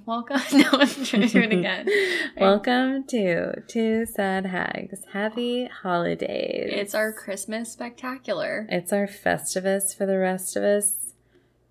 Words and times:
welcome. 0.06 0.40
No, 0.52 0.68
I'm 0.72 0.88
trying 1.04 1.22
to 1.22 1.28
do 1.28 1.40
it 1.40 1.52
again. 1.52 1.88
Welcome 2.36 3.04
to 3.08 3.62
Two 3.68 4.06
Sad 4.06 4.46
Hags. 4.46 5.04
Happy 5.12 5.66
holidays. 5.66 6.70
It's 6.72 6.94
our 6.94 7.12
Christmas 7.12 7.72
spectacular. 7.72 8.66
It's 8.70 8.92
our 8.92 9.06
Festivus 9.06 9.96
for 9.96 10.06
the 10.06 10.18
rest 10.18 10.56
of 10.56 10.62
us. 10.62 11.14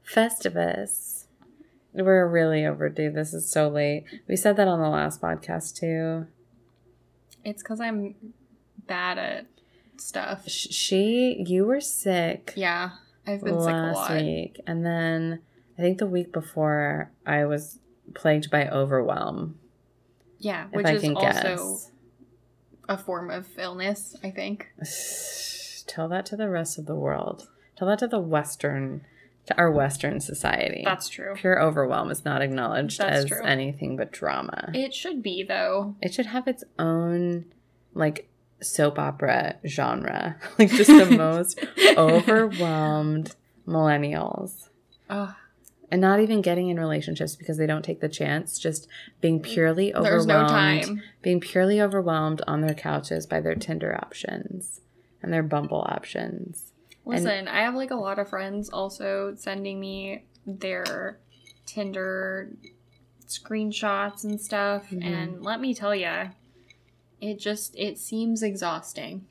Festivus. 0.05 1.25
We're 1.93 2.27
really 2.27 2.65
overdue. 2.65 3.11
This 3.11 3.33
is 3.33 3.49
so 3.49 3.69
late. 3.69 4.05
We 4.27 4.35
said 4.35 4.57
that 4.57 4.67
on 4.67 4.79
the 4.79 4.89
last 4.89 5.21
podcast 5.21 5.75
too. 5.79 6.27
It's 7.43 7.63
because 7.63 7.79
I'm 7.79 8.15
bad 8.87 9.17
at 9.17 9.45
stuff. 9.97 10.47
She, 10.47 11.43
you 11.47 11.65
were 11.65 11.81
sick 11.81 12.53
Yeah, 12.55 12.91
I've 13.25 13.43
been 13.43 13.59
sick 13.61 13.73
a 13.73 13.91
lot. 13.93 14.11
week, 14.11 14.59
and 14.67 14.85
then 14.85 15.39
I 15.77 15.81
think 15.81 15.97
the 15.97 16.05
week 16.07 16.31
before 16.31 17.11
I 17.25 17.45
was 17.45 17.79
plagued 18.13 18.49
by 18.49 18.67
overwhelm. 18.67 19.57
Yeah, 20.39 20.67
which 20.71 20.85
I 20.85 20.93
is 20.93 21.03
also 21.03 21.21
guess. 21.21 21.91
a 22.87 22.97
form 22.97 23.29
of 23.29 23.47
illness, 23.57 24.15
I 24.23 24.31
think. 24.31 24.67
Tell 25.87 26.07
that 26.09 26.25
to 26.27 26.35
the 26.35 26.49
rest 26.49 26.77
of 26.77 26.85
the 26.85 26.95
world. 26.95 27.47
Tell 27.77 27.87
that 27.87 27.99
to 27.99 28.07
the 28.07 28.19
Western, 28.19 29.05
to 29.45 29.57
our 29.57 29.71
Western 29.71 30.19
society. 30.19 30.81
That's 30.83 31.09
true. 31.09 31.33
Pure 31.35 31.61
overwhelm 31.61 32.11
is 32.11 32.25
not 32.25 32.41
acknowledged 32.41 32.99
That's 32.99 33.23
as 33.23 33.25
true. 33.25 33.43
anything 33.43 33.95
but 33.95 34.11
drama. 34.11 34.71
It 34.73 34.93
should 34.93 35.23
be 35.23 35.43
though. 35.43 35.95
It 36.01 36.13
should 36.13 36.25
have 36.27 36.47
its 36.47 36.63
own, 36.77 37.45
like, 37.93 38.29
soap 38.61 38.99
opera 38.99 39.55
genre. 39.65 40.37
like, 40.59 40.69
just 40.71 40.87
the 40.89 41.05
most 41.17 41.59
overwhelmed 41.97 43.35
millennials. 43.67 44.69
Ugh, 45.09 45.33
And 45.89 46.01
not 46.01 46.19
even 46.19 46.41
getting 46.41 46.67
in 46.69 46.77
relationships 46.79 47.35
because 47.35 47.57
they 47.57 47.65
don't 47.65 47.83
take 47.83 48.01
the 48.01 48.09
chance, 48.09 48.59
just 48.59 48.87
being 49.21 49.39
purely 49.41 49.93
overwhelmed. 49.93 50.05
there's 50.05 50.25
no 50.25 50.45
time. 50.47 51.01
Being 51.21 51.39
purely 51.39 51.81
overwhelmed 51.81 52.41
on 52.45 52.59
their 52.61 52.73
couches 52.73 53.25
by 53.25 53.39
their 53.39 53.55
Tinder 53.55 53.95
options 53.95 54.81
and 55.23 55.31
their 55.31 55.43
Bumble 55.43 55.85
options. 55.87 56.73
Listen, 57.05 57.47
I 57.47 57.61
have 57.61 57.73
like 57.73 57.91
a 57.91 57.95
lot 57.95 58.19
of 58.19 58.27
friends 58.29 58.69
also 58.69 59.33
sending 59.37 59.79
me 59.79 60.25
their 60.45 61.19
Tinder 61.65 62.49
screenshots 63.25 64.23
and 64.23 64.39
stuff, 64.39 64.89
Mhm. 64.89 65.03
and 65.05 65.41
let 65.43 65.59
me 65.61 65.73
tell 65.73 65.95
you, 65.95 66.31
it 67.21 67.39
just 67.39 67.75
it 67.77 67.97
seems 67.97 68.43
exhausting. 68.43 69.25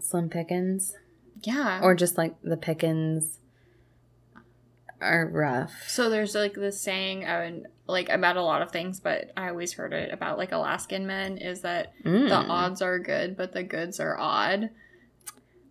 Slim 0.00 0.28
pickings. 0.28 0.94
Yeah. 1.42 1.80
Or 1.82 1.94
just 1.94 2.16
like 2.16 2.34
the 2.42 2.56
pickings 2.56 3.38
are 5.00 5.26
rough. 5.26 5.72
so 5.86 6.08
there's 6.10 6.34
like 6.34 6.54
this 6.54 6.80
saying, 6.80 7.24
and 7.24 7.66
like 7.86 8.08
about 8.08 8.36
a 8.36 8.42
lot 8.42 8.62
of 8.62 8.70
things, 8.72 8.98
but 9.00 9.30
I 9.36 9.48
always 9.48 9.74
heard 9.74 9.92
it 9.92 10.12
about 10.12 10.38
like 10.38 10.52
Alaskan 10.52 11.06
men 11.06 11.38
is 11.38 11.60
that 11.62 11.92
Mm. 12.04 12.28
the 12.28 12.34
odds 12.36 12.82
are 12.82 12.98
good, 12.98 13.36
but 13.36 13.52
the 13.52 13.62
goods 13.62 14.00
are 14.00 14.18
odd. 14.18 14.70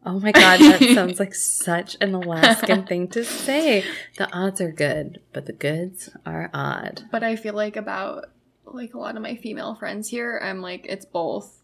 Oh 0.05 0.19
my 0.19 0.31
god, 0.31 0.59
that 0.59 0.79
sounds 0.93 1.19
like 1.19 1.33
such 1.33 1.97
an 1.99 2.13
Alaskan 2.13 2.85
thing 2.85 3.07
to 3.09 3.23
say. 3.25 3.83
The 4.17 4.31
odds 4.31 4.61
are 4.61 4.71
good, 4.71 5.19
but 5.33 5.47
the 5.47 5.53
goods 5.53 6.09
are 6.25 6.49
odd. 6.53 7.01
But 7.11 7.23
I 7.23 7.35
feel 7.35 7.55
like 7.55 7.75
about 7.75 8.25
like 8.65 8.93
a 8.93 8.99
lot 8.99 9.15
of 9.15 9.21
my 9.23 9.35
female 9.35 9.75
friends 9.75 10.09
here, 10.09 10.39
I'm 10.43 10.61
like 10.61 10.85
it's 10.87 11.05
both. 11.05 11.61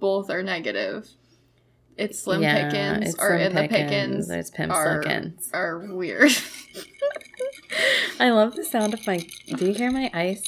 Both 0.00 0.30
are 0.30 0.42
negative. 0.42 1.08
It's 1.96 2.18
slim 2.20 2.40
pickings 2.42 3.10
it's 3.14 3.18
or 3.22 3.28
slim 3.38 3.40
in 3.40 3.54
the 3.54 3.68
pickings 3.68 4.28
There's 4.28 4.50
pimp 4.50 4.72
are, 4.72 5.02
slickins. 5.02 5.50
are 5.52 5.78
weird. 5.78 6.32
I 8.20 8.30
love 8.30 8.54
the 8.56 8.64
sound 8.64 8.94
of 8.94 9.06
my. 9.06 9.18
Do 9.46 9.66
you 9.66 9.74
hear 9.74 9.90
my 9.90 10.10
ice 10.14 10.42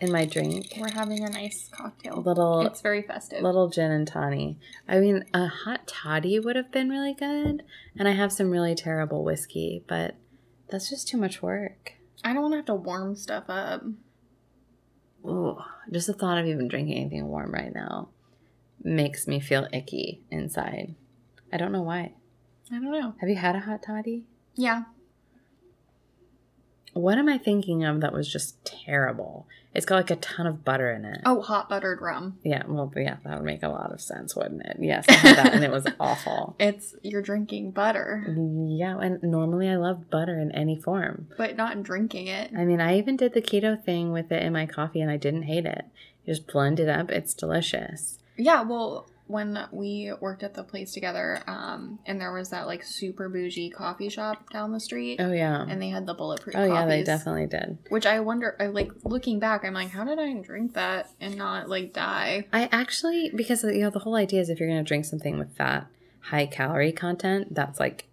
in 0.00 0.12
my 0.12 0.24
drink? 0.24 0.74
We're 0.78 0.90
having 0.92 1.22
a 1.24 1.30
nice 1.30 1.68
cocktail. 1.72 2.22
Little 2.22 2.62
It's 2.66 2.80
very 2.80 3.02
festive. 3.02 3.42
little 3.42 3.68
gin 3.68 3.90
and 3.90 4.06
toddy. 4.06 4.58
I 4.88 4.98
mean, 5.00 5.24
a 5.32 5.46
hot 5.46 5.86
toddy 5.86 6.38
would 6.38 6.56
have 6.56 6.70
been 6.72 6.88
really 6.90 7.14
good, 7.14 7.62
and 7.98 8.08
I 8.08 8.12
have 8.12 8.32
some 8.32 8.50
really 8.50 8.74
terrible 8.74 9.24
whiskey, 9.24 9.84
but 9.86 10.16
that's 10.70 10.90
just 10.90 11.08
too 11.08 11.16
much 11.18 11.42
work. 11.42 11.92
I 12.22 12.32
don't 12.32 12.42
want 12.42 12.52
to 12.52 12.56
have 12.56 12.66
to 12.66 12.74
warm 12.74 13.16
stuff 13.16 13.44
up. 13.48 13.82
Ooh, 15.26 15.56
just 15.90 16.06
the 16.06 16.12
thought 16.12 16.38
of 16.38 16.46
even 16.46 16.68
drinking 16.68 16.96
anything 16.98 17.28
warm 17.28 17.52
right 17.52 17.72
now 17.74 18.08
makes 18.84 19.26
me 19.26 19.40
feel 19.40 19.66
icky 19.72 20.20
inside. 20.30 20.94
I 21.52 21.56
don't 21.56 21.72
know 21.72 21.82
why. 21.82 22.12
I 22.70 22.74
don't 22.74 22.92
know. 22.92 23.14
Have 23.20 23.28
you 23.28 23.36
had 23.36 23.56
a 23.56 23.60
hot 23.60 23.82
toddy? 23.82 24.24
Yeah. 24.54 24.84
What 26.92 27.18
am 27.18 27.28
I 27.28 27.38
thinking 27.38 27.82
of 27.84 28.00
that 28.02 28.12
was 28.12 28.30
just 28.32 28.64
terrible? 28.64 29.48
It's 29.74 29.84
got 29.84 29.96
like 29.96 30.10
a 30.12 30.16
ton 30.16 30.46
of 30.46 30.64
butter 30.64 30.92
in 30.92 31.04
it. 31.04 31.22
Oh, 31.26 31.40
hot 31.42 31.68
buttered 31.68 32.00
rum. 32.00 32.38
Yeah, 32.44 32.62
well, 32.68 32.92
yeah, 32.94 33.16
that 33.24 33.34
would 33.38 33.44
make 33.44 33.64
a 33.64 33.68
lot 33.68 33.90
of 33.92 34.00
sense, 34.00 34.36
wouldn't 34.36 34.62
it? 34.64 34.76
Yes, 34.78 35.04
I 35.08 35.14
had 35.14 35.36
that 35.36 35.54
and 35.54 35.64
it 35.64 35.72
was 35.72 35.84
awful. 35.98 36.54
It's 36.60 36.94
you're 37.02 37.22
drinking 37.22 37.72
butter, 37.72 38.24
Yeah, 38.28 38.96
and 39.00 39.20
normally 39.24 39.68
I 39.68 39.74
love 39.74 40.08
butter 40.08 40.38
in 40.38 40.52
any 40.52 40.76
form. 40.80 41.26
but 41.36 41.56
not 41.56 41.82
drinking 41.82 42.28
it. 42.28 42.52
I 42.56 42.64
mean, 42.64 42.80
I 42.80 42.96
even 42.98 43.16
did 43.16 43.34
the 43.34 43.42
keto 43.42 43.82
thing 43.82 44.12
with 44.12 44.30
it 44.30 44.44
in 44.44 44.52
my 44.52 44.64
coffee 44.66 45.00
and 45.00 45.10
I 45.10 45.16
didn't 45.16 45.42
hate 45.42 45.66
it. 45.66 45.86
You 46.24 46.32
just 46.34 46.46
blend 46.46 46.78
it 46.78 46.88
up, 46.88 47.10
it's 47.10 47.34
delicious. 47.34 48.20
Yeah, 48.36 48.62
well, 48.62 49.08
when 49.26 49.58
we 49.72 50.12
worked 50.20 50.42
at 50.42 50.52
the 50.54 50.62
place 50.62 50.92
together, 50.92 51.42
um, 51.46 51.98
and 52.04 52.20
there 52.20 52.32
was 52.32 52.50
that 52.50 52.66
like 52.66 52.82
super 52.82 53.28
bougie 53.28 53.70
coffee 53.70 54.10
shop 54.10 54.50
down 54.50 54.72
the 54.72 54.80
street, 54.80 55.18
Oh, 55.20 55.32
yeah. 55.32 55.64
and 55.66 55.80
they 55.80 55.88
had 55.88 56.06
the 56.06 56.12
bulletproof. 56.14 56.54
Coffee. 56.54 56.70
Oh, 56.70 56.74
yeah, 56.74 56.84
they 56.86 56.96
coffees, 57.02 57.06
definitely 57.06 57.46
did. 57.46 57.78
Which 57.88 58.04
I 58.06 58.20
wonder, 58.20 58.54
I 58.60 58.66
like 58.66 58.90
looking 59.04 59.38
back, 59.38 59.64
I'm 59.64 59.72
like, 59.72 59.90
how 59.90 60.04
did 60.04 60.18
I 60.18 60.32
drink 60.34 60.74
that 60.74 61.10
and 61.20 61.36
not 61.36 61.68
like 61.70 61.94
die? 61.94 62.46
I 62.52 62.68
actually, 62.70 63.30
because, 63.34 63.64
you 63.64 63.80
know, 63.80 63.90
the 63.90 64.00
whole 64.00 64.14
idea 64.16 64.40
is 64.42 64.50
if 64.50 64.60
you're 64.60 64.68
going 64.68 64.84
to 64.84 64.86
drink 64.88 65.06
something 65.06 65.38
with 65.38 65.56
fat, 65.56 65.86
high 66.20 66.46
calorie 66.46 66.92
content, 66.92 67.54
that's 67.54 67.80
like 67.80 68.08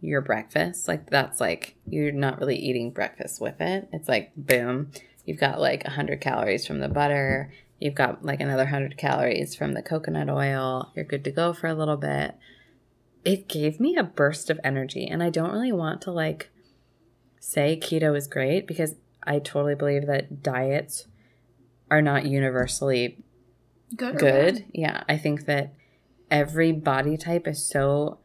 your 0.00 0.20
breakfast. 0.20 0.88
Like, 0.88 1.10
that's 1.10 1.40
like, 1.40 1.76
you're 1.88 2.12
not 2.12 2.40
really 2.40 2.56
eating 2.56 2.90
breakfast 2.90 3.40
with 3.40 3.60
it. 3.60 3.88
It's 3.92 4.08
like, 4.08 4.32
boom, 4.36 4.90
you've 5.24 5.38
got 5.38 5.60
like 5.60 5.84
100 5.84 6.20
calories 6.20 6.66
from 6.66 6.80
the 6.80 6.88
butter. 6.88 7.52
You've 7.80 7.94
got 7.94 8.24
like 8.24 8.40
another 8.40 8.64
100 8.64 8.96
calories 8.96 9.54
from 9.54 9.74
the 9.74 9.82
coconut 9.82 10.30
oil. 10.30 10.92
You're 10.94 11.04
good 11.04 11.24
to 11.24 11.30
go 11.30 11.52
for 11.52 11.66
a 11.66 11.74
little 11.74 11.96
bit. 11.96 12.34
It 13.24 13.48
gave 13.48 13.80
me 13.80 13.96
a 13.96 14.02
burst 14.02 14.50
of 14.50 14.60
energy. 14.64 15.06
And 15.06 15.22
I 15.22 15.30
don't 15.30 15.52
really 15.52 15.72
want 15.72 16.00
to 16.02 16.10
like 16.10 16.50
say 17.40 17.78
keto 17.80 18.16
is 18.16 18.26
great 18.26 18.66
because 18.66 18.94
I 19.22 19.38
totally 19.38 19.74
believe 19.74 20.06
that 20.06 20.42
diets 20.42 21.06
are 21.90 22.02
not 22.02 22.26
universally 22.26 23.22
Good. 23.94 24.18
Good. 24.18 24.64
Yeah, 24.72 25.04
I 25.08 25.16
think 25.16 25.46
that 25.46 25.74
every 26.30 26.72
body 26.72 27.16
type 27.16 27.46
is 27.46 27.64
so 27.64 28.18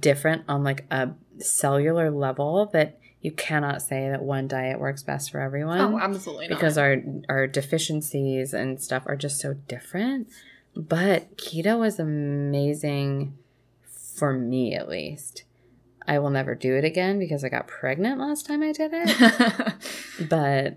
different 0.00 0.42
on 0.48 0.64
like 0.64 0.84
a 0.90 1.10
cellular 1.38 2.10
level 2.10 2.66
that 2.72 2.98
you 3.20 3.32
cannot 3.32 3.82
say 3.82 4.08
that 4.10 4.22
one 4.22 4.46
diet 4.46 4.78
works 4.78 5.02
best 5.02 5.30
for 5.30 5.40
everyone 5.40 5.80
Oh, 5.80 5.98
absolutely 5.98 6.48
not. 6.48 6.56
because 6.56 6.78
our 6.78 6.96
our 7.28 7.46
deficiencies 7.46 8.52
and 8.54 8.80
stuff 8.80 9.02
are 9.06 9.16
just 9.16 9.38
so 9.40 9.54
different. 9.54 10.28
But 10.76 11.36
keto 11.38 11.78
was 11.78 11.98
amazing 11.98 13.36
for 13.82 14.32
me 14.32 14.74
at 14.74 14.88
least. 14.88 15.44
I 16.06 16.18
will 16.20 16.30
never 16.30 16.54
do 16.54 16.76
it 16.76 16.84
again 16.84 17.18
because 17.18 17.42
I 17.42 17.48
got 17.48 17.66
pregnant 17.66 18.20
last 18.20 18.46
time 18.46 18.62
I 18.62 18.72
did 18.72 18.90
it. 18.94 19.74
but 20.28 20.76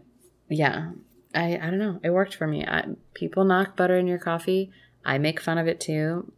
yeah, 0.49 0.91
I 1.35 1.55
I 1.57 1.69
don't 1.69 1.77
know. 1.79 1.99
It 2.03 2.09
worked 2.11 2.35
for 2.35 2.47
me. 2.47 2.65
I, 2.65 2.85
people 3.13 3.43
knock 3.43 3.75
butter 3.75 3.97
in 3.97 4.07
your 4.07 4.17
coffee. 4.17 4.71
I 5.05 5.17
make 5.17 5.39
fun 5.39 5.57
of 5.57 5.67
it 5.67 5.79
too, 5.79 6.31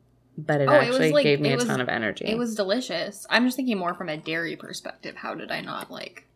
but 0.45 0.61
it 0.61 0.69
Oh, 0.69 0.73
it 0.73 0.83
actually 0.83 1.11
like- 1.11 1.23
gave 1.23 1.39
me 1.39 1.49
it 1.49 1.53
a 1.53 1.55
was- 1.57 1.65
ton 1.65 1.81
of 1.81 1.89
energy. 1.89 2.25
it 2.25 2.37
was 2.37 2.55
delicious. 2.55 3.25
I'm 3.29 3.45
just 3.45 3.55
thinking 3.57 3.77
more 3.77 3.93
from 3.93 4.09
a 4.09 4.17
dairy 4.17 4.55
perspective. 4.55 5.17
How 5.17 5.33
did 5.35 5.51
I 5.51 5.61
not 5.61 5.91
like? 5.91 6.27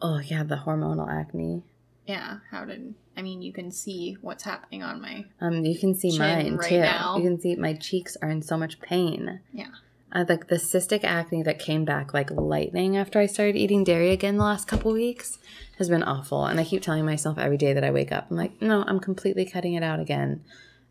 oh 0.00 0.18
yeah, 0.18 0.42
the 0.42 0.56
hormonal 0.56 1.08
acne. 1.08 1.62
Yeah, 2.06 2.38
how 2.50 2.64
did 2.64 2.94
I 3.16 3.22
mean? 3.22 3.42
You 3.42 3.52
can 3.52 3.70
see 3.70 4.16
what's 4.20 4.42
happening 4.42 4.82
on 4.82 5.00
my. 5.00 5.24
Um, 5.40 5.64
you 5.64 5.78
can 5.78 5.94
see 5.94 6.18
mine 6.18 6.56
right 6.56 6.68
too. 6.68 6.80
now. 6.80 7.16
You 7.16 7.22
can 7.22 7.40
see 7.40 7.54
my 7.54 7.74
cheeks 7.74 8.16
are 8.20 8.28
in 8.28 8.42
so 8.42 8.56
much 8.58 8.80
pain. 8.80 9.40
Yeah. 9.52 9.66
Uh, 10.14 10.24
like 10.28 10.48
the 10.48 10.56
cystic 10.56 11.04
acne 11.04 11.42
that 11.44 11.58
came 11.58 11.84
back 11.86 12.12
like 12.12 12.30
lightning 12.32 12.96
after 12.98 13.18
I 13.20 13.26
started 13.26 13.56
eating 13.56 13.82
dairy 13.84 14.10
again 14.10 14.36
the 14.36 14.44
last 14.44 14.66
couple 14.68 14.92
weeks 14.92 15.38
has 15.78 15.88
been 15.88 16.02
awful. 16.02 16.44
And 16.44 16.58
I 16.60 16.64
keep 16.64 16.82
telling 16.82 17.04
myself 17.06 17.38
every 17.38 17.56
day 17.56 17.72
that 17.72 17.84
I 17.84 17.90
wake 17.92 18.12
up, 18.12 18.26
I'm 18.30 18.36
like, 18.36 18.60
no, 18.60 18.82
I'm 18.86 18.98
completely 19.00 19.44
cutting 19.46 19.72
it 19.74 19.82
out 19.84 20.00
again. 20.00 20.42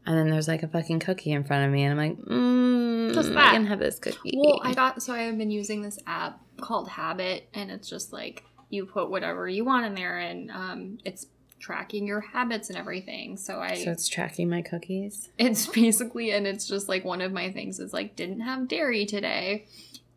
And 0.06 0.18
then 0.18 0.30
there's 0.30 0.48
like 0.48 0.64
a 0.64 0.68
fucking 0.68 1.00
cookie 1.00 1.32
in 1.32 1.44
front 1.44 1.66
of 1.66 1.72
me, 1.72 1.84
and 1.84 2.00
I'm 2.00 2.10
like, 2.10 2.18
mm, 2.26 3.14
Just 3.14 3.30
I 3.30 3.34
that. 3.34 3.52
can 3.54 3.66
have 3.68 3.80
this 3.80 4.00
cookie. 4.00 4.34
Well, 4.36 4.60
I 4.64 4.74
got 4.74 5.02
so 5.04 5.14
I 5.14 5.20
have 5.24 5.38
been 5.38 5.52
using 5.52 5.82
this 5.84 6.00
app 6.08 6.42
called 6.60 6.90
Habit, 6.90 7.48
and 7.54 7.70
it's 7.70 7.88
just 7.88 8.12
like 8.12 8.44
you 8.70 8.86
put 8.86 9.12
whatever 9.12 9.48
you 9.48 9.64
want 9.64 9.86
in 9.86 9.94
there, 9.94 10.18
and 10.18 10.50
um, 10.50 10.98
it's 11.06 11.28
tracking 11.60 12.08
your 12.08 12.22
habits 12.22 12.70
and 12.70 12.78
everything. 12.78 13.38
So 13.38 13.60
I, 13.60 13.76
so 13.76 13.92
it's 13.92 14.08
tracking 14.08 14.50
my 14.50 14.64
cookies. 14.64 15.30
it's 15.38 15.68
basically, 15.74 16.32
and 16.32 16.48
it's 16.48 16.68
just 16.68 16.90
like 16.90 17.06
one 17.06 17.22
of 17.22 17.32
my 17.32 17.52
things 17.52 17.80
is 17.80 17.94
like 17.94 18.16
didn't 18.16 18.42
have 18.42 18.68
dairy 18.68 19.06
today, 19.06 19.68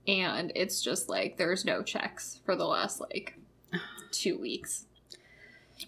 and 0.08 0.50
it's 0.54 0.80
just 0.80 1.10
like 1.10 1.36
there's 1.36 1.64
no 1.66 1.82
checks 1.82 2.40
for 2.46 2.56
the 2.56 2.64
last 2.64 3.00
like 3.00 3.38
two 4.10 4.38
weeks. 4.38 4.86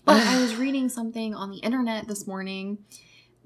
But 0.05 0.27
I 0.27 0.39
was 0.41 0.55
reading 0.57 0.91
something 0.91 1.35
on 1.35 1.51
the 1.51 1.59
internet 1.59 2.07
this 2.09 2.27
morning 2.27 2.79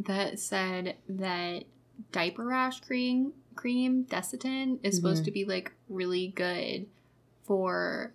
that 0.07 0.39
said 0.39 0.97
that 1.09 1.65
diaper 2.13 2.45
rash 2.47 2.81
cream 2.81 3.33
cream 3.55 4.05
Desitin 4.05 4.79
is 4.83 4.97
supposed 4.97 5.23
Mhm. 5.23 5.27
to 5.27 5.31
be 5.33 5.45
like 5.45 5.73
really 5.89 6.29
good 6.29 6.87
for 7.45 8.13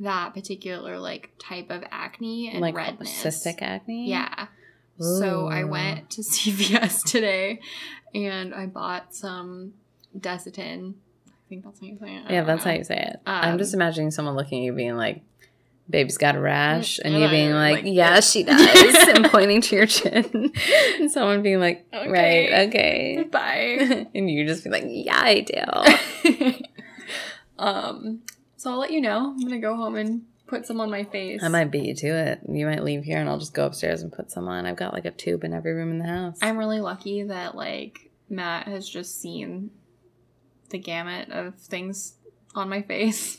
that 0.00 0.32
particular 0.34 0.98
like 0.98 1.30
type 1.38 1.70
of 1.70 1.84
acne 1.90 2.50
and 2.50 2.60
like 2.60 2.74
redness. 2.74 3.10
cystic 3.22 3.62
acne. 3.62 4.08
Yeah. 4.08 4.46
So 5.00 5.46
I 5.46 5.64
went 5.64 6.10
to 6.10 6.22
CVS 6.22 7.02
today 7.04 7.60
and 8.14 8.54
I 8.54 8.66
bought 8.66 9.14
some 9.14 9.74
Desitin. 10.18 10.94
I 11.28 11.30
think 11.48 11.64
that's 11.64 11.80
how 11.80 11.86
you 11.86 11.98
say 11.98 12.16
it. 12.16 12.30
Yeah, 12.30 12.42
that's 12.44 12.64
how 12.64 12.72
you 12.72 12.84
say 12.84 12.98
it. 12.98 13.20
I'm 13.26 13.52
Um, 13.54 13.58
just 13.58 13.74
imagining 13.74 14.10
someone 14.10 14.34
looking 14.34 14.60
at 14.60 14.64
you 14.64 14.72
being 14.72 14.96
like, 14.96 15.22
"Baby's 15.90 16.18
got 16.18 16.36
a 16.36 16.40
rash," 16.40 16.98
and 16.98 17.14
and 17.14 17.22
you 17.22 17.28
being 17.30 17.52
like, 17.52 17.84
like, 17.84 17.92
"Yeah, 17.92 18.20
she 18.20 18.42
does," 18.44 19.08
and 19.08 19.24
pointing 19.26 19.60
to 19.62 19.76
your 19.76 19.86
chin, 19.86 20.52
and 21.00 21.10
someone 21.10 21.42
being 21.42 21.60
like, 21.60 21.86
Okay. 21.92 22.08
"Right, 22.10 22.68
okay," 22.68 23.24
Bye. 23.30 24.06
and 24.14 24.30
you 24.30 24.46
just 24.46 24.64
be 24.64 24.70
like, 24.70 24.84
"Yeah, 24.86 25.16
I 25.16 25.40
do." 25.40 26.54
um, 27.58 28.22
so 28.56 28.70
I'll 28.70 28.78
let 28.78 28.90
you 28.92 29.00
know. 29.00 29.30
I'm 29.32 29.40
gonna 29.40 29.60
go 29.60 29.76
home 29.76 29.96
and 29.96 30.22
put 30.46 30.66
some 30.66 30.80
on 30.80 30.90
my 30.90 31.04
face. 31.04 31.42
I 31.42 31.48
might 31.48 31.70
beat 31.70 31.84
you 31.84 31.94
to 31.94 32.06
it. 32.06 32.40
You 32.48 32.66
might 32.66 32.82
leave 32.84 33.04
here, 33.04 33.18
and 33.18 33.28
I'll 33.28 33.38
just 33.38 33.54
go 33.54 33.66
upstairs 33.66 34.02
and 34.02 34.12
put 34.12 34.30
some 34.30 34.48
on. 34.48 34.66
I've 34.66 34.76
got 34.76 34.92
like 34.94 35.04
a 35.04 35.10
tube 35.10 35.44
in 35.44 35.52
every 35.52 35.72
room 35.72 35.90
in 35.90 35.98
the 35.98 36.06
house. 36.06 36.38
I'm 36.42 36.56
really 36.58 36.80
lucky 36.80 37.22
that 37.24 37.54
like 37.54 38.10
Matt 38.28 38.66
has 38.68 38.88
just 38.88 39.20
seen 39.20 39.70
the 40.70 40.78
gamut 40.78 41.30
of 41.30 41.54
things 41.56 42.14
on 42.54 42.68
my 42.68 42.82
face. 42.82 43.38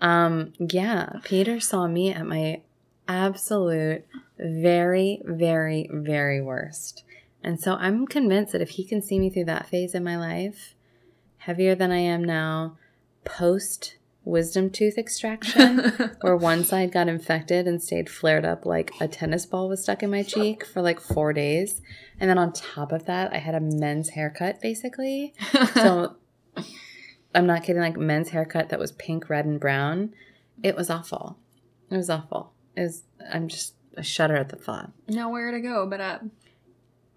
Um, 0.00 0.52
yeah, 0.58 1.20
Peter 1.24 1.60
saw 1.60 1.86
me 1.86 2.12
at 2.12 2.26
my 2.26 2.62
absolute 3.08 4.04
very, 4.38 5.22
very, 5.24 5.88
very 5.92 6.40
worst. 6.40 7.04
And 7.42 7.60
so 7.60 7.74
I'm 7.74 8.06
convinced 8.06 8.52
that 8.52 8.60
if 8.60 8.70
he 8.70 8.84
can 8.84 9.00
see 9.00 9.18
me 9.18 9.30
through 9.30 9.44
that 9.44 9.68
phase 9.68 9.94
in 9.94 10.02
my 10.02 10.16
life, 10.16 10.74
heavier 11.38 11.74
than 11.74 11.92
I 11.92 11.98
am 11.98 12.24
now, 12.24 12.76
post 13.24 13.96
wisdom 14.24 14.68
tooth 14.68 14.98
extraction, 14.98 15.78
where 16.20 16.36
one 16.36 16.64
side 16.64 16.90
got 16.90 17.08
infected 17.08 17.68
and 17.68 17.80
stayed 17.80 18.10
flared 18.10 18.44
up 18.44 18.66
like 18.66 18.92
a 19.00 19.06
tennis 19.06 19.46
ball 19.46 19.68
was 19.68 19.82
stuck 19.82 20.02
in 20.02 20.10
my 20.10 20.24
cheek 20.24 20.66
for 20.66 20.82
like 20.82 20.98
four 21.00 21.32
days. 21.32 21.80
And 22.18 22.28
then 22.28 22.38
on 22.38 22.52
top 22.52 22.90
of 22.90 23.06
that, 23.06 23.32
I 23.32 23.38
had 23.38 23.54
a 23.54 23.60
men's 23.60 24.10
haircut 24.10 24.60
basically. 24.60 25.34
So 25.74 26.16
I'm 27.36 27.46
not 27.46 27.62
kidding, 27.62 27.82
like 27.82 27.96
men's 27.96 28.30
haircut 28.30 28.70
that 28.70 28.78
was 28.78 28.92
pink, 28.92 29.28
red, 29.30 29.44
and 29.44 29.60
brown. 29.60 30.12
It 30.62 30.74
was 30.76 30.90
awful. 30.90 31.38
It 31.90 31.96
was 31.96 32.10
awful. 32.10 32.52
It 32.76 32.82
was 32.82 33.02
I'm 33.32 33.48
just 33.48 33.74
I 33.96 34.02
shudder 34.02 34.36
at 34.36 34.48
the 34.48 34.56
thought. 34.56 34.90
nowhere 35.08 35.50
to 35.52 35.60
go 35.60 35.86
but 35.86 36.00
up. 36.00 36.22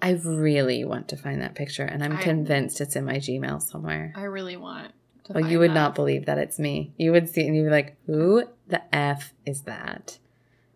I 0.01 0.11
really 0.23 0.85
want 0.85 1.09
to 1.09 1.17
find 1.17 1.41
that 1.41 1.55
picture 1.55 1.83
and 1.83 2.03
I'm 2.03 2.17
I- 2.17 2.21
convinced 2.21 2.79
it's 2.81 2.95
in 2.95 3.03
my 3.05 3.15
Gmail 3.17 3.61
somewhere. 3.61 4.13
I 4.15 4.23
really 4.23 4.55
want. 4.57 4.93
To 5.25 5.33
find 5.33 5.49
you 5.49 5.59
would 5.59 5.71
that. 5.71 5.75
not 5.75 5.95
believe 5.95 6.25
that 6.25 6.37
it's 6.37 6.57
me. 6.57 6.93
You 6.97 7.11
would 7.11 7.29
see 7.29 7.41
it 7.41 7.47
and 7.47 7.55
you'd 7.55 7.65
be 7.65 7.69
like, 7.69 7.97
who 8.05 8.45
the 8.67 8.81
F 8.95 9.33
is 9.45 9.61
that? 9.63 10.17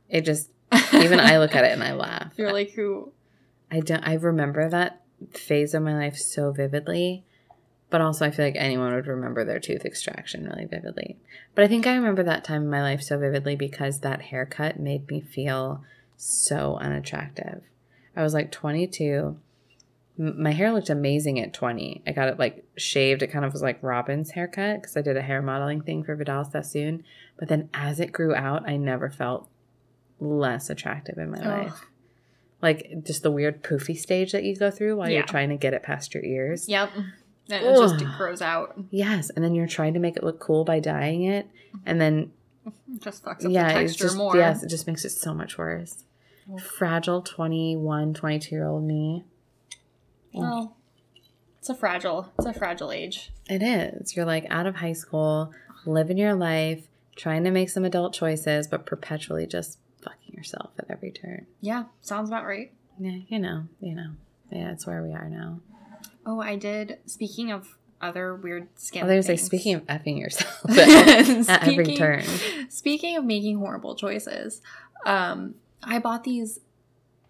It 0.10 0.22
just 0.22 0.50
even 0.94 1.20
I 1.20 1.38
look 1.40 1.56
at 1.56 1.64
it 1.66 1.72
and 1.72 1.84
I 1.84 1.94
laugh. 2.08 2.34
You're 2.38 2.52
like 2.54 2.72
who? 2.72 3.12
I 3.72 3.80
don't 3.80 4.04
I 4.08 4.14
remember 4.16 4.70
that 4.70 5.02
phase 5.32 5.74
of 5.74 5.84
my 5.84 5.96
life 5.96 6.18
so 6.18 6.52
vividly, 6.52 7.24
but 7.94 8.02
also 8.02 8.26
I 8.26 8.32
feel 8.32 8.44
like 8.44 8.56
anyone 8.58 8.92
would 8.96 9.06
remember 9.06 9.46
their 9.46 9.60
tooth 9.60 9.86
extraction 9.86 10.46
really 10.46 10.66
vividly. 10.66 11.20
But 11.54 11.64
I 11.64 11.68
think 11.68 11.86
I 11.86 11.94
remember 11.94 12.24
that 12.24 12.44
time 12.44 12.64
in 12.64 12.70
my 12.72 12.82
life 12.82 13.04
so 13.04 13.20
vividly 13.20 13.56
because 13.56 14.00
that 14.00 14.24
haircut 14.24 14.80
made 14.80 15.08
me 15.12 15.22
feel 15.22 15.84
so 16.18 16.76
unattractive. 16.78 17.62
I 18.16 18.24
was 18.24 18.34
like 18.34 18.52
22. 18.52 19.38
M- 20.20 20.42
My 20.42 20.54
hair 20.54 20.72
looked 20.74 20.90
amazing 20.90 21.40
at 21.40 21.54
20. 21.54 22.02
I 22.08 22.12
got 22.14 22.30
it 22.30 22.40
like 22.40 22.66
shaved. 22.78 23.22
It 23.22 23.28
kind 23.28 23.46
of 23.46 23.54
was 23.54 23.62
like 23.62 23.78
Robin's 23.84 24.32
haircut 24.32 24.82
because 24.82 24.98
I 24.98 25.04
did 25.04 25.16
a 25.16 25.22
hair 25.22 25.44
modeling 25.44 25.82
thing 25.82 26.04
for 26.04 26.16
Vidal 26.16 26.46
Sassoon. 26.46 27.04
But 27.38 27.48
then 27.48 27.70
as 27.76 28.00
it 28.00 28.12
grew 28.12 28.34
out, 28.34 28.68
I 28.68 28.76
never 28.76 29.12
felt 29.12 29.48
less 30.20 30.72
attractive 30.72 31.20
in 31.20 31.30
my 31.30 31.42
Oh. 31.44 31.64
life 31.64 31.86
like 32.62 33.04
just 33.04 33.24
the 33.24 33.30
weird 33.32 33.62
poofy 33.62 33.94
stage 33.98 34.32
that 34.32 34.46
you 34.46 34.56
go 34.56 34.72
through 34.72 34.96
while 34.96 35.10
Yeah. 35.10 35.18
you're 35.18 35.26
trying 35.28 35.50
to 35.50 35.58
get 35.58 35.74
it 35.74 35.84
past 35.84 36.14
your 36.14 36.24
ears. 36.24 36.70
Yep. 36.70 36.92
And 37.50 37.66
it 37.66 37.76
just 37.78 38.02
it 38.02 38.08
grows 38.18 38.42
out. 38.42 38.74
Yes, 38.90 39.30
and 39.30 39.44
then 39.44 39.54
you're 39.54 39.68
trying 39.68 39.94
to 39.96 40.00
make 40.00 40.16
it 40.18 40.24
look 40.24 40.40
cool 40.40 40.64
by 40.64 40.80
dyeing 40.80 41.24
it, 41.24 41.48
and 41.86 42.00
then 42.00 42.32
It 42.66 43.02
just 43.02 43.24
fucks 43.24 43.46
up 43.46 43.52
yeah, 43.52 43.68
the 43.68 43.74
texture 43.82 44.06
just 44.06 44.18
more. 44.18 44.36
yes, 44.36 44.64
it 44.64 44.70
just 44.70 44.88
makes 44.88 45.04
it 45.04 45.10
so 45.10 45.34
much 45.34 45.58
worse. 45.58 46.04
Oh. 46.52 46.58
Fragile 46.58 47.22
21, 47.22 48.14
22 48.14 48.56
year 48.56 48.66
old 48.68 48.84
me. 48.84 49.24
Well, 50.34 50.76
it's 51.60 51.70
a 51.70 51.76
fragile. 51.76 52.32
It's 52.38 52.48
a 52.48 52.54
fragile 52.54 52.92
age. 52.92 53.32
It 53.48 53.62
is. 53.62 54.16
You're 54.16 54.26
like 54.26 54.46
out 54.50 54.66
of 54.66 54.76
high 54.78 54.94
school, 54.94 55.52
living 55.86 56.18
your 56.18 56.34
life, 56.34 56.88
trying 57.16 57.44
to 57.44 57.52
make 57.52 57.70
some 57.70 57.86
adult 57.86 58.14
choices, 58.14 58.68
but 58.68 58.86
perpetually 58.86 59.46
just 59.48 59.78
fucking 60.02 60.34
yourself 60.34 60.72
at 60.80 60.86
every 60.90 61.12
turn. 61.12 61.46
Yeah, 61.62 61.86
sounds 62.02 62.30
about 62.30 62.46
right. 62.46 62.72
Yeah, 63.00 63.20
you 63.28 63.40
know, 63.40 63.66
you 63.80 63.96
know. 63.96 64.12
Yeah, 64.52 64.72
it's 64.72 64.86
where 64.88 65.02
we 65.04 65.14
are 65.14 65.30
now. 65.30 65.60
Oh, 66.26 66.40
I 66.42 66.56
did. 66.56 67.00
Speaking 67.06 67.52
of 67.52 67.78
other 68.02 68.36
weird 68.36 68.68
skin. 68.76 69.04
Oh, 69.04 69.08
there's 69.08 69.30
like 69.30 69.40
speaking 69.40 69.76
of 69.76 69.86
effing 69.88 70.20
yourself 70.20 70.60
at 70.70 71.68
every 71.68 71.86
Speaking- 71.86 71.98
turn. 71.98 72.24
Speaking 72.70 73.18
of 73.18 73.24
making 73.24 73.58
horrible 73.58 73.96
choices, 73.96 74.62
um, 75.06 75.56
I 75.82 76.00
bought 76.00 76.24
these 76.24 76.60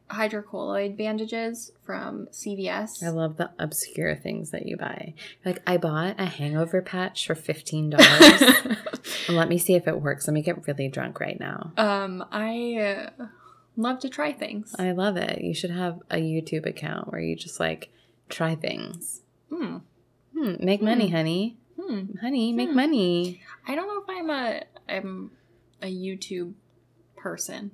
hydrocolloid 0.09 0.97
bandages 0.97 1.71
from 1.83 2.27
CVS. 2.31 3.03
I 3.03 3.09
love 3.09 3.37
the 3.37 3.49
obscure 3.57 4.15
things 4.15 4.51
that 4.51 4.65
you 4.67 4.77
buy. 4.77 5.13
Like 5.45 5.61
I 5.65 5.77
bought 5.77 6.19
a 6.19 6.25
hangover 6.25 6.81
patch 6.81 7.25
for 7.27 7.35
fifteen 7.35 7.89
dollars. 7.91 8.43
let 9.29 9.49
me 9.49 9.57
see 9.57 9.75
if 9.75 9.87
it 9.87 10.01
works. 10.01 10.27
Let 10.27 10.33
me 10.33 10.41
get 10.41 10.67
really 10.67 10.87
drunk 10.89 11.19
right 11.19 11.39
now. 11.39 11.71
um, 11.77 12.23
I 12.31 13.09
uh, 13.19 13.25
love 13.75 13.99
to 13.99 14.09
try 14.09 14.31
things. 14.33 14.75
I 14.77 14.91
love 14.91 15.17
it. 15.17 15.41
You 15.41 15.53
should 15.53 15.71
have 15.71 15.99
a 16.11 16.17
YouTube 16.17 16.65
account 16.65 17.11
where 17.11 17.21
you 17.21 17.35
just 17.35 17.59
like 17.59 17.89
try 18.33 18.55
things. 18.55 19.21
Hmm. 19.49 19.77
Hmm, 20.37 20.53
make 20.59 20.81
money, 20.81 21.07
Hmm. 21.09 21.15
honey. 21.15 21.57
Hmm. 21.79 22.17
Honey, 22.21 22.51
make 22.53 22.69
Hmm. 22.69 22.75
money. 22.75 23.41
I 23.67 23.75
don't 23.75 23.87
know 23.87 24.01
if 24.01 24.09
I'm 24.09 24.29
a 24.29 24.63
I'm 24.89 25.31
a 25.81 25.87
YouTube 25.87 26.53
person. 27.15 27.71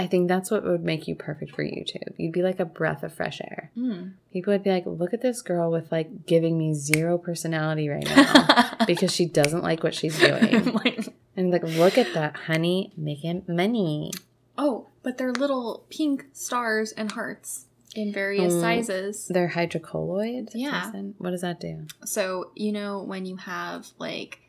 I 0.00 0.06
think 0.06 0.28
that's 0.28 0.50
what 0.50 0.62
would 0.64 0.84
make 0.84 1.08
you 1.08 1.14
perfect 1.16 1.52
for 1.56 1.64
YouTube. 1.64 2.14
You'd 2.18 2.32
be 2.32 2.42
like 2.42 2.60
a 2.60 2.64
breath 2.64 3.02
of 3.02 3.12
fresh 3.12 3.40
air. 3.40 3.70
Hmm. 3.74 4.08
People 4.32 4.52
would 4.52 4.62
be 4.62 4.70
like, 4.70 4.84
look 4.86 5.12
at 5.12 5.22
this 5.22 5.42
girl 5.42 5.70
with 5.72 5.90
like 5.90 6.24
giving 6.26 6.56
me 6.56 6.72
zero 6.74 7.18
personality 7.18 7.88
right 7.88 8.04
now 8.16 8.76
because 8.86 9.12
she 9.12 9.26
doesn't 9.26 9.62
like 9.64 9.82
what 9.82 9.94
she's 9.94 10.18
doing. 10.18 10.72
Like- 10.84 11.08
And 11.36 11.50
like, 11.52 11.62
look 11.62 11.96
at 11.98 12.14
that, 12.14 12.34
honey, 12.50 12.92
making 12.96 13.44
money. 13.46 14.10
oh, 14.56 14.88
but 15.04 15.18
they're 15.18 15.32
little 15.32 15.84
pink 15.88 16.26
stars 16.32 16.90
and 16.92 17.12
hearts 17.12 17.66
in 17.98 18.12
various 18.12 18.54
Mm. 18.54 18.60
sizes. 18.60 19.26
They're 19.28 19.48
hydrocolloid. 19.48 20.50
Yeah. 20.54 20.90
What 21.18 21.30
does 21.30 21.40
that 21.42 21.60
do? 21.60 21.86
So, 22.04 22.50
you 22.54 22.72
know, 22.72 23.02
when 23.02 23.26
you 23.26 23.36
have 23.36 23.86
like, 23.98 24.40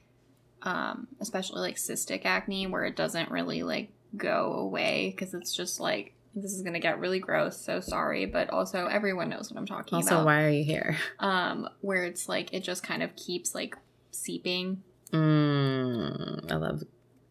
um, 0.62 1.08
especially 1.20 1.62
like 1.62 1.76
cystic 1.78 2.26
acne 2.26 2.68
where 2.68 2.84
it 2.86 2.96
doesn't 2.96 3.32
really 3.32 3.64
like 3.64 3.90
go 4.18 4.54
away 4.54 5.14
because 5.16 5.34
it's 5.34 5.54
just 5.56 5.80
like, 5.80 6.14
this 6.36 6.54
is 6.54 6.62
going 6.62 6.74
to 6.74 6.80
get 6.80 7.00
really 7.00 7.20
gross. 7.20 7.60
So 7.60 7.80
sorry. 7.80 8.26
But 8.26 8.50
also, 8.52 8.86
everyone 8.86 9.30
knows 9.30 9.50
what 9.52 9.58
I'm 9.60 9.66
talking 9.66 9.96
Also, 9.96 10.08
about. 10.10 10.18
Also, 10.20 10.26
why 10.28 10.44
are 10.44 10.50
you 10.50 10.64
here? 10.64 10.96
Um, 11.20 11.68
where 11.82 12.04
it's 12.04 12.30
like, 12.30 12.54
it 12.54 12.64
just 12.64 12.84
kind 12.84 13.02
of 13.04 13.16
keeps 13.16 13.56
like 13.56 13.76
seeping. 14.12 14.84
Mm, 15.12 16.52
I 16.52 16.56
love, 16.56 16.84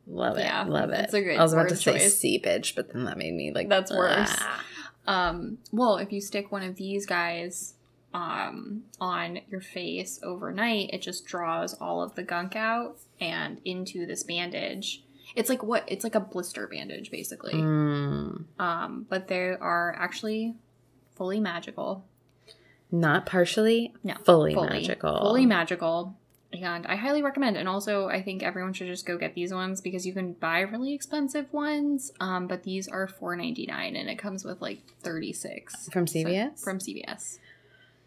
love 0.06 0.36
it, 0.38 0.44
Yeah, 0.44 0.64
love 0.64 0.90
it. 0.90 0.96
that's 0.96 1.14
a 1.14 1.22
good 1.22 1.36
I 1.38 1.42
was 1.42 1.52
about 1.52 1.68
to 1.68 1.74
word 1.74 1.80
say 1.80 1.92
choice. 1.92 2.18
seepage, 2.18 2.74
but 2.74 2.92
then 2.92 3.04
that 3.04 3.16
made 3.18 3.34
me 3.34 3.52
like 3.52 3.68
That's 3.68 3.92
worse. 3.92 4.34
ah. 4.40 4.64
Um, 5.08 5.58
well, 5.72 5.96
if 5.96 6.12
you 6.12 6.20
stick 6.20 6.52
one 6.52 6.62
of 6.62 6.76
these 6.76 7.06
guys 7.06 7.74
um, 8.12 8.84
on 9.00 9.40
your 9.50 9.60
face 9.62 10.20
overnight, 10.22 10.90
it 10.92 11.00
just 11.02 11.24
draws 11.24 11.72
all 11.74 12.02
of 12.02 12.14
the 12.14 12.22
gunk 12.22 12.54
out 12.54 12.98
and 13.20 13.60
into 13.64 14.04
this 14.06 14.22
bandage. 14.22 15.02
It's 15.34 15.48
like 15.48 15.62
what? 15.62 15.84
It's 15.86 16.04
like 16.04 16.14
a 16.14 16.20
blister 16.20 16.66
bandage, 16.66 17.10
basically. 17.10 17.54
Mm, 17.54 18.44
Um, 18.58 19.06
but 19.08 19.28
they 19.28 19.48
are 19.50 19.94
actually 19.98 20.54
fully 21.16 21.40
magical. 21.40 22.04
not 22.90 23.26
partially, 23.26 23.92
No, 24.02 24.14
fully, 24.24 24.54
fully 24.54 24.68
magical. 24.68 25.20
Fully 25.20 25.46
magical. 25.46 26.16
And 26.52 26.86
I 26.86 26.96
highly 26.96 27.22
recommend. 27.22 27.56
And 27.56 27.68
also, 27.68 28.08
I 28.08 28.22
think 28.22 28.42
everyone 28.42 28.72
should 28.72 28.86
just 28.86 29.04
go 29.04 29.18
get 29.18 29.34
these 29.34 29.52
ones 29.52 29.80
because 29.80 30.06
you 30.06 30.12
can 30.14 30.32
buy 30.32 30.60
really 30.60 30.94
expensive 30.94 31.52
ones. 31.52 32.10
Um, 32.20 32.46
but 32.46 32.62
these 32.62 32.88
are 32.88 33.06
four 33.06 33.36
ninety 33.36 33.66
nine, 33.66 33.96
and 33.96 34.08
it 34.08 34.18
comes 34.18 34.44
with 34.44 34.60
like 34.62 34.80
thirty 35.02 35.32
six 35.32 35.88
From 35.92 36.06
CVS? 36.06 36.60
from 36.60 36.78
CVS. 36.78 37.38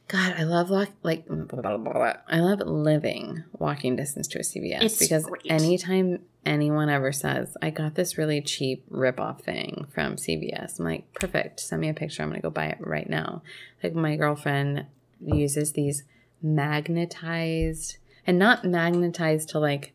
God, 0.07 0.33
I 0.38 0.43
love 0.43 0.69
walk, 0.69 0.89
like 1.03 1.25
blah, 1.27 1.45
blah, 1.62 1.77
blah, 1.77 1.93
blah. 1.93 2.13
I 2.27 2.39
love 2.41 2.60
living 2.60 3.43
walking 3.60 3.95
distance 3.95 4.27
to 4.29 4.39
a 4.39 4.41
CVS 4.41 4.81
It's 4.81 4.98
because 5.00 5.24
great. 5.24 5.43
anytime 5.50 6.19
anyone 6.45 6.89
ever 6.89 7.13
says, 7.13 7.55
"I 7.62 7.69
got 7.69 7.95
this 7.95 8.17
really 8.17 8.41
cheap 8.41 8.83
rip-off 8.89 9.41
thing 9.43 9.86
from 9.93 10.17
CVS," 10.17 10.79
I'm 10.79 10.86
like, 10.86 11.13
"Perfect, 11.13 11.60
send 11.62 11.79
me 11.81 11.88
a 11.89 11.93
picture. 11.93 12.24
I'm 12.24 12.29
gonna 12.29 12.41
go 12.41 12.50
buy 12.50 12.65
it 12.65 12.79
right 12.81 13.10
now." 13.10 13.43
Like 13.83 13.93
my 13.93 14.15
girlfriend 14.17 14.88
uses 15.24 15.74
these 15.74 16.03
magnetized 16.41 17.98
and 18.25 18.38
not 18.38 18.66
magnetized 18.66 19.50
to 19.50 19.60
like 19.60 19.94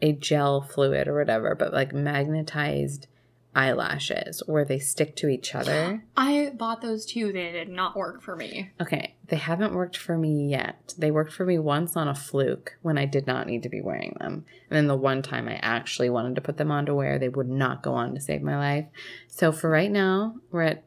a 0.00 0.12
gel 0.12 0.60
fluid 0.60 1.08
or 1.08 1.18
whatever, 1.18 1.54
but 1.54 1.72
like 1.72 1.92
magnetized 1.92 3.06
eyelashes 3.54 4.42
where 4.46 4.64
they 4.64 4.78
stick 4.78 5.14
to 5.16 5.28
each 5.28 5.54
other. 5.54 6.04
I 6.16 6.52
bought 6.54 6.80
those 6.80 7.04
too. 7.04 7.32
They 7.32 7.52
did 7.52 7.68
not 7.68 7.96
work 7.96 8.22
for 8.22 8.34
me. 8.34 8.70
Okay, 8.80 9.14
they 9.28 9.36
haven't 9.36 9.74
worked 9.74 9.96
for 9.96 10.16
me 10.16 10.48
yet. 10.48 10.94
They 10.96 11.10
worked 11.10 11.32
for 11.32 11.44
me 11.44 11.58
once 11.58 11.96
on 11.96 12.08
a 12.08 12.14
fluke 12.14 12.76
when 12.82 12.98
I 12.98 13.04
did 13.04 13.26
not 13.26 13.46
need 13.46 13.62
to 13.62 13.68
be 13.68 13.80
wearing 13.80 14.16
them. 14.18 14.44
And 14.70 14.76
then 14.76 14.86
the 14.86 14.96
one 14.96 15.22
time 15.22 15.48
I 15.48 15.56
actually 15.56 16.10
wanted 16.10 16.34
to 16.36 16.40
put 16.40 16.56
them 16.56 16.70
on 16.70 16.86
to 16.86 16.94
wear, 16.94 17.18
they 17.18 17.28
would 17.28 17.48
not 17.48 17.82
go 17.82 17.94
on 17.94 18.14
to 18.14 18.20
save 18.20 18.42
my 18.42 18.56
life. 18.56 18.86
So 19.28 19.52
for 19.52 19.68
right 19.70 19.90
now, 19.90 20.36
we're 20.50 20.62
at, 20.62 20.84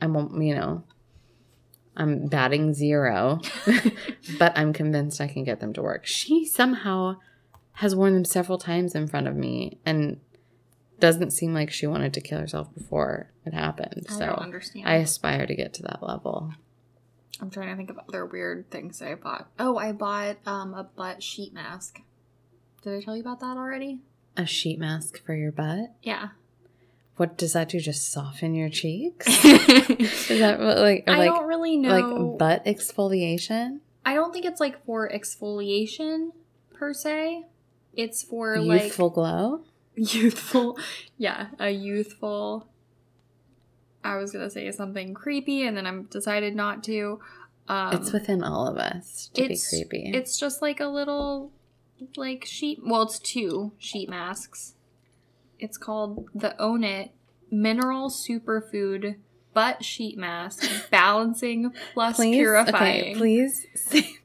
I'm, 0.00 0.42
you 0.42 0.54
know, 0.54 0.84
I'm 1.96 2.26
batting 2.26 2.74
zero, 2.74 3.40
but 4.38 4.56
I'm 4.56 4.72
convinced 4.72 5.20
I 5.20 5.28
can 5.28 5.44
get 5.44 5.60
them 5.60 5.72
to 5.74 5.82
work. 5.82 6.06
She 6.06 6.44
somehow 6.44 7.16
has 7.74 7.94
worn 7.94 8.14
them 8.14 8.24
several 8.24 8.58
times 8.58 8.94
in 8.94 9.06
front 9.06 9.28
of 9.28 9.36
me 9.36 9.78
and 9.84 10.20
doesn't 11.00 11.32
seem 11.32 11.52
like 11.54 11.70
she 11.70 11.86
wanted 11.86 12.14
to 12.14 12.20
kill 12.20 12.38
herself 12.38 12.72
before 12.74 13.30
it 13.44 13.52
happened. 13.52 14.06
I 14.08 14.12
so 14.12 14.24
understand. 14.24 14.88
I 14.88 14.94
aspire 14.94 15.46
to 15.46 15.54
get 15.54 15.74
to 15.74 15.82
that 15.82 16.02
level. 16.02 16.52
I'm 17.40 17.50
trying 17.50 17.70
to 17.70 17.76
think 17.76 17.90
of 17.90 17.98
other 18.08 18.24
weird 18.24 18.70
things 18.70 19.00
that 19.00 19.08
I 19.10 19.14
bought. 19.16 19.50
Oh, 19.58 19.76
I 19.76 19.92
bought 19.92 20.36
um 20.46 20.74
a 20.74 20.84
butt 20.84 21.22
sheet 21.22 21.52
mask. 21.52 22.00
Did 22.82 22.94
I 22.96 23.00
tell 23.00 23.16
you 23.16 23.22
about 23.22 23.40
that 23.40 23.56
already? 23.56 24.00
A 24.36 24.46
sheet 24.46 24.78
mask 24.78 25.24
for 25.24 25.34
your 25.34 25.52
butt? 25.52 25.94
Yeah. 26.02 26.28
What 27.16 27.36
does 27.38 27.52
that 27.52 27.68
do? 27.68 27.78
Just 27.78 28.10
soften 28.10 28.54
your 28.54 28.68
cheeks? 28.68 29.26
Is 29.44 30.40
that 30.40 30.60
like 30.60 31.04
I 31.06 31.18
like 31.18 31.30
don't 31.30 31.46
really 31.46 31.76
know. 31.76 31.90
like 31.90 32.38
butt 32.38 32.64
exfoliation? 32.64 33.80
I 34.04 34.14
don't 34.14 34.32
think 34.32 34.44
it's 34.44 34.60
like 34.60 34.84
for 34.84 35.08
exfoliation 35.08 36.30
per 36.72 36.92
se. 36.92 37.44
It's 37.94 38.22
for 38.22 38.58
like 38.58 38.84
Youthful 38.84 39.10
glow? 39.10 39.64
youthful 39.96 40.76
yeah 41.16 41.48
a 41.60 41.70
youthful 41.70 42.66
i 44.02 44.16
was 44.16 44.32
gonna 44.32 44.50
say 44.50 44.70
something 44.72 45.14
creepy 45.14 45.66
and 45.66 45.76
then 45.76 45.86
I'm 45.86 46.04
decided 46.04 46.56
not 46.56 46.82
to 46.84 47.20
um 47.68 47.94
it's 47.94 48.12
within 48.12 48.42
all 48.42 48.66
of 48.66 48.76
us 48.76 49.30
to 49.34 49.46
be 49.48 49.56
creepy. 49.70 50.10
it's 50.12 50.38
just 50.38 50.60
like 50.60 50.80
a 50.80 50.88
little 50.88 51.52
like 52.16 52.44
sheet 52.44 52.80
well 52.84 53.02
it's 53.02 53.18
two 53.20 53.72
sheet 53.78 54.10
masks 54.10 54.73
it's 55.58 55.78
called 55.78 56.28
the 56.34 56.60
own 56.60 56.84
it 56.84 57.10
mineral 57.50 58.10
superfood 58.10 59.16
butt 59.52 59.84
sheet 59.84 60.18
mask 60.18 60.68
balancing 60.90 61.72
plus 61.92 62.18
purifying 62.18 63.02
Okay, 63.02 63.14
please 63.14 63.66
save, 63.74 64.18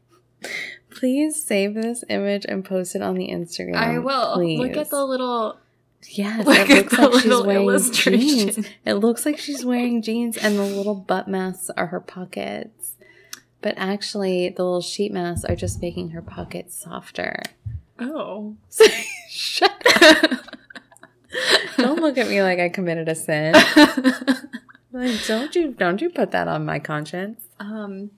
please 0.90 1.44
save 1.44 1.76
this 1.76 2.04
image 2.10 2.46
and 2.48 2.66
post 2.66 2.96
it 2.96 3.02
on 3.02 3.16
the 3.16 3.30
Instagram. 3.30 3.76
i 3.76 4.00
will 4.00 4.34
Please. 4.36 4.60
look 4.60 4.76
at 4.78 4.90
the 4.90 5.06
little 5.06 5.60
Yes, 6.08 6.46
Look 6.46 6.70
it 6.70 6.92
looks 6.92 6.98
like 6.98 7.22
she's 7.22 7.44
wearing 7.44 7.92
jeans. 7.92 8.68
It 8.86 8.94
looks 8.94 9.26
like 9.26 9.38
she's 9.38 9.66
wearing 9.66 10.02
jeans, 10.02 10.38
and 10.38 10.58
the 10.58 10.64
little 10.64 10.96
butt 10.96 11.28
masks 11.28 11.70
are 11.72 11.88
her 11.88 12.00
pockets. 12.00 12.96
But 13.62 13.74
actually, 13.78 14.48
the 14.50 14.64
little 14.64 14.82
sheet 14.82 15.12
masks 15.12 15.44
are 15.44 15.58
just 15.58 15.82
making 15.82 16.12
her 16.12 16.22
pockets 16.22 16.74
softer. 16.82 17.42
oh 18.00 18.56
Shut 19.30 19.74
up. 20.02 20.46
Don't 21.78 22.02
look 22.02 22.18
at 22.18 22.28
me 22.28 22.42
like 22.42 22.60
I 22.60 22.70
committed 22.70 23.08
a 23.08 23.16
sin. 23.16 23.56
Like, 24.92 25.26
don't 25.28 25.56
you 25.56 25.72
don't 25.72 26.02
you 26.02 26.10
put 26.10 26.32
that 26.32 26.48
on 26.48 26.66
my 26.66 26.80
conscience? 26.80 27.46
Um, 27.60 28.12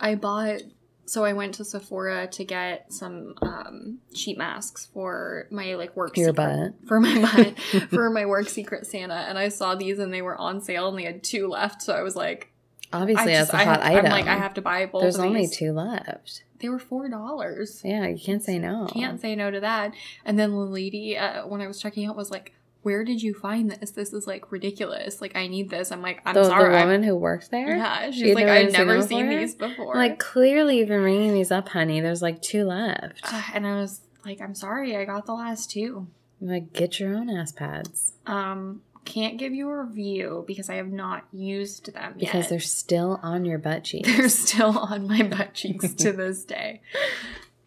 I 0.00 0.14
bought. 0.14 0.62
So 1.08 1.24
I 1.24 1.34
went 1.34 1.54
to 1.54 1.64
Sephora 1.64 2.26
to 2.26 2.44
get 2.44 2.92
some 2.92 3.34
um, 3.40 3.98
sheet 4.12 4.36
masks 4.36 4.88
for 4.92 5.46
my 5.52 5.74
like 5.74 5.94
work 5.94 6.16
Your 6.16 6.30
secret, 6.30 6.72
butt. 6.72 6.74
for 6.88 6.98
my 6.98 7.20
butt 7.20 7.58
for 7.90 8.10
my 8.10 8.26
work 8.26 8.48
secret 8.48 8.86
Santa, 8.86 9.14
and 9.14 9.38
I 9.38 9.48
saw 9.50 9.76
these 9.76 10.00
and 10.00 10.12
they 10.12 10.22
were 10.22 10.36
on 10.36 10.60
sale 10.60 10.88
and 10.88 10.98
they 10.98 11.04
had 11.04 11.22
two 11.22 11.46
left. 11.46 11.80
So 11.82 11.94
I 11.94 12.02
was 12.02 12.16
like, 12.16 12.50
Obviously, 12.92 13.32
I 13.34 13.36
that's 13.36 13.52
just, 13.52 13.62
a 13.62 13.64
hot 13.64 13.82
I, 13.82 13.92
item. 13.92 14.06
I'm 14.06 14.10
like, 14.10 14.26
I 14.26 14.36
have 14.36 14.54
to 14.54 14.62
buy 14.62 14.84
both. 14.86 15.02
There's 15.02 15.18
only 15.18 15.46
two 15.46 15.72
left. 15.72 16.42
They 16.58 16.68
were 16.68 16.80
four 16.80 17.08
dollars. 17.08 17.82
Yeah, 17.84 18.08
you 18.08 18.18
can't 18.18 18.42
say 18.42 18.58
no. 18.58 18.88
Can't 18.92 19.20
say 19.20 19.36
no 19.36 19.52
to 19.52 19.60
that. 19.60 19.92
And 20.24 20.36
then 20.36 20.50
the 20.50 20.56
lady, 20.56 21.16
uh, 21.16 21.46
when 21.46 21.60
I 21.60 21.68
was 21.68 21.80
checking 21.80 22.06
out, 22.06 22.16
was 22.16 22.32
like, 22.32 22.52
"Where 22.86 23.02
did 23.04 23.20
you 23.22 23.34
find 23.34 23.70
this? 23.70 23.90
This 23.90 24.12
is 24.12 24.26
like 24.28 24.52
ridiculous. 24.52 25.20
Like, 25.20 25.34
I 25.36 25.48
need 25.48 25.68
this." 25.70 25.90
I'm 25.90 26.02
like, 26.02 26.22
"I'm 26.24 26.34
the, 26.34 26.42
the 26.42 26.48
sorry." 26.48 26.76
I'm- 26.76 26.86
woman 26.86 27.02
who 27.02 27.16
works 27.16 27.48
there. 27.48 27.76
yeah, 27.76 28.10
she's 28.12 28.20
You'd 28.22 28.34
like, 28.36 28.46
"I've 28.46 28.70
never 28.72 29.02
seen 29.02 29.26
before?" 29.26 29.40
these 29.40 29.54
before." 29.56 29.94
Like 29.96 30.18
clearly, 30.18 30.78
you've 30.78 30.88
been 30.88 31.02
ringing 31.02 31.34
these 31.34 31.50
up, 31.50 31.68
honey. 31.68 32.00
There's 32.00 32.22
like 32.22 32.40
two 32.40 32.64
left. 32.64 33.20
and 33.54 33.66
I 33.66 33.80
was 33.80 34.02
like, 34.24 34.40
"I'm 34.40 34.54
sorry, 34.54 34.96
I 34.96 35.04
got 35.04 35.26
the 35.26 35.34
last 35.34 35.70
two. 35.70 36.06
Like, 36.40 36.72
get 36.72 37.00
your 37.00 37.16
own 37.16 37.30
ass 37.30 37.50
pads 37.50 38.12
Um, 38.26 38.82
can't 39.06 39.38
give 39.38 39.54
you 39.54 39.70
a 39.70 39.84
review 39.84 40.44
because 40.46 40.68
I 40.68 40.74
have 40.74 40.92
not 40.92 41.24
used 41.32 41.94
them 41.94 42.14
because 42.18 42.42
yet. 42.44 42.48
they're 42.50 42.60
still 42.60 43.18
on 43.22 43.44
your 43.46 43.58
butt 43.58 43.84
cheeks. 43.88 44.08
they're 44.16 44.28
still 44.28 44.78
on 44.78 45.08
my 45.08 45.22
butt 45.22 45.54
cheeks 45.60 45.94
to 45.94 46.12
this 46.12 46.44
day. 46.44 46.82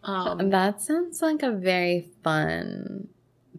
Um, 0.02 0.48
that 0.48 0.80
sounds 0.80 1.20
like 1.20 1.42
a 1.42 1.50
very 1.50 2.08
fun 2.24 3.08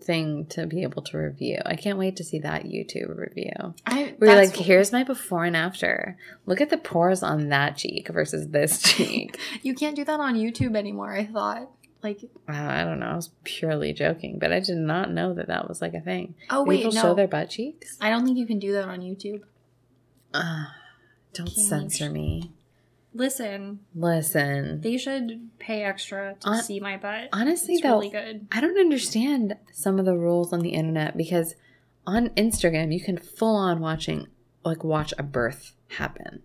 thing 0.04 0.46
to 0.48 0.66
be 0.66 0.84
able 0.84 1.02
to 1.04 1.18
review. 1.18 1.60
I 1.66 1.76
can't 1.76 1.98
wait 1.98 2.16
to 2.18 2.24
see 2.24 2.40
that 2.40 2.64
YouTube 2.66 3.16
review. 3.18 3.74
I 3.86 4.16
Where 4.18 4.36
like, 4.36 4.56
here's 4.56 4.92
my 4.92 5.04
before 5.04 5.46
and 5.46 5.56
after. 5.56 6.18
Look 6.46 6.62
at 6.62 6.70
the 6.70 6.78
pores 6.78 7.24
on 7.24 7.50
that 7.50 7.78
cheek 7.78 8.10
versus 8.10 8.50
this 8.50 8.82
cheek. 8.84 9.40
you 9.62 9.74
can't 9.74 9.96
do 9.96 10.04
that 10.06 10.20
on 10.20 10.36
YouTube 10.36 10.76
anymore. 10.76 11.14
I 11.14 11.26
thought 11.26 11.70
like, 12.04 12.22
wow, 12.48 12.70
I 12.70 12.84
don't 12.84 13.00
know. 13.00 13.08
I 13.08 13.16
was 13.16 13.30
purely 13.44 13.94
joking, 13.94 14.40
but 14.40 14.52
I 14.52 14.60
did 14.60 14.78
not 14.78 15.12
know 15.12 15.34
that 15.34 15.48
that 15.48 15.68
was 15.68 15.82
like 15.82 15.94
a 15.94 16.02
thing. 16.02 16.36
oh 16.50 16.64
wait, 16.64 16.78
People 16.78 16.94
no, 16.94 17.02
show 17.02 17.14
their 17.14 17.28
butt 17.28 17.50
cheeks. 17.50 17.98
I 18.02 18.10
don't 18.10 18.26
think 18.26 18.38
you 18.38 18.48
can 18.48 18.60
do 18.60 18.74
that 18.74 18.86
on 18.86 19.02
YouTube. 19.02 19.42
Ugh, 20.34 20.68
don't 21.34 21.46
Can't 21.48 21.68
censor 21.68 22.10
me. 22.10 22.52
Listen, 23.14 23.80
Listen. 23.94 24.80
they 24.82 24.98
should 24.98 25.50
pay 25.60 25.84
extra 25.84 26.36
to 26.42 26.58
see 26.64 26.80
my 26.80 26.96
butt. 26.98 27.30
Honestly, 27.34 27.74
It's 27.76 27.84
though, 27.84 27.96
really 28.00 28.10
good. 28.10 28.48
I 28.52 28.62
don't 28.62 28.78
understand 28.80 29.56
some 29.74 30.00
of 30.00 30.06
the 30.06 30.16
rules 30.18 30.54
on 30.54 30.62
the 30.62 30.70
internet 30.70 31.18
because 31.18 31.56
on 32.08 32.30
Instagram 32.30 32.94
you 32.94 33.02
can 33.02 33.18
full 33.18 33.56
on 33.56 33.80
watching 33.82 34.28
like 34.64 34.84
watch 34.84 35.14
a 35.18 35.24
birth 35.24 35.74
happen. 35.90 36.42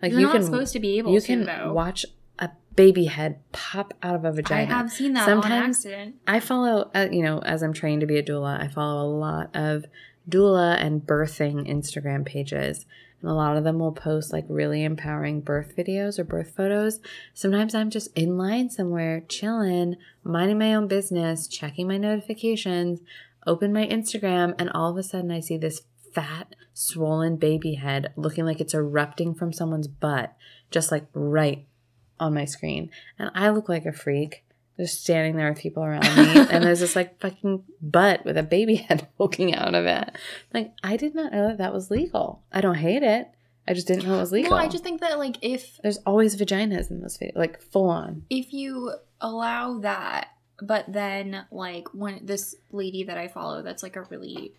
Like 0.00 0.12
You're 0.12 0.20
you 0.20 0.26
not 0.26 0.36
can 0.36 0.44
supposed 0.44 0.72
to 0.72 0.80
be 0.80 0.98
able 0.98 1.12
you 1.12 1.20
to 1.20 1.26
can 1.26 1.44
though. 1.44 1.72
watch 1.74 2.06
a 2.38 2.50
baby 2.74 3.04
head 3.06 3.40
pop 3.52 3.92
out 4.02 4.14
of 4.14 4.24
a 4.24 4.32
vagina. 4.32 4.62
I 4.62 4.76
have 4.78 4.90
seen 4.90 5.12
that 5.14 5.28
on 5.28 5.42
Sometimes- 5.42 5.78
accident. 5.84 6.14
I 6.26 6.40
follow, 6.40 6.90
uh, 6.94 7.08
you 7.10 7.22
know, 7.22 7.40
as 7.40 7.62
I'm 7.62 7.72
trained 7.74 8.00
to 8.00 8.06
be 8.06 8.16
a 8.18 8.22
doula, 8.22 8.58
I 8.60 8.68
follow 8.68 9.06
a 9.06 9.10
lot 9.18 9.50
of 9.54 9.84
doula 10.28 10.76
and 10.80 11.02
birthing 11.02 11.68
Instagram 11.70 12.24
pages. 12.24 12.86
And 13.20 13.30
a 13.30 13.34
lot 13.34 13.56
of 13.56 13.64
them 13.64 13.78
will 13.78 13.92
post 13.92 14.32
like 14.32 14.44
really 14.48 14.84
empowering 14.84 15.40
birth 15.40 15.74
videos 15.76 16.18
or 16.18 16.24
birth 16.24 16.54
photos. 16.56 17.00
Sometimes 17.34 17.74
I'm 17.74 17.90
just 17.90 18.08
in 18.16 18.36
line 18.36 18.70
somewhere, 18.70 19.22
chilling, 19.28 19.96
minding 20.22 20.58
my 20.58 20.74
own 20.74 20.86
business, 20.86 21.48
checking 21.48 21.88
my 21.88 21.96
notifications, 21.96 23.00
open 23.46 23.72
my 23.72 23.86
Instagram, 23.86 24.54
and 24.58 24.70
all 24.70 24.90
of 24.90 24.96
a 24.96 25.02
sudden 25.02 25.30
I 25.30 25.40
see 25.40 25.56
this 25.56 25.82
fat, 26.12 26.54
swollen 26.72 27.36
baby 27.36 27.74
head 27.74 28.12
looking 28.16 28.44
like 28.44 28.60
it's 28.60 28.74
erupting 28.74 29.34
from 29.34 29.52
someone's 29.52 29.88
butt, 29.88 30.34
just 30.70 30.90
like 30.90 31.06
right 31.12 31.66
on 32.18 32.34
my 32.34 32.44
screen. 32.44 32.90
And 33.18 33.30
I 33.34 33.50
look 33.50 33.68
like 33.68 33.84
a 33.84 33.92
freak 33.92 34.45
just 34.78 35.02
standing 35.02 35.36
there 35.36 35.48
with 35.48 35.58
people 35.58 35.82
around 35.82 36.04
me. 36.16 36.46
And 36.50 36.62
there's 36.62 36.80
this 36.80 36.96
like 36.96 37.18
fucking 37.20 37.64
butt 37.80 38.24
with 38.24 38.36
a 38.36 38.42
baby 38.42 38.74
head 38.88 39.08
poking 39.18 39.54
out 39.54 39.74
of 39.74 39.86
it. 39.86 40.10
Like 40.52 40.72
i 40.82 40.96
did 40.96 41.14
not 41.14 41.32
know 41.32 41.48
that 41.48 41.58
that 41.58 41.72
was 41.72 41.90
legal. 41.90 42.42
I 42.52 42.60
don't 42.60 42.76
hate 42.76 43.02
it. 43.02 43.30
I 43.68 43.74
just 43.74 43.88
didn't 43.88 44.06
know 44.06 44.16
it 44.16 44.20
was 44.20 44.32
legal. 44.32 44.52
Well, 44.52 44.60
I 44.60 44.68
just 44.68 44.84
think 44.84 45.00
that 45.00 45.18
like 45.18 45.38
if 45.42 45.78
there's 45.82 45.98
always 45.98 46.36
vaginas 46.36 46.90
in 46.90 47.00
those 47.00 47.18
videos 47.18 47.36
like 47.36 47.60
full 47.60 47.88
on 47.88 48.24
if 48.30 48.52
you 48.52 48.92
allow 49.20 49.78
that, 49.80 50.28
but 50.62 50.84
then 50.88 51.46
like 51.50 51.88
when 51.92 52.24
this 52.24 52.54
lady 52.70 53.04
that 53.04 53.18
I 53.18 53.28
follow, 53.28 53.62
that's 53.62 53.82
like 53.82 53.96
a 53.96 54.02
really 54.02 54.54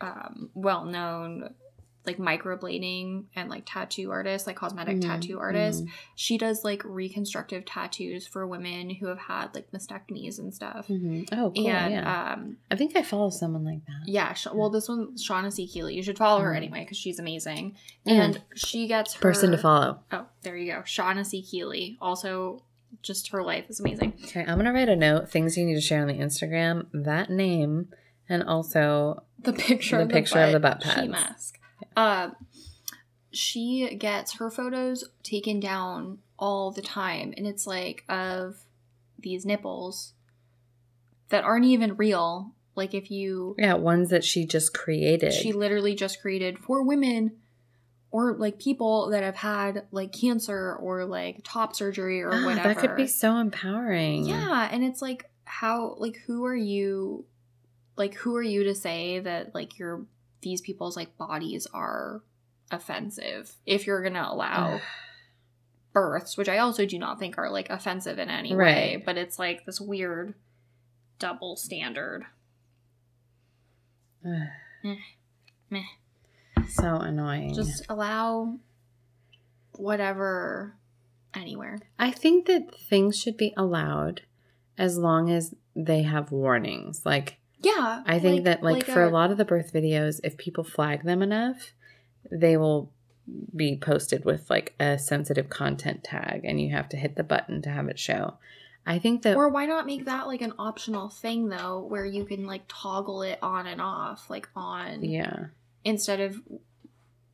um, 0.00 0.50
well 0.54 0.84
known 0.84 1.54
like 2.04 2.18
microblading 2.18 3.24
and 3.36 3.48
like 3.48 3.62
tattoo 3.66 4.10
artist, 4.10 4.46
like 4.46 4.56
cosmetic 4.56 4.96
Mhm, 4.96 5.02
tattoo 5.02 5.38
artist. 5.38 5.84
mhm. 5.84 5.88
She 6.16 6.36
does 6.38 6.64
like 6.64 6.82
reconstructive 6.84 7.64
tattoos 7.64 8.26
for 8.26 8.46
women 8.46 8.90
who 8.90 9.06
have 9.06 9.18
had 9.18 9.54
like 9.54 9.70
mastectomies 9.70 10.38
and 10.38 10.52
stuff. 10.54 10.88
Mhm. 10.88 11.28
Oh, 11.32 11.52
cool. 11.54 11.68
And 11.68 11.92
yeah. 11.94 12.32
um 12.32 12.56
I 12.70 12.76
think 12.76 12.96
I 12.96 13.02
follow 13.02 13.30
someone 13.30 13.64
like 13.64 13.84
that. 13.86 14.06
yeah, 14.08 14.32
Sh- 14.34 14.48
well 14.52 14.70
this 14.70 14.88
one 14.88 15.16
Shaughnessy 15.16 15.66
Keeley. 15.66 15.94
You 15.94 16.02
should 16.02 16.18
follow 16.18 16.40
her 16.40 16.52
Mm. 16.52 16.56
anyway 16.56 16.80
because 16.80 16.96
she's 16.96 17.18
amazing. 17.18 17.76
And 18.04 18.42
she 18.54 18.86
gets 18.88 19.14
her 19.14 19.20
Person 19.20 19.52
to 19.52 19.58
follow. 19.58 20.00
Oh, 20.10 20.26
there 20.42 20.56
you 20.56 20.72
go. 20.72 20.82
Shaughnessy 20.84 21.42
Keeley. 21.42 21.98
Also 22.00 22.62
just 23.02 23.28
her 23.28 23.42
life 23.42 23.64
is 23.70 23.80
amazing. 23.80 24.12
Okay, 24.24 24.40
I'm 24.46 24.56
gonna 24.58 24.72
write 24.72 24.88
a 24.88 24.96
note. 24.96 25.28
Things 25.30 25.56
you 25.56 25.64
need 25.64 25.74
to 25.76 25.80
share 25.80 26.02
on 26.02 26.08
the 26.08 26.14
Instagram. 26.18 26.86
That 26.92 27.30
name, 27.30 27.88
and 28.28 28.42
also 28.42 29.22
the 29.38 29.52
picture 29.52 29.96
The 29.96 30.02
of 30.02 30.08
the 30.08 30.14
picture 30.14 30.34
butt, 30.34 30.48
of 30.48 30.52
the 30.52 30.60
butt 30.60 30.80
pads. 30.82 31.08
mask. 31.08 31.58
Uh, 31.96 32.30
she 33.30 33.94
gets 33.96 34.34
her 34.34 34.50
photos 34.50 35.04
taken 35.22 35.58
down 35.60 36.18
all 36.38 36.70
the 36.70 36.82
time, 36.82 37.32
and 37.36 37.46
it's 37.46 37.66
like 37.66 38.04
of 38.08 38.56
these 39.18 39.46
nipples 39.46 40.12
that 41.30 41.44
aren't 41.44 41.64
even 41.64 41.96
real. 41.96 42.52
Like 42.74 42.94
if 42.94 43.10
you, 43.10 43.54
yeah, 43.58 43.74
ones 43.74 44.10
that 44.10 44.24
she 44.24 44.46
just 44.46 44.72
created. 44.72 45.32
she 45.32 45.52
literally 45.52 45.94
just 45.94 46.22
created 46.22 46.58
for 46.58 46.82
women 46.82 47.32
or 48.10 48.34
like 48.34 48.58
people 48.58 49.10
that 49.10 49.22
have 49.22 49.36
had 49.36 49.84
like 49.90 50.12
cancer 50.12 50.74
or 50.76 51.04
like 51.04 51.40
top 51.44 51.74
surgery 51.74 52.22
or 52.22 52.32
Ah, 52.32 52.44
whatever. 52.46 52.68
That 52.68 52.78
could 52.78 52.96
be 52.96 53.06
so 53.06 53.36
empowering. 53.36 54.26
Yeah, 54.26 54.68
and 54.70 54.84
it's 54.84 55.02
like 55.02 55.28
how 55.44 55.96
like 55.98 56.16
who 56.26 56.44
are 56.46 56.56
you 56.56 57.26
like 57.96 58.14
who 58.14 58.36
are 58.36 58.42
you 58.42 58.64
to 58.64 58.74
say 58.74 59.18
that 59.18 59.54
like 59.54 59.78
your 59.78 60.06
these 60.42 60.60
people's 60.60 60.96
like 60.96 61.16
bodies 61.16 61.66
are 61.72 62.22
offensive 62.70 63.52
if 63.66 63.86
you're 63.86 64.02
to 64.14 64.30
allow 64.30 64.80
births, 65.92 66.36
which 66.36 66.48
I 66.48 66.58
also 66.58 66.86
do 66.86 66.98
not 66.98 67.18
think 67.18 67.38
are 67.38 67.50
like 67.50 67.70
offensive 67.70 68.18
in 68.18 68.30
any 68.30 68.54
way, 68.54 69.02
but 69.04 69.16
it's 69.16 69.38
like 69.38 69.64
this 69.64 69.80
weird 69.80 70.34
double 71.18 71.56
standard. 71.56 72.24
Meh. 74.24 75.82
So 76.68 76.96
annoying. 76.96 77.54
Just 77.54 77.84
allow 77.88 78.58
whatever 79.72 80.76
anywhere. 81.34 81.78
I 81.98 82.10
think 82.10 82.46
that 82.46 82.74
things 82.74 83.18
should 83.18 83.36
be 83.36 83.52
allowed 83.56 84.22
as 84.78 84.98
long 84.98 85.30
as 85.30 85.54
they 85.74 86.02
have 86.02 86.32
warnings. 86.32 87.02
Like 87.04 87.38
Yeah. 87.62 88.02
I 88.06 88.18
think 88.18 88.44
that 88.44 88.62
like, 88.62 88.84
for 88.84 89.02
a 89.02 89.08
uh, 89.08 89.10
lot 89.10 89.30
of 89.30 89.38
the 89.38 89.44
birth 89.44 89.72
videos, 89.72 90.20
if 90.24 90.36
people 90.36 90.64
flag 90.64 91.04
them 91.04 91.22
enough, 91.22 91.72
they 92.30 92.56
will 92.56 92.92
be 93.54 93.76
posted 93.76 94.24
with 94.24 94.50
like 94.50 94.74
a 94.80 94.98
sensitive 94.98 95.48
content 95.48 96.02
tag 96.02 96.44
and 96.44 96.60
you 96.60 96.70
have 96.70 96.88
to 96.88 96.96
hit 96.96 97.16
the 97.16 97.22
button 97.22 97.62
to 97.62 97.70
have 97.70 97.88
it 97.88 97.98
show. 97.98 98.34
I 98.84 98.98
think 98.98 99.22
that 99.22 99.36
Or 99.36 99.48
why 99.48 99.66
not 99.66 99.86
make 99.86 100.06
that 100.06 100.26
like 100.26 100.42
an 100.42 100.54
optional 100.58 101.08
thing 101.08 101.48
though, 101.48 101.80
where 101.80 102.04
you 102.04 102.24
can 102.24 102.46
like 102.46 102.62
toggle 102.66 103.22
it 103.22 103.38
on 103.40 103.66
and 103.66 103.80
off, 103.80 104.28
like 104.28 104.48
on 104.56 105.04
yeah. 105.04 105.46
instead 105.84 106.20
of 106.20 106.40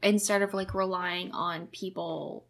instead 0.03 0.43
of 0.43 0.53
like 0.53 0.75
relying 0.75 1.33
on 1.33 1.69
people 1.69 2.45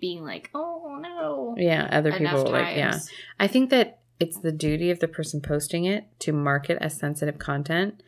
being 0.00 0.24
like, 0.24 0.50
oh 0.54 0.98
no, 1.00 1.54
Yeah, 1.56 1.88
other 1.90 2.12
people 2.12 2.44
like 2.50 2.76
yeah. 2.76 2.98
I 3.38 3.46
think 3.46 3.70
that 3.70 4.00
it's 4.20 4.38
the 4.38 4.52
duty 4.52 4.90
of 4.90 5.00
the 5.00 5.08
person 5.08 5.40
posting 5.40 5.84
it 5.84 6.04
to 6.20 6.32
mark 6.32 6.70
it 6.70 6.78
as 6.80 6.96
sensitive 6.96 7.38
content. 7.38 8.02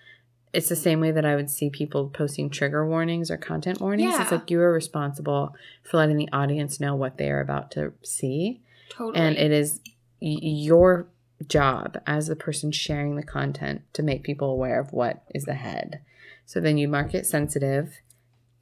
It's 0.52 0.68
the 0.68 0.76
same 0.76 1.00
way 1.00 1.10
that 1.10 1.26
I 1.26 1.36
would 1.36 1.50
see 1.50 1.68
people 1.68 2.08
posting 2.08 2.48
trigger 2.48 2.86
warnings 2.88 3.30
or 3.30 3.36
content 3.36 3.80
warnings. 3.80 4.14
It's 4.18 4.30
like 4.30 4.50
you 4.50 4.60
are 4.60 4.72
responsible 4.72 5.54
for 5.82 5.98
letting 5.98 6.16
the 6.16 6.28
audience 6.32 6.80
know 6.80 6.94
what 6.94 7.18
they 7.18 7.30
are 7.30 7.40
about 7.40 7.70
to 7.72 7.92
see. 8.02 8.60
totally. 8.88 9.18
And 9.18 9.36
it 9.36 9.50
is 9.50 9.80
y- 10.22 10.38
your 10.40 11.08
job 11.46 11.98
as 12.06 12.28
the 12.28 12.36
person 12.36 12.72
sharing 12.72 13.16
the 13.16 13.22
content 13.22 13.82
to 13.92 14.02
make 14.02 14.22
people 14.22 14.50
aware 14.50 14.80
of 14.80 14.92
what 14.92 15.24
is 15.34 15.46
ahead. 15.46 16.00
So 16.46 16.60
then 16.60 16.78
you 16.78 16.88
mark 16.88 17.12
it 17.12 17.26
sensitive, 17.26 17.98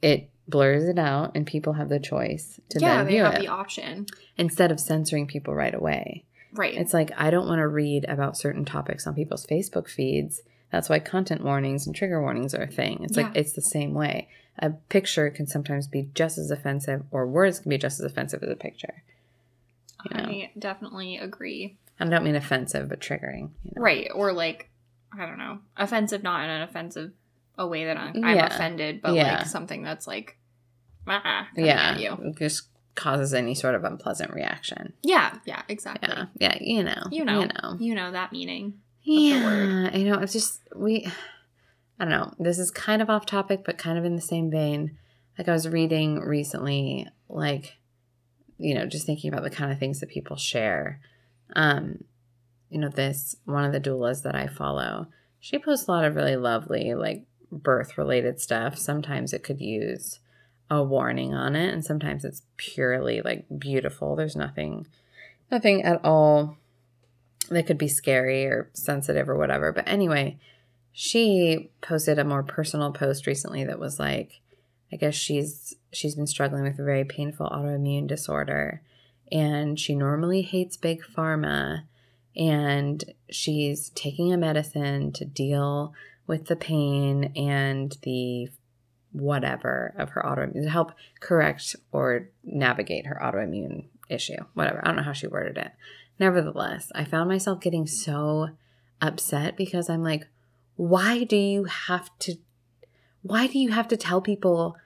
it 0.01 0.29
blurs 0.47 0.83
it 0.83 0.99
out, 0.99 1.31
and 1.35 1.45
people 1.47 1.73
have 1.73 1.87
the 1.89 1.99
choice 1.99 2.59
to 2.69 2.79
yeah, 2.79 2.97
then 2.97 3.05
they 3.05 3.15
have 3.17 3.35
it 3.35 3.41
the 3.41 3.47
option, 3.47 4.07
instead 4.37 4.71
of 4.71 4.79
censoring 4.79 5.27
people 5.27 5.53
right 5.53 5.73
away. 5.73 6.25
Right? 6.55 6.73
It's 6.75 6.93
like 6.93 7.11
I 7.17 7.29
don't 7.29 7.47
want 7.47 7.59
to 7.59 7.67
read 7.67 8.05
about 8.07 8.37
certain 8.37 8.65
topics 8.65 9.05
on 9.07 9.13
people's 9.15 9.45
Facebook 9.45 9.89
feeds. 9.89 10.41
That's 10.71 10.89
why 10.89 10.99
content 10.99 11.43
warnings 11.43 11.85
and 11.85 11.95
trigger 11.95 12.21
warnings 12.21 12.53
are 12.55 12.63
a 12.63 12.67
thing. 12.67 13.03
It's 13.03 13.15
like 13.17 13.35
it's 13.35 13.53
the 13.53 13.61
same 13.61 13.93
way. 13.93 14.27
A 14.59 14.69
picture 14.71 15.29
can 15.29 15.47
sometimes 15.47 15.87
be 15.87 16.09
just 16.15 16.37
as 16.37 16.49
offensive, 16.51 17.03
or 17.11 17.27
words 17.27 17.59
can 17.59 17.69
be 17.69 17.77
just 17.77 17.99
as 17.99 18.05
offensive 18.05 18.41
as 18.43 18.49
a 18.49 18.55
picture. 18.55 19.03
you 20.09 20.17
know. 20.17 20.23
I 20.23 20.51
definitely 20.57 21.17
agree. 21.17 21.77
I 21.99 22.05
don't 22.05 22.23
mean 22.23 22.35
offensive, 22.35 22.89
but 22.89 22.99
triggering. 22.99 23.49
You 23.63 23.71
know? 23.75 23.81
Right. 23.81 24.07
Or 24.13 24.33
like, 24.33 24.69
I 25.17 25.25
don't 25.25 25.37
know, 25.37 25.59
offensive, 25.77 26.23
not 26.23 26.43
in 26.43 26.49
an 26.49 26.61
offensive 26.61 27.11
a 27.57 27.65
way 27.67 27.85
that 27.85 27.97
I'm, 27.97 28.23
I'm 28.23 28.35
Yeah. 28.35 28.45
offended, 28.47 29.01
but 29.01 29.13
Yeah. 29.13 29.37
like 29.39 29.47
something 29.47 29.81
that's 29.81 30.05
like, 30.07 30.37
ah, 31.07 31.47
Yeah, 31.55 31.97
you. 31.97 32.33
just 32.37 32.67
causes 32.95 33.33
any 33.33 33.53
sort 33.55 33.75
of 33.75 33.83
unpleasant 33.83 34.33
reaction. 34.33 34.93
Yeah, 35.03 35.37
yeah, 35.45 35.61
exactly. 35.67 36.09
Yeah, 36.09 36.25
yeah, 36.39 36.57
you 36.61 36.83
know, 36.83 37.03
You 37.11 37.25
know, 37.25 37.41
you 37.41 37.47
know. 37.47 37.77
you 37.79 37.95
know 37.95 38.11
that 38.11 38.31
meaning. 38.31 38.79
Yeah, 39.03 39.95
you 39.95 40.09
know, 40.09 40.19
it's 40.19 40.33
just 40.33 40.61
we. 40.75 41.07
I 41.99 42.03
don't 42.05 42.11
know. 42.11 42.33
This 42.39 42.59
is 42.59 42.71
kind 42.71 43.01
of 43.01 43.09
off 43.09 43.25
topic, 43.25 43.63
but 43.63 43.77
kind 43.77 43.97
of 43.97 44.03
in 44.03 44.15
the 44.15 44.21
same 44.21 44.51
vein. 44.51 44.97
Like 45.37 45.47
I 45.47 45.53
was 45.53 45.67
reading 45.67 46.19
recently, 46.19 47.07
like, 47.29 47.77
you 48.57 48.73
know, 48.73 48.85
just 48.85 49.05
thinking 49.05 49.31
about 49.31 49.43
the 49.43 49.49
kind 49.49 49.71
of 49.71 49.79
things 49.79 49.99
that 49.99 50.09
people 50.09 50.35
share. 50.35 50.99
Um, 51.55 52.03
you 52.69 52.79
know, 52.79 52.89
this 52.89 53.35
one 53.45 53.63
of 53.63 53.71
the 53.71 53.79
doulas 53.79 54.23
that 54.23 54.35
I 54.35 54.47
follow, 54.47 55.07
she 55.39 55.59
posts 55.59 55.87
a 55.87 55.91
lot 55.91 56.05
of 56.05 56.15
really 56.15 56.35
lovely, 56.35 56.93
like, 56.95 57.25
birth 57.51 57.97
related 57.97 58.41
stuff. 58.41 58.77
Sometimes 58.77 59.31
it 59.31 59.43
could 59.43 59.61
use 59.61 60.19
a 60.69 60.83
warning 60.83 61.33
on 61.33 61.55
it, 61.55 61.73
and 61.73 61.83
sometimes 61.83 62.25
it's 62.25 62.41
purely 62.57 63.21
like 63.21 63.45
beautiful. 63.57 64.15
There's 64.15 64.35
nothing, 64.35 64.87
nothing 65.51 65.83
at 65.83 66.03
all 66.03 66.57
that 67.49 67.67
could 67.67 67.77
be 67.77 67.87
scary 67.87 68.45
or 68.45 68.69
sensitive 68.73 69.29
or 69.29 69.35
whatever. 69.35 69.71
But 69.71 69.87
anyway, 69.87 70.39
she 70.91 71.69
posted 71.81 72.17
a 72.17 72.23
more 72.23 72.43
personal 72.43 72.91
post 72.91 73.27
recently 73.27 73.63
that 73.65 73.79
was 73.79 73.99
like, 73.99 74.41
I 74.91 74.95
guess 74.95 75.15
she's 75.15 75.75
she's 75.91 76.15
been 76.15 76.27
struggling 76.27 76.63
with 76.63 76.79
a 76.79 76.83
very 76.83 77.03
painful 77.03 77.49
autoimmune 77.49 78.07
disorder 78.07 78.81
and 79.31 79.79
she 79.79 79.95
normally 79.95 80.41
hates 80.41 80.77
big 80.77 81.01
pharma 81.03 81.83
and 82.35 83.03
she's 83.29 83.89
taking 83.89 84.33
a 84.33 84.37
medicine 84.37 85.11
to 85.13 85.25
deal 85.25 85.93
with 86.27 86.45
the 86.45 86.55
pain 86.55 87.31
and 87.35 87.97
the 88.03 88.49
whatever 89.15 89.93
of 89.97 90.09
her 90.09 90.21
autoimmune 90.25 90.63
to 90.63 90.69
help 90.69 90.91
correct 91.19 91.75
or 91.91 92.29
navigate 92.43 93.07
her 93.07 93.19
autoimmune 93.21 93.85
issue 94.09 94.37
whatever. 94.53 94.81
I 94.83 94.87
don't 94.87 94.97
know 94.97 95.03
how 95.03 95.13
she 95.13 95.27
worded 95.27 95.57
it. 95.57 95.71
Nevertheless 96.19 96.91
i 96.95 97.03
found 97.03 97.29
myself 97.29 97.59
getting 97.59 97.87
so 97.87 98.49
upset 99.01 99.57
because 99.57 99.89
i'm 99.89 100.01
like 100.03 100.27
why 100.77 101.23
do 101.23 101.35
you 101.35 101.65
have 101.65 102.09
to 102.19 102.35
why 103.21 103.47
do 103.47 103.59
you 103.59 103.71
have 103.71 103.87
to 103.89 103.97
tell 103.97 104.21
people 104.21 104.77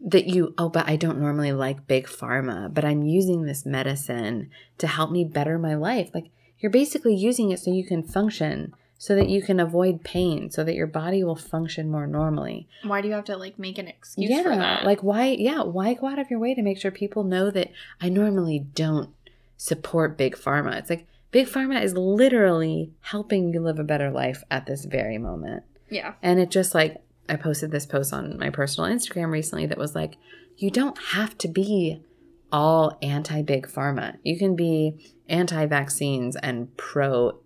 that 0.00 0.26
you 0.26 0.54
oh 0.58 0.68
but 0.68 0.88
i 0.88 0.96
don't 0.96 1.20
normally 1.20 1.52
like 1.52 1.86
big 1.86 2.06
pharma 2.06 2.72
but 2.72 2.84
i'm 2.84 3.02
using 3.02 3.42
this 3.42 3.64
medicine 3.64 4.50
to 4.78 4.86
help 4.86 5.10
me 5.10 5.24
better 5.24 5.58
my 5.58 5.74
life? 5.74 6.10
Like 6.14 6.30
you're 6.58 6.70
basically 6.70 7.14
using 7.14 7.50
it 7.50 7.60
so 7.60 7.70
you 7.72 7.86
can 7.86 8.02
function 8.02 8.74
so 8.98 9.14
that 9.14 9.28
you 9.28 9.40
can 9.40 9.60
avoid 9.60 10.02
pain 10.02 10.50
so 10.50 10.64
that 10.64 10.74
your 10.74 10.86
body 10.86 11.22
will 11.22 11.36
function 11.36 11.90
more 11.90 12.06
normally 12.06 12.68
Why 12.82 13.00
do 13.00 13.08
you 13.08 13.14
have 13.14 13.24
to 13.24 13.36
like 13.36 13.58
make 13.58 13.78
an 13.78 13.88
excuse 13.88 14.30
yeah 14.30 14.42
for 14.42 14.56
that? 14.56 14.84
like 14.84 15.02
why 15.02 15.28
yeah 15.28 15.62
why 15.62 15.94
go 15.94 16.08
out 16.08 16.18
of 16.18 16.30
your 16.30 16.40
way 16.40 16.54
to 16.54 16.62
make 16.62 16.78
sure 16.78 16.90
people 16.90 17.24
know 17.24 17.50
that 17.50 17.70
i 18.00 18.08
normally 18.08 18.58
don't 18.58 19.10
support 19.56 20.18
big 20.18 20.36
pharma 20.36 20.76
it's 20.76 20.90
like 20.90 21.06
big 21.30 21.46
pharma 21.46 21.82
is 21.82 21.94
literally 21.94 22.92
helping 23.00 23.52
you 23.52 23.60
live 23.60 23.78
a 23.78 23.84
better 23.84 24.10
life 24.10 24.42
at 24.50 24.66
this 24.66 24.84
very 24.84 25.18
moment 25.18 25.62
yeah, 25.90 26.14
and 26.22 26.38
it 26.38 26.50
just 26.50 26.74
like 26.74 27.02
I 27.28 27.36
posted 27.36 27.70
this 27.70 27.86
post 27.86 28.12
on 28.12 28.38
my 28.38 28.50
personal 28.50 28.90
Instagram 28.90 29.30
recently 29.30 29.66
that 29.66 29.78
was 29.78 29.94
like, 29.94 30.16
you 30.56 30.70
don't 30.70 30.98
have 30.98 31.36
to 31.38 31.48
be 31.48 32.02
all 32.50 32.98
anti 33.02 33.42
big 33.42 33.66
pharma. 33.68 34.16
You 34.22 34.38
can 34.38 34.56
be 34.56 35.14
anti 35.28 35.66
vaccines 35.66 36.36
and 36.36 36.74
pro 36.76 37.38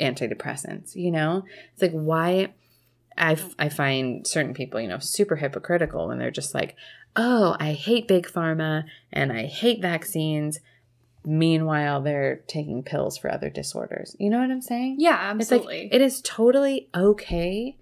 antidepressants, 0.00 0.94
you 0.94 1.10
know? 1.10 1.44
It's 1.72 1.82
like, 1.82 1.92
why? 1.92 2.54
I, 3.18 3.38
I 3.58 3.68
find 3.70 4.26
certain 4.26 4.52
people, 4.52 4.80
you 4.80 4.88
know, 4.88 4.98
super 4.98 5.36
hypocritical 5.36 6.08
when 6.08 6.18
they're 6.18 6.30
just 6.30 6.54
like, 6.54 6.76
oh, 7.16 7.56
I 7.58 7.72
hate 7.72 8.06
big 8.08 8.26
pharma 8.26 8.84
and 9.10 9.32
I 9.32 9.46
hate 9.46 9.80
vaccines. 9.80 10.60
Meanwhile, 11.24 12.02
they're 12.02 12.42
taking 12.46 12.82
pills 12.82 13.16
for 13.16 13.32
other 13.32 13.48
disorders. 13.50 14.14
You 14.18 14.28
know 14.30 14.38
what 14.38 14.50
I'm 14.50 14.60
saying? 14.60 14.96
yeah, 14.98 15.34
It's 15.38 15.50
like 15.50 15.60
absolutely. 15.62 15.88
it 15.92 16.00
is 16.02 16.20
totally 16.22 16.88
okay 16.94 17.76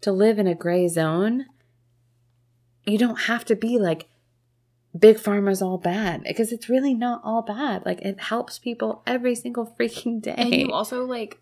to 0.00 0.12
live 0.12 0.38
in 0.38 0.46
a 0.46 0.54
gray 0.54 0.86
zone, 0.88 1.46
you 2.84 2.98
don't 2.98 3.20
have 3.22 3.44
to 3.46 3.56
be 3.56 3.78
like 3.78 4.06
big 4.96 5.16
pharma's 5.16 5.60
all 5.60 5.78
bad 5.78 6.22
because 6.22 6.52
it's 6.52 6.68
really 6.68 6.94
not 6.94 7.20
all 7.24 7.42
bad. 7.42 7.84
Like 7.84 8.00
it 8.02 8.20
helps 8.20 8.58
people 8.58 9.02
every 9.06 9.34
single 9.34 9.66
freaking 9.78 10.22
day. 10.22 10.34
And 10.36 10.54
you 10.54 10.72
also 10.72 11.04
like, 11.04 11.40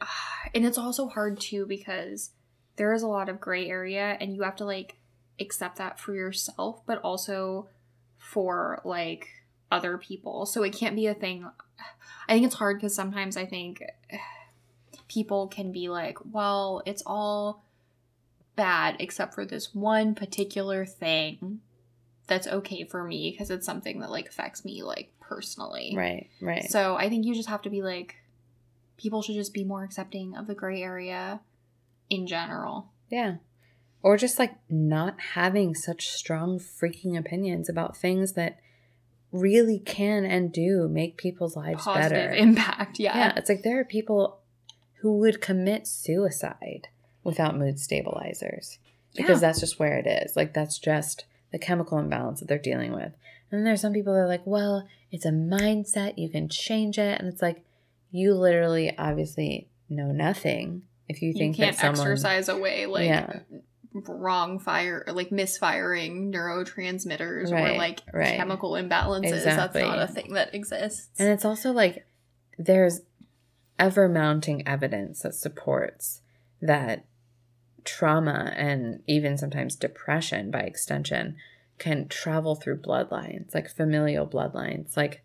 and 0.54 0.66
it's 0.66 0.78
also 0.78 1.08
hard 1.08 1.40
too 1.40 1.66
because 1.66 2.30
there 2.76 2.92
is 2.92 3.02
a 3.02 3.08
lot 3.08 3.28
of 3.28 3.40
gray 3.40 3.68
area 3.68 4.16
and 4.20 4.34
you 4.34 4.42
have 4.42 4.56
to 4.56 4.64
like 4.64 4.96
accept 5.38 5.76
that 5.76 5.98
for 5.98 6.14
yourself, 6.14 6.82
but 6.86 6.98
also 6.98 7.68
for 8.18 8.80
like 8.84 9.28
other 9.72 9.96
people. 9.96 10.44
So 10.46 10.62
it 10.62 10.74
can't 10.74 10.96
be 10.96 11.06
a 11.06 11.14
thing. 11.14 11.48
I 12.28 12.34
think 12.34 12.46
it's 12.46 12.56
hard 12.56 12.78
because 12.78 12.94
sometimes 12.94 13.36
I 13.36 13.46
think 13.46 13.82
people 15.08 15.48
can 15.48 15.72
be 15.72 15.88
like, 15.88 16.18
well, 16.30 16.82
it's 16.84 17.02
all 17.06 17.64
bad 18.56 18.96
except 18.98 19.34
for 19.34 19.46
this 19.46 19.74
one 19.74 20.14
particular 20.14 20.84
thing 20.84 21.60
that's 22.30 22.46
okay 22.46 22.84
for 22.84 23.04
me 23.04 23.30
because 23.30 23.50
it's 23.50 23.66
something 23.66 24.00
that 24.00 24.10
like 24.10 24.28
affects 24.28 24.64
me 24.64 24.82
like 24.82 25.12
personally. 25.20 25.92
right, 25.94 26.28
right. 26.40 26.64
So 26.70 26.96
I 26.96 27.10
think 27.10 27.26
you 27.26 27.34
just 27.34 27.50
have 27.50 27.60
to 27.62 27.70
be 27.70 27.82
like, 27.82 28.16
people 28.96 29.20
should 29.20 29.34
just 29.34 29.52
be 29.52 29.64
more 29.64 29.84
accepting 29.84 30.34
of 30.36 30.46
the 30.46 30.54
gray 30.54 30.82
area 30.82 31.40
in 32.08 32.26
general. 32.26 32.88
Yeah. 33.10 33.36
Or 34.02 34.16
just 34.16 34.38
like 34.38 34.54
not 34.70 35.20
having 35.34 35.74
such 35.74 36.08
strong 36.08 36.58
freaking 36.58 37.18
opinions 37.18 37.68
about 37.68 37.96
things 37.96 38.32
that 38.32 38.58
really 39.32 39.78
can 39.78 40.24
and 40.24 40.52
do 40.52 40.88
make 40.88 41.16
people's 41.18 41.54
lives 41.56 41.84
Positive 41.84 42.10
better. 42.30 42.32
impact. 42.34 42.98
Yeah. 42.98 43.16
yeah, 43.16 43.32
it's 43.36 43.48
like 43.50 43.62
there 43.62 43.78
are 43.78 43.84
people 43.84 44.38
who 45.02 45.18
would 45.18 45.40
commit 45.40 45.86
suicide 45.86 46.88
without 47.22 47.56
mood 47.58 47.78
stabilizers 47.78 48.78
because 49.14 49.40
Yeah. 49.42 49.48
that's 49.48 49.60
just 49.60 49.78
where 49.78 49.98
it 49.98 50.06
is. 50.06 50.34
Like 50.36 50.54
that's 50.54 50.78
just 50.78 51.24
the 51.52 51.58
chemical 51.58 51.98
imbalance 51.98 52.40
that 52.40 52.48
they're 52.48 52.58
dealing 52.58 52.92
with. 52.92 53.12
And 53.50 53.58
then 53.58 53.64
there's 53.64 53.80
some 53.80 53.92
people 53.92 54.12
that 54.14 54.20
are 54.20 54.28
like, 54.28 54.46
well, 54.46 54.86
it's 55.10 55.24
a 55.24 55.30
mindset, 55.30 56.18
you 56.18 56.28
can 56.28 56.48
change 56.48 56.98
it. 56.98 57.20
And 57.20 57.28
it's 57.28 57.42
like, 57.42 57.64
you 58.12 58.34
literally 58.34 58.96
obviously 58.96 59.68
know 59.88 60.12
nothing 60.12 60.82
if 61.08 61.22
you 61.22 61.32
think 61.32 61.58
You 61.58 61.64
can't 61.64 61.76
that 61.76 61.80
someone 61.96 62.12
exercise 62.12 62.48
away 62.48 62.86
like 62.86 63.06
Yeah. 63.06 63.40
wrong 63.92 64.60
fire, 64.60 65.04
like 65.08 65.32
misfiring 65.32 66.32
neurotransmitters 66.32 67.50
or 67.50 67.76
like 67.76 68.02
right. 68.12 68.36
chemical 68.36 68.72
imbalances. 68.72 69.32
Exactly. 69.32 69.82
That's 69.82 69.96
not 69.96 70.10
a 70.10 70.12
thing 70.12 70.34
that 70.34 70.54
exists. 70.54 71.08
And 71.18 71.28
it's 71.28 71.44
also 71.44 71.72
like 71.72 72.06
there's 72.58 73.00
ever 73.78 74.08
mounting 74.08 74.66
evidence 74.68 75.22
that 75.22 75.34
supports 75.34 76.20
that 76.60 77.04
trauma 77.84 78.52
and 78.56 79.02
even 79.06 79.38
sometimes 79.38 79.76
depression 79.76 80.50
by 80.50 80.60
extension 80.60 81.36
can 81.78 82.08
travel 82.08 82.54
through 82.54 82.78
bloodlines, 82.78 83.54
like 83.54 83.68
familial 83.68 84.26
bloodlines. 84.26 84.96
Like 84.96 85.22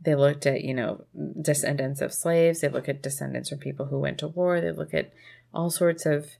they 0.00 0.14
looked 0.14 0.46
at, 0.46 0.62
you 0.62 0.74
know, 0.74 1.04
descendants 1.40 2.00
of 2.00 2.12
slaves, 2.14 2.60
they 2.60 2.68
look 2.68 2.88
at 2.88 3.02
descendants 3.02 3.48
from 3.48 3.58
people 3.58 3.86
who 3.86 3.98
went 3.98 4.18
to 4.18 4.28
war, 4.28 4.60
they 4.60 4.70
look 4.70 4.94
at 4.94 5.12
all 5.52 5.70
sorts 5.70 6.06
of 6.06 6.36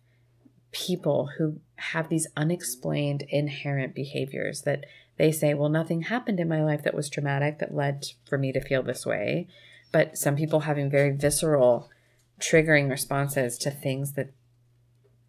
people 0.72 1.30
who 1.38 1.58
have 1.76 2.08
these 2.08 2.26
unexplained 2.36 3.22
inherent 3.28 3.94
behaviors 3.94 4.62
that 4.62 4.84
they 5.16 5.32
say, 5.32 5.54
well, 5.54 5.68
nothing 5.68 6.02
happened 6.02 6.38
in 6.38 6.48
my 6.48 6.62
life 6.62 6.82
that 6.82 6.94
was 6.94 7.08
traumatic 7.08 7.58
that 7.58 7.74
led 7.74 8.04
for 8.28 8.36
me 8.36 8.52
to 8.52 8.60
feel 8.60 8.82
this 8.82 9.06
way. 9.06 9.46
But 9.90 10.18
some 10.18 10.36
people 10.36 10.60
having 10.60 10.90
very 10.90 11.10
visceral, 11.12 11.90
triggering 12.38 12.90
responses 12.90 13.56
to 13.58 13.70
things 13.70 14.12
that 14.12 14.30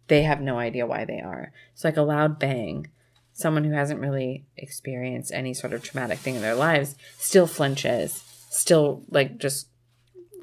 they 0.08 0.22
have 0.22 0.40
no 0.40 0.58
idea 0.58 0.86
why 0.86 1.04
they 1.04 1.20
are. 1.20 1.52
It's 1.72 1.84
like 1.84 1.96
a 1.96 2.02
loud 2.02 2.38
bang, 2.38 2.88
someone 3.32 3.64
who 3.64 3.72
hasn't 3.72 4.00
really 4.00 4.44
experienced 4.56 5.32
any 5.32 5.54
sort 5.54 5.72
of 5.72 5.82
traumatic 5.82 6.18
thing 6.18 6.34
in 6.34 6.42
their 6.42 6.54
lives 6.54 6.96
still 7.18 7.46
flinches, 7.46 8.24
still 8.50 9.04
like 9.10 9.38
just 9.38 9.68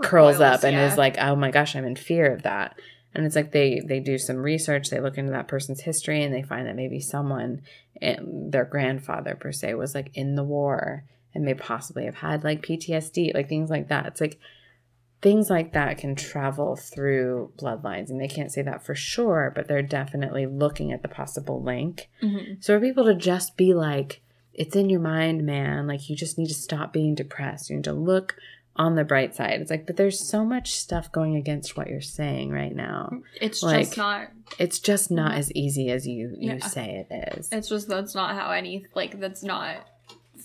curls 0.02 0.36
Recoils, 0.36 0.60
up 0.60 0.64
and 0.64 0.76
yeah. 0.76 0.92
is 0.92 0.98
like, 0.98 1.18
oh 1.18 1.36
my 1.36 1.52
gosh, 1.52 1.76
I'm 1.76 1.86
in 1.86 1.96
fear 1.96 2.32
of 2.32 2.44
that. 2.44 2.80
And 3.14 3.26
it's 3.26 3.36
like 3.36 3.52
they 3.52 3.82
they 3.86 4.00
do 4.00 4.18
some 4.18 4.38
research, 4.38 4.90
they 4.90 5.00
look 5.00 5.18
into 5.18 5.32
that 5.32 5.48
person's 5.48 5.82
history, 5.82 6.24
and 6.24 6.34
they 6.34 6.44
find 6.44 6.68
that 6.68 6.76
maybe 6.76 7.00
someone, 7.00 7.62
eh, 8.02 8.18
their 8.22 8.66
grandfather 8.66 9.36
per 9.36 9.52
se, 9.52 9.74
was 9.76 9.96
like 9.96 10.12
in 10.14 10.36
the 10.36 10.44
war 10.44 11.06
and 11.34 11.44
may 11.44 11.54
possibly 11.54 12.06
have 12.06 12.16
had 12.16 12.44
like 12.44 12.66
PTSD, 12.66 13.34
like 13.34 13.50
things 13.50 13.70
like 13.70 13.90
that. 13.90 14.06
It's 14.06 14.22
like 14.22 14.40
things 15.22 15.50
like 15.50 15.74
that 15.74 15.98
can 15.98 16.16
travel 16.16 16.76
through 16.76 17.52
bloodlines, 17.58 18.10
and 18.10 18.20
they 18.22 18.28
can't 18.28 18.52
say 18.52 18.62
that 18.62 18.84
for 18.86 18.94
sure, 18.96 19.52
but 19.56 19.68
they're 19.68 19.82
definitely 19.82 20.46
looking 20.46 20.92
at 20.92 21.02
the 21.02 21.08
possible 21.08 21.62
link. 21.62 22.10
Mhm. 22.22 22.64
So 22.64 22.78
for 22.78 22.86
people 22.86 23.06
to 23.06 23.16
just 23.16 23.58
be 23.58 23.74
like, 23.74 24.22
it's 24.54 24.76
in 24.76 24.90
your 24.90 25.00
mind, 25.02 25.46
man, 25.46 25.88
like 25.88 26.10
you 26.10 26.16
just 26.16 26.38
need 26.38 26.48
to 26.48 26.54
stop 26.54 26.94
being 26.94 27.16
depressed. 27.16 27.70
You 27.70 27.78
need 27.78 27.86
to 27.86 27.94
look 27.94 28.36
on 28.78 28.96
the 28.96 29.04
bright 29.06 29.34
side. 29.34 29.62
It's 29.62 29.72
like, 29.72 29.86
but 29.88 29.96
there's 29.96 30.20
so 30.20 30.44
much 30.46 30.74
stuff 30.74 31.10
going 31.12 31.36
against 31.38 31.78
what 31.78 31.88
you're 31.88 32.02
saying 32.02 32.52
right 32.52 32.76
now. 32.76 33.22
It's 33.42 33.64
Like- 33.64 33.86
just 33.86 33.98
not. 33.98 34.28
It's 34.60 34.80
just 34.80 35.10
not 35.10 35.36
as 35.36 35.52
easy 35.54 35.90
as 35.90 36.06
you 36.06 36.36
you 36.38 36.56
Yeah. 36.58 36.68
say 36.68 37.06
it 37.10 37.38
is. 37.38 37.50
It's 37.52 37.70
just 37.70 37.88
that's 37.88 38.14
not 38.16 38.36
how 38.36 38.52
any 38.52 38.86
like 38.94 39.20
that's 39.20 39.44
not 39.44 39.78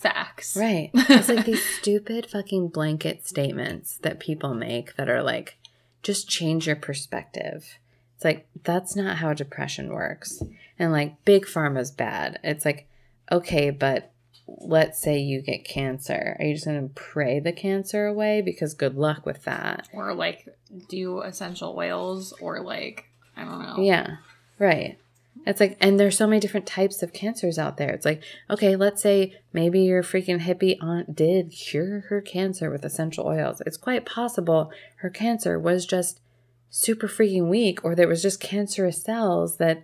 facts. 0.01 0.57
Right. 0.57 0.91
It's 0.95 1.29
like 1.29 1.45
these 1.45 1.65
stupid 1.79 2.27
fucking 2.27 2.69
blanket 2.69 3.27
statements 3.27 3.99
that 3.99 4.21
people 4.21 4.55
make 4.55 4.97
that 4.97 5.09
are 5.09 5.23
like, 5.23 5.59
just 6.03 6.29
change 6.29 6.67
your 6.67 6.77
perspective. 6.77 7.79
It's 8.17 8.25
like, 8.25 8.49
that's 8.65 8.97
not 8.97 9.19
how 9.19 9.35
depression 9.35 9.93
works. 9.93 10.43
And 10.79 10.93
like, 10.93 11.25
big 11.25 11.47
pharma's 11.47 11.91
bad. 11.91 12.39
It's 12.43 12.65
like, 12.65 12.89
okay, 13.31 13.71
but 13.71 14.13
let's 14.47 15.01
say 15.01 15.19
you 15.19 15.43
get 15.43 15.65
cancer. 15.65 16.37
Are 16.39 16.45
you 16.45 16.55
just 16.55 16.67
going 16.67 16.89
to 16.89 16.95
pray 16.95 17.41
the 17.41 17.53
cancer 17.53 18.07
away? 18.07 18.41
Because 18.41 18.75
good 18.75 18.97
luck 18.97 19.25
with 19.27 19.45
that. 19.45 19.89
Or 19.93 20.15
like 20.15 20.49
do 20.89 21.21
essential 21.21 21.75
oils 21.77 22.33
or 22.41 22.61
like 22.61 23.05
I 23.37 23.45
don't 23.45 23.63
know. 23.63 23.77
Yeah, 23.83 24.17
right. 24.59 24.99
It's 25.47 25.61
like, 25.61 25.77
and 25.81 25.99
there's 25.99 26.19
so 26.19 26.27
many 26.27 26.39
different 26.39 26.67
types 26.67 27.03
of 27.03 27.13
cancers 27.13 27.59
out 27.59 27.79
there. 27.79 27.91
It's 27.91 28.05
like, 28.05 28.23
okay, 28.51 28.77
let's 28.77 29.03
say 29.03 29.41
maybe 29.53 29.81
your 29.81 30.03
freaking 30.03 30.41
hippie 30.41 30.77
aunt 30.83 31.17
did 31.17 31.51
cure 31.51 32.01
her 32.09 32.21
cancer 32.21 32.71
with 32.71 32.85
essential 32.85 33.27
oils. 33.27 33.63
It's 33.65 33.79
quite 33.79 34.05
possible 34.05 34.71
her 34.97 35.11
cancer 35.11 35.59
was 35.59 35.87
just 35.87 36.21
super 36.69 37.09
freaking 37.09 37.49
weak, 37.49 37.85
or 37.85 37.95
there 37.95 38.07
was 38.07 38.23
just 38.23 38.41
cancerous 38.41 39.03
cells 39.03 39.57
that, 39.57 39.83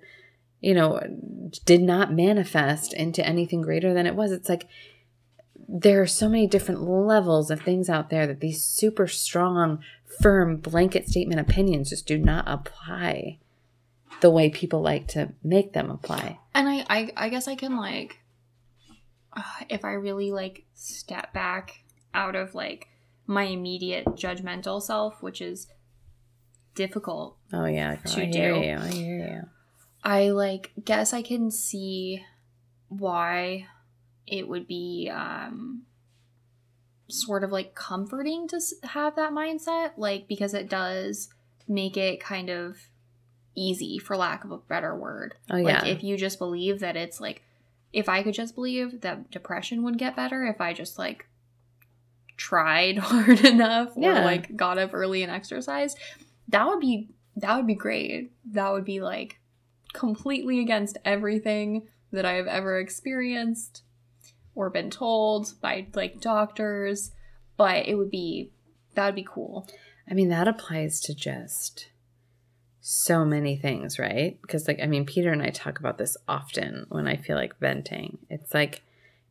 you 0.60 0.74
know, 0.74 1.00
did 1.64 1.80
not 1.82 2.12
manifest 2.12 2.92
into 2.92 3.26
anything 3.26 3.62
greater 3.62 3.94
than 3.94 4.06
it 4.06 4.14
was. 4.14 4.32
It's 4.32 4.48
like, 4.48 4.68
there 5.68 6.00
are 6.00 6.06
so 6.06 6.28
many 6.28 6.46
different 6.46 6.82
levels 6.82 7.50
of 7.50 7.60
things 7.60 7.88
out 7.88 8.10
there 8.10 8.26
that 8.26 8.40
these 8.40 8.62
super 8.62 9.08
strong, 9.08 9.80
firm 10.20 10.58
blanket 10.58 11.08
statement 11.08 11.40
opinions 11.40 11.90
just 11.90 12.06
do 12.06 12.18
not 12.18 12.44
apply 12.46 13.38
the 14.20 14.30
way 14.30 14.50
people 14.50 14.80
like 14.80 15.08
to 15.08 15.32
make 15.42 15.72
them 15.72 15.90
apply. 15.90 16.38
And 16.54 16.68
I, 16.68 16.84
I, 16.88 17.12
I 17.16 17.28
guess 17.28 17.48
I 17.48 17.54
can 17.54 17.76
like, 17.76 18.18
uh, 19.36 19.42
if 19.68 19.84
I 19.84 19.92
really 19.92 20.32
like 20.32 20.64
step 20.74 21.32
back 21.32 21.82
out 22.14 22.34
of 22.34 22.54
like 22.54 22.88
my 23.26 23.42
immediate 23.44 24.06
judgmental 24.06 24.80
self, 24.80 25.22
which 25.22 25.40
is 25.40 25.66
difficult, 26.74 27.36
Oh 27.52 27.66
yeah, 27.66 27.96
To 27.96 28.20
I 28.22 28.24
hear 28.26 28.54
do. 28.54 28.60
you. 28.66 28.76
I 28.76 28.88
hear 28.88 29.18
you. 29.18 29.42
I 30.02 30.30
like 30.30 30.72
guess 30.84 31.12
I 31.12 31.22
can 31.22 31.50
see 31.50 32.24
why 32.88 33.66
it 34.26 34.48
would 34.48 34.66
be 34.66 35.10
um 35.12 35.82
sort 37.08 37.44
of 37.44 37.50
like 37.52 37.74
comforting 37.74 38.48
to 38.48 38.60
have 38.84 39.16
that 39.16 39.32
mindset, 39.32 39.92
like 39.96 40.26
because 40.28 40.54
it 40.54 40.68
does 40.68 41.28
make 41.68 41.96
it 41.96 42.20
kind 42.20 42.48
of 42.50 42.76
easy, 43.56 43.98
for 43.98 44.16
lack 44.16 44.44
of 44.44 44.50
a 44.52 44.58
better 44.58 44.94
word. 44.94 45.34
Oh 45.50 45.56
yeah, 45.56 45.80
Like 45.80 45.86
if 45.86 46.04
you 46.04 46.16
just 46.16 46.38
believe 46.38 46.80
that 46.80 46.96
it's 46.96 47.20
like 47.20 47.42
if 47.92 48.08
I 48.08 48.22
could 48.22 48.34
just 48.34 48.54
believe 48.54 49.00
that 49.00 49.30
depression 49.30 49.82
would 49.82 49.98
get 49.98 50.14
better 50.14 50.44
if 50.46 50.60
I 50.60 50.72
just 50.72 50.98
like 50.98 51.26
tried 52.36 52.98
hard 52.98 53.44
enough 53.44 53.92
Yeah. 53.96 54.20
or 54.20 54.24
like 54.24 54.56
got 54.56 54.78
up 54.78 54.90
early 54.92 55.22
and 55.22 55.32
exercised, 55.32 55.98
that 56.48 56.66
would 56.66 56.80
be 56.80 57.08
that 57.36 57.56
would 57.56 57.66
be 57.66 57.74
great. 57.74 58.32
That 58.52 58.72
would 58.72 58.84
be 58.84 59.00
like 59.00 59.38
completely 59.92 60.60
against 60.60 60.98
everything 61.04 61.88
that 62.12 62.24
I 62.24 62.32
have 62.34 62.46
ever 62.46 62.78
experienced 62.78 63.82
or 64.54 64.70
been 64.70 64.90
told 64.90 65.54
by 65.60 65.86
like 65.94 66.20
doctors, 66.20 67.12
but 67.56 67.86
it 67.86 67.94
would 67.96 68.10
be 68.10 68.50
that 68.94 69.06
would 69.06 69.14
be 69.14 69.26
cool. 69.28 69.68
I 70.10 70.14
mean 70.14 70.28
that 70.28 70.48
applies 70.48 71.00
to 71.02 71.14
just 71.14 71.88
so 72.88 73.24
many 73.24 73.56
things, 73.56 73.98
right? 73.98 74.38
Because 74.40 74.68
like 74.68 74.78
I 74.80 74.86
mean 74.86 75.06
Peter 75.06 75.32
and 75.32 75.42
I 75.42 75.50
talk 75.50 75.80
about 75.80 75.98
this 75.98 76.16
often 76.28 76.86
when 76.88 77.08
I 77.08 77.16
feel 77.16 77.34
like 77.34 77.58
venting. 77.58 78.18
It's 78.30 78.54
like 78.54 78.82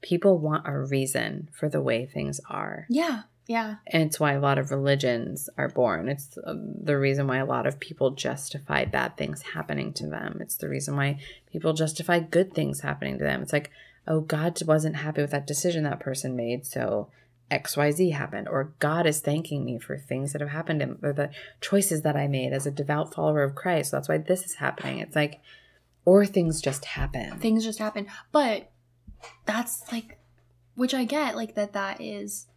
people 0.01 0.37
want 0.37 0.67
a 0.67 0.77
reason 0.77 1.47
for 1.53 1.69
the 1.69 1.79
way 1.79 2.05
things 2.05 2.41
are. 2.49 2.85
Yeah. 2.89 3.21
Yeah. 3.47 3.75
And 3.87 4.03
it's 4.03 4.19
why 4.19 4.33
a 4.33 4.41
lot 4.41 4.57
of 4.57 4.71
religions 4.71 5.49
are 5.57 5.69
born. 5.69 6.09
It's 6.09 6.37
uh, 6.37 6.53
the 6.53 6.97
reason 6.97 7.27
why 7.27 7.37
a 7.37 7.45
lot 7.45 7.65
of 7.65 7.79
people 7.79 8.11
justify 8.11 8.83
bad 8.83 9.15
things 9.15 9.41
happening 9.53 9.93
to 9.93 10.07
them. 10.07 10.39
It's 10.41 10.57
the 10.57 10.67
reason 10.67 10.97
why 10.97 11.19
people 11.49 11.71
justify 11.71 12.19
good 12.19 12.53
things 12.53 12.81
happening 12.81 13.17
to 13.19 13.23
them. 13.23 13.41
It's 13.41 13.53
like, 13.53 13.71
oh, 14.05 14.19
God 14.19 14.61
wasn't 14.63 14.97
happy 14.97 15.21
with 15.21 15.31
that 15.31 15.47
decision 15.47 15.85
that 15.85 15.99
person 16.01 16.35
made, 16.35 16.65
so 16.65 17.07
XYZ 17.51 18.13
happened. 18.13 18.47
Or 18.47 18.73
God 18.79 19.05
is 19.05 19.19
thanking 19.19 19.63
me 19.65 19.77
for 19.77 19.97
things 19.97 20.33
that 20.33 20.41
have 20.41 20.51
happened 20.51 20.81
him, 20.81 20.99
or 21.01 21.13
the 21.13 21.29
choices 21.61 22.01
that 22.01 22.15
I 22.15 22.27
made 22.27 22.53
as 22.53 22.65
a 22.65 22.71
devout 22.71 23.13
follower 23.13 23.43
of 23.43 23.55
Christ. 23.55 23.91
So 23.91 23.97
That's 23.97 24.09
why 24.09 24.17
this 24.17 24.45
is 24.45 24.55
happening. 24.55 24.99
It's 24.99 25.15
like, 25.15 25.41
or 26.05 26.25
things 26.25 26.61
just 26.61 26.85
happen. 26.85 27.37
Things 27.39 27.63
just 27.63 27.79
happen. 27.79 28.07
But 28.31 28.71
that's 29.45 29.91
like, 29.91 30.19
which 30.75 30.93
I 30.93 31.05
get, 31.05 31.35
like, 31.35 31.55
that 31.55 31.73
that 31.73 32.01
is 32.01 32.47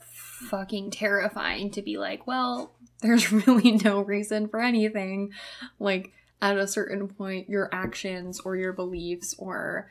fucking 0.00 0.90
terrifying 0.90 1.70
to 1.72 1.82
be 1.82 1.96
like, 1.96 2.26
well, 2.26 2.72
there's 3.00 3.32
really 3.32 3.72
no 3.72 4.00
reason 4.00 4.48
for 4.48 4.60
anything. 4.60 5.32
Like, 5.78 6.12
at 6.40 6.56
a 6.56 6.68
certain 6.68 7.08
point, 7.08 7.48
your 7.48 7.68
actions 7.72 8.40
or 8.40 8.56
your 8.56 8.72
beliefs 8.72 9.34
or 9.38 9.90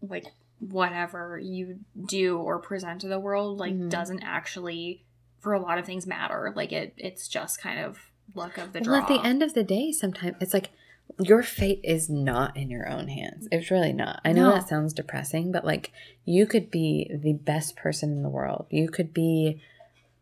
like 0.00 0.26
whatever 0.60 1.38
you 1.38 1.78
do 2.06 2.38
or 2.38 2.58
present 2.58 3.00
to 3.02 3.08
the 3.08 3.20
world, 3.20 3.58
like, 3.58 3.74
Mhm. 3.74 3.90
doesn't 3.90 4.22
actually, 4.22 5.04
for 5.38 5.52
a 5.52 5.60
lot 5.60 5.78
of 5.78 5.84
things, 5.86 6.06
matter. 6.06 6.52
Like, 6.56 6.72
it 6.72 6.94
it's 6.96 7.28
just 7.28 7.60
kind 7.60 7.80
of 7.80 7.98
luck 8.34 8.58
of 8.58 8.72
the 8.72 8.80
draw. 8.80 8.94
Well, 8.94 9.02
at 9.02 9.08
the 9.08 9.26
end 9.26 9.42
of 9.42 9.54
the 9.54 9.62
day, 9.64 9.92
sometimes 9.92 10.36
it's 10.40 10.52
like 10.54 10.70
your 11.20 11.42
fate 11.42 11.80
is 11.82 12.10
not 12.10 12.56
in 12.56 12.68
your 12.70 12.88
own 12.88 13.08
hands. 13.08 13.48
It's 13.50 13.70
really 13.70 13.92
not. 13.92 14.20
I 14.24 14.32
know 14.32 14.50
No. 14.50 14.54
that 14.54 14.68
sounds 14.68 14.92
depressing, 14.92 15.50
but 15.52 15.64
like 15.64 15.90
you 16.24 16.44
could 16.46 16.70
be 16.70 17.10
the 17.14 17.32
best 17.32 17.76
person 17.76 18.12
in 18.12 18.22
the 18.22 18.28
world. 18.28 18.66
You 18.70 18.88
could 18.88 19.14
be 19.14 19.60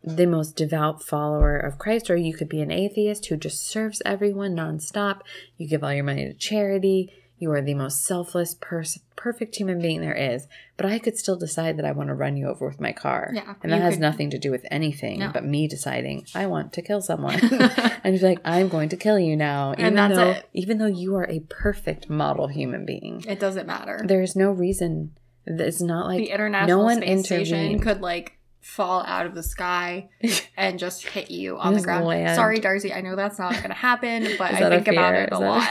the 0.05 0.27
most 0.27 0.55
devout 0.55 1.03
follower 1.03 1.57
of 1.57 1.79
Christ, 1.79 2.09
or 2.09 2.16
you 2.16 2.33
could 2.35 2.49
be 2.49 2.61
an 2.61 2.70
atheist 2.70 3.27
who 3.27 3.37
just 3.37 3.66
serves 3.66 4.01
everyone 4.07 4.55
nonstop. 4.55 5.22
You 5.57 5.66
give 5.66 5.83
all 5.83 5.92
your 5.92 6.05
money 6.05 6.25
to 6.27 6.35
charity. 6.35 7.12
You 7.38 7.53
are 7.53 7.61
the 7.61 7.75
most 7.75 8.05
selfless, 8.05 8.55
pers- 8.59 8.99
perfect 9.14 9.57
human 9.57 9.81
being 9.81 10.01
there 10.01 10.14
is. 10.14 10.46
But 10.79 10.87
I 10.87 10.99
could 10.99 11.18
still 11.18 11.37
decide 11.37 11.77
that 11.77 11.85
I 11.85 11.92
want 11.92 12.09
to 12.09 12.14
run 12.14 12.37
you 12.37 12.49
over 12.49 12.66
with 12.66 12.81
my 12.81 12.92
car. 12.92 13.31
Yeah, 13.35 13.55
And 13.62 13.70
that 13.72 13.83
has 13.83 13.94
could- 13.94 14.01
nothing 14.01 14.31
to 14.31 14.38
do 14.38 14.51
with 14.51 14.64
anything 14.70 15.18
No. 15.18 15.31
but 15.33 15.44
me 15.44 15.68
deciding 15.68 16.27
I 16.35 16.46
want 16.46 16.72
to 16.75 16.83
kill 16.83 17.03
someone. 17.03 17.38
and 18.05 18.18
be 18.18 18.25
like, 18.25 18.40
I'm 18.44 18.68
going 18.68 18.88
to 18.90 18.96
kill 18.96 19.18
you 19.18 19.37
now. 19.37 19.72
And 19.72 19.81
Even 19.81 19.94
that's 19.94 20.14
though, 20.16 20.31
it. 20.31 20.49
Even 20.55 20.79
though 20.79 20.87
you 20.87 21.14
are 21.16 21.29
a 21.29 21.40
perfect 21.40 22.09
model 22.09 22.49
human 22.49 22.87
being. 22.87 23.22
it 23.29 23.38
doesn't 23.38 23.66
matter. 23.66 24.01
There's 24.05 24.35
no 24.35 24.51
reason. 24.51 25.12
It's 25.44 25.81
not 25.83 26.07
like 26.07 26.18
the 26.18 26.31
International 26.31 26.79
no 26.79 26.85
one 26.85 26.96
Space 27.03 27.25
Station 27.27 27.79
could 27.81 28.01
like 28.01 28.33
fall 28.61 29.05
out 29.07 29.27
of 29.27 29.35
the 29.37 29.44
sky 29.44 30.09
and 30.57 30.77
just 30.77 31.07
hit 31.07 31.31
you 31.31 31.57
on 31.57 31.75
the 31.75 31.81
ground. 31.81 32.05
land. 32.05 32.35
Sorry, 32.35 32.59
Darcy, 32.59 32.92
I 32.92 33.01
know 33.01 33.14
that's 33.14 33.38
not 33.38 33.53
going 33.53 33.68
to 33.68 33.75
happen, 33.75 34.27
but 34.38 34.53
I 34.55 34.68
think 34.70 34.88
about 34.88 35.14
it 35.14 35.29
a 35.31 35.38
lot. 35.38 35.68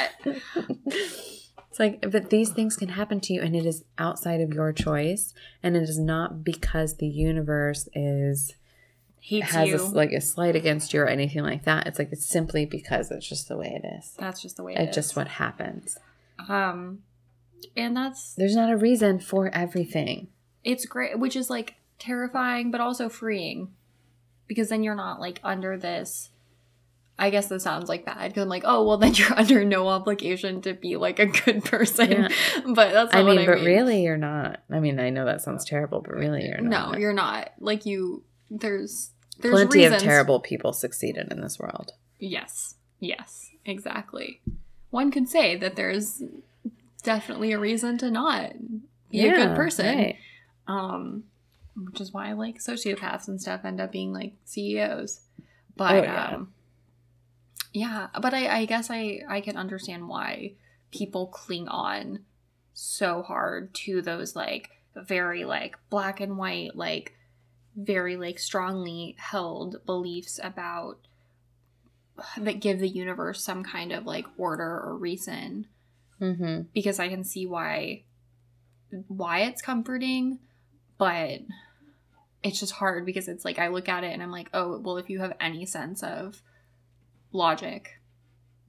It's 1.76 1.80
like, 1.82 2.10
but 2.10 2.30
these 2.30 2.52
things 2.52 2.78
can 2.78 2.88
happen 2.88 3.20
to 3.20 3.34
you, 3.34 3.42
and 3.42 3.54
it 3.54 3.66
is 3.66 3.84
outside 3.98 4.40
of 4.40 4.54
your 4.54 4.72
choice, 4.72 5.34
and 5.62 5.76
it 5.76 5.84
is 5.84 6.00
not 6.00 6.42
because 6.42 6.96
the 6.96 7.08
universe 7.08 7.90
is 7.94 8.54
Hates 9.20 9.52
has 9.52 9.68
you. 9.68 9.76
a, 9.76 9.84
like 9.84 10.14
a 10.14 10.22
slight 10.22 10.56
against 10.56 10.94
you 10.94 11.02
or 11.02 11.08
anything 11.08 11.44
like 11.44 11.66
that. 11.66 11.86
It's 11.86 12.00
like 12.00 12.14
it's 12.14 12.26
simply 12.26 12.66
because 12.66 13.12
it's 13.12 13.28
just 13.28 13.50
the 13.50 13.58
way 13.58 13.78
it 13.84 13.86
is. 14.00 14.14
that's 14.18 14.42
just 14.42 14.56
the 14.56 14.64
way 14.64 14.74
it 14.74 14.80
It's 14.80 14.98
is. 14.98 15.04
just 15.08 15.16
what 15.18 15.28
happens. 15.28 15.98
Um, 16.48 17.00
and 17.76 17.98
that's 17.98 18.36
There's 18.36 18.56
not 18.56 18.72
a 18.72 18.78
reason 18.78 19.20
for 19.20 19.50
everything. 19.54 20.30
it's 20.64 20.86
great, 20.86 21.20
which 21.20 21.36
is 21.36 21.50
like 21.50 21.76
terrifying, 22.00 22.72
but 22.72 22.80
also 22.80 23.10
freeing, 23.10 23.74
because 24.48 24.70
then 24.70 24.82
you're 24.82 24.96
not 24.96 25.20
like 25.20 25.42
under 25.44 25.76
this. 25.78 26.30
I 27.18 27.30
guess 27.30 27.48
this 27.48 27.64
sounds 27.64 27.88
like 27.88 28.06
bad 28.06 28.28
because 28.30 28.44
I'm 28.44 28.50
like, 28.50 28.64
oh 28.66 28.84
well, 28.86 28.98
then 28.98 29.14
you're 29.14 29.34
under 29.40 29.64
no 29.64 29.88
obligation 29.88 30.62
to 30.64 30.74
be 30.74 30.98
like 30.98 31.20
a 31.20 31.26
good 31.28 31.64
person. 31.64 32.12
Yeah. 32.12 32.28
But 32.66 32.92
that's 32.94 33.14
not 33.14 33.16
I 33.16 33.24
mean, 33.24 33.40
I 33.40 33.46
but 33.46 33.58
mean. 33.58 33.66
really, 33.66 34.04
you're 34.04 34.18
not. 34.18 34.62
I 34.70 34.80
mean, 34.80 35.00
I 35.00 35.10
know 35.12 35.26
that 35.26 35.42
sounds 35.42 35.64
terrible, 35.66 36.02
but 36.02 36.14
really, 36.16 36.46
you're 36.46 36.60
not. 36.62 36.92
no, 36.94 36.98
you're 37.00 37.14
not. 37.14 37.52
Like 37.60 37.86
you, 37.86 38.24
there's 38.52 39.12
there's 39.40 39.54
Plenty 39.54 39.80
reasons. 39.80 40.02
of 40.02 40.06
terrible 40.08 40.40
people 40.40 40.74
succeeded 40.74 41.32
in 41.32 41.42
this 41.42 41.58
world. 41.60 41.92
Yes, 42.20 42.76
yes, 43.00 43.50
exactly. 43.66 44.42
One 44.90 45.12
could 45.12 45.28
say 45.30 45.56
that 45.58 45.76
there's 45.76 46.22
definitely 47.04 47.52
a 47.52 47.60
reason 47.60 47.98
to 48.00 48.10
not 48.12 48.54
be 49.12 49.28
a 49.28 49.32
good 49.36 49.56
person. 49.56 49.98
right. 49.98 50.16
Um, 50.68 51.26
which 51.78 52.02
is 52.02 52.12
why 52.14 52.32
like 52.34 52.58
sociopaths 52.60 53.28
and 53.28 53.40
stuff 53.42 53.62
end 53.66 53.80
up 53.82 53.92
being 53.92 54.12
like 54.14 54.34
CEOs. 54.46 55.20
But 55.78 55.94
Oh, 55.96 56.02
yeah. 56.04 56.28
um, 56.36 56.54
yeah, 57.76 58.08
but 58.22 58.34
I, 58.34 58.60
I 58.60 58.66
guess 58.66 58.90
I 58.90 59.20
I 59.28 59.42
can 59.42 59.58
understand 59.58 60.08
why 60.08 60.54
people 60.92 61.28
cling 61.28 61.68
on 61.68 62.20
so 62.74 63.22
hard 63.22 63.74
to 63.74 64.02
those 64.02 64.36
like 64.36 64.70
very 64.96 65.44
like 65.44 65.76
black 65.90 66.22
and 66.22 66.38
white 66.38 66.76
like 66.76 67.14
very 67.76 68.16
like 68.16 68.40
strongly 68.40 69.16
held 69.20 69.86
beliefs 69.86 70.40
about 70.42 71.00
that 72.38 72.62
give 72.62 72.80
the 72.80 72.88
universe 72.88 73.44
some 73.44 73.64
kind 73.64 73.92
of 73.92 74.06
like 74.06 74.26
order 74.38 74.82
or 74.82 74.96
reason 74.96 75.68
Mm-hmm. 76.22 76.62
because 76.74 76.98
I 76.98 77.10
can 77.10 77.26
see 77.26 77.46
why 77.46 78.04
why 79.10 79.42
it's 79.42 79.62
comforting, 79.62 80.40
but 80.98 81.42
it's 82.42 82.62
just 82.62 82.72
hard 82.72 83.06
because 83.06 83.28
it's 83.28 83.44
like 83.44 83.60
I 83.60 83.68
look 83.68 83.90
at 83.90 84.06
it 84.06 84.14
and 84.14 84.24
I'm 84.24 84.32
like, 84.32 84.50
oh, 84.54 84.80
well, 84.80 84.96
if 84.96 85.10
you 85.10 85.20
have 85.20 85.34
any 85.42 85.66
sense 85.66 86.04
of 86.04 86.42
logic, 87.36 88.00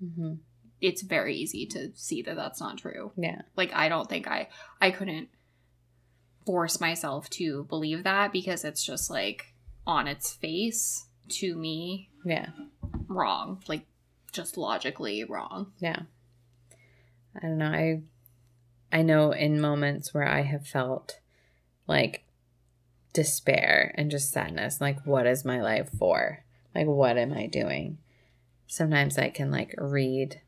Mm-hmm. 0.04 0.34
it's 0.82 1.00
very 1.00 1.34
easy 1.36 1.64
to 1.66 1.90
see 1.94 2.20
that 2.20 2.36
that's 2.36 2.60
not 2.60 2.76
true. 2.76 3.12
Yeah. 3.16 3.42
Like 3.56 3.72
I 3.72 3.88
don't 3.88 4.08
think 4.10 4.28
I 4.28 4.48
I 4.80 4.90
couldn't 4.90 5.28
force 6.44 6.80
myself 6.80 7.30
to 7.30 7.64
believe 7.64 8.04
that 8.04 8.30
because 8.30 8.62
it's 8.62 8.84
just 8.84 9.08
like 9.10 9.54
on 9.86 10.06
its 10.06 10.32
face 10.34 11.06
to 11.40 11.56
me 11.56 12.10
Yeah. 12.26 12.50
wrong, 13.08 13.62
like 13.68 13.86
just 14.32 14.58
logically 14.58 15.24
wrong. 15.24 15.72
Yeah. 15.78 16.00
I 17.34 17.40
don't 17.46 17.56
know. 17.58 17.66
I 17.72 18.02
I 18.92 19.00
know 19.02 19.32
in 19.32 19.58
moments 19.60 20.12
where 20.12 20.28
I 20.28 20.42
have 20.42 20.66
felt 20.66 21.20
like 21.86 22.24
despair 23.14 23.94
and 23.96 24.10
just 24.10 24.30
sadness, 24.30 24.78
like 24.80 25.06
what 25.06 25.26
is 25.26 25.42
my 25.44 25.62
life 25.62 25.88
for? 25.98 26.44
Like 26.74 26.86
what 26.86 27.16
am 27.16 27.32
I 27.32 27.46
doing? 27.46 27.96
Sometimes 28.66 29.18
I 29.18 29.30
can 29.30 29.50
like 29.50 29.74
read 29.78 30.40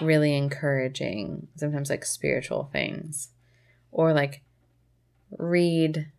really 0.00 0.36
encouraging, 0.36 1.48
sometimes 1.56 1.90
like 1.90 2.04
spiritual 2.04 2.68
things 2.72 3.30
or 3.90 4.12
like 4.12 4.42
read 5.38 6.10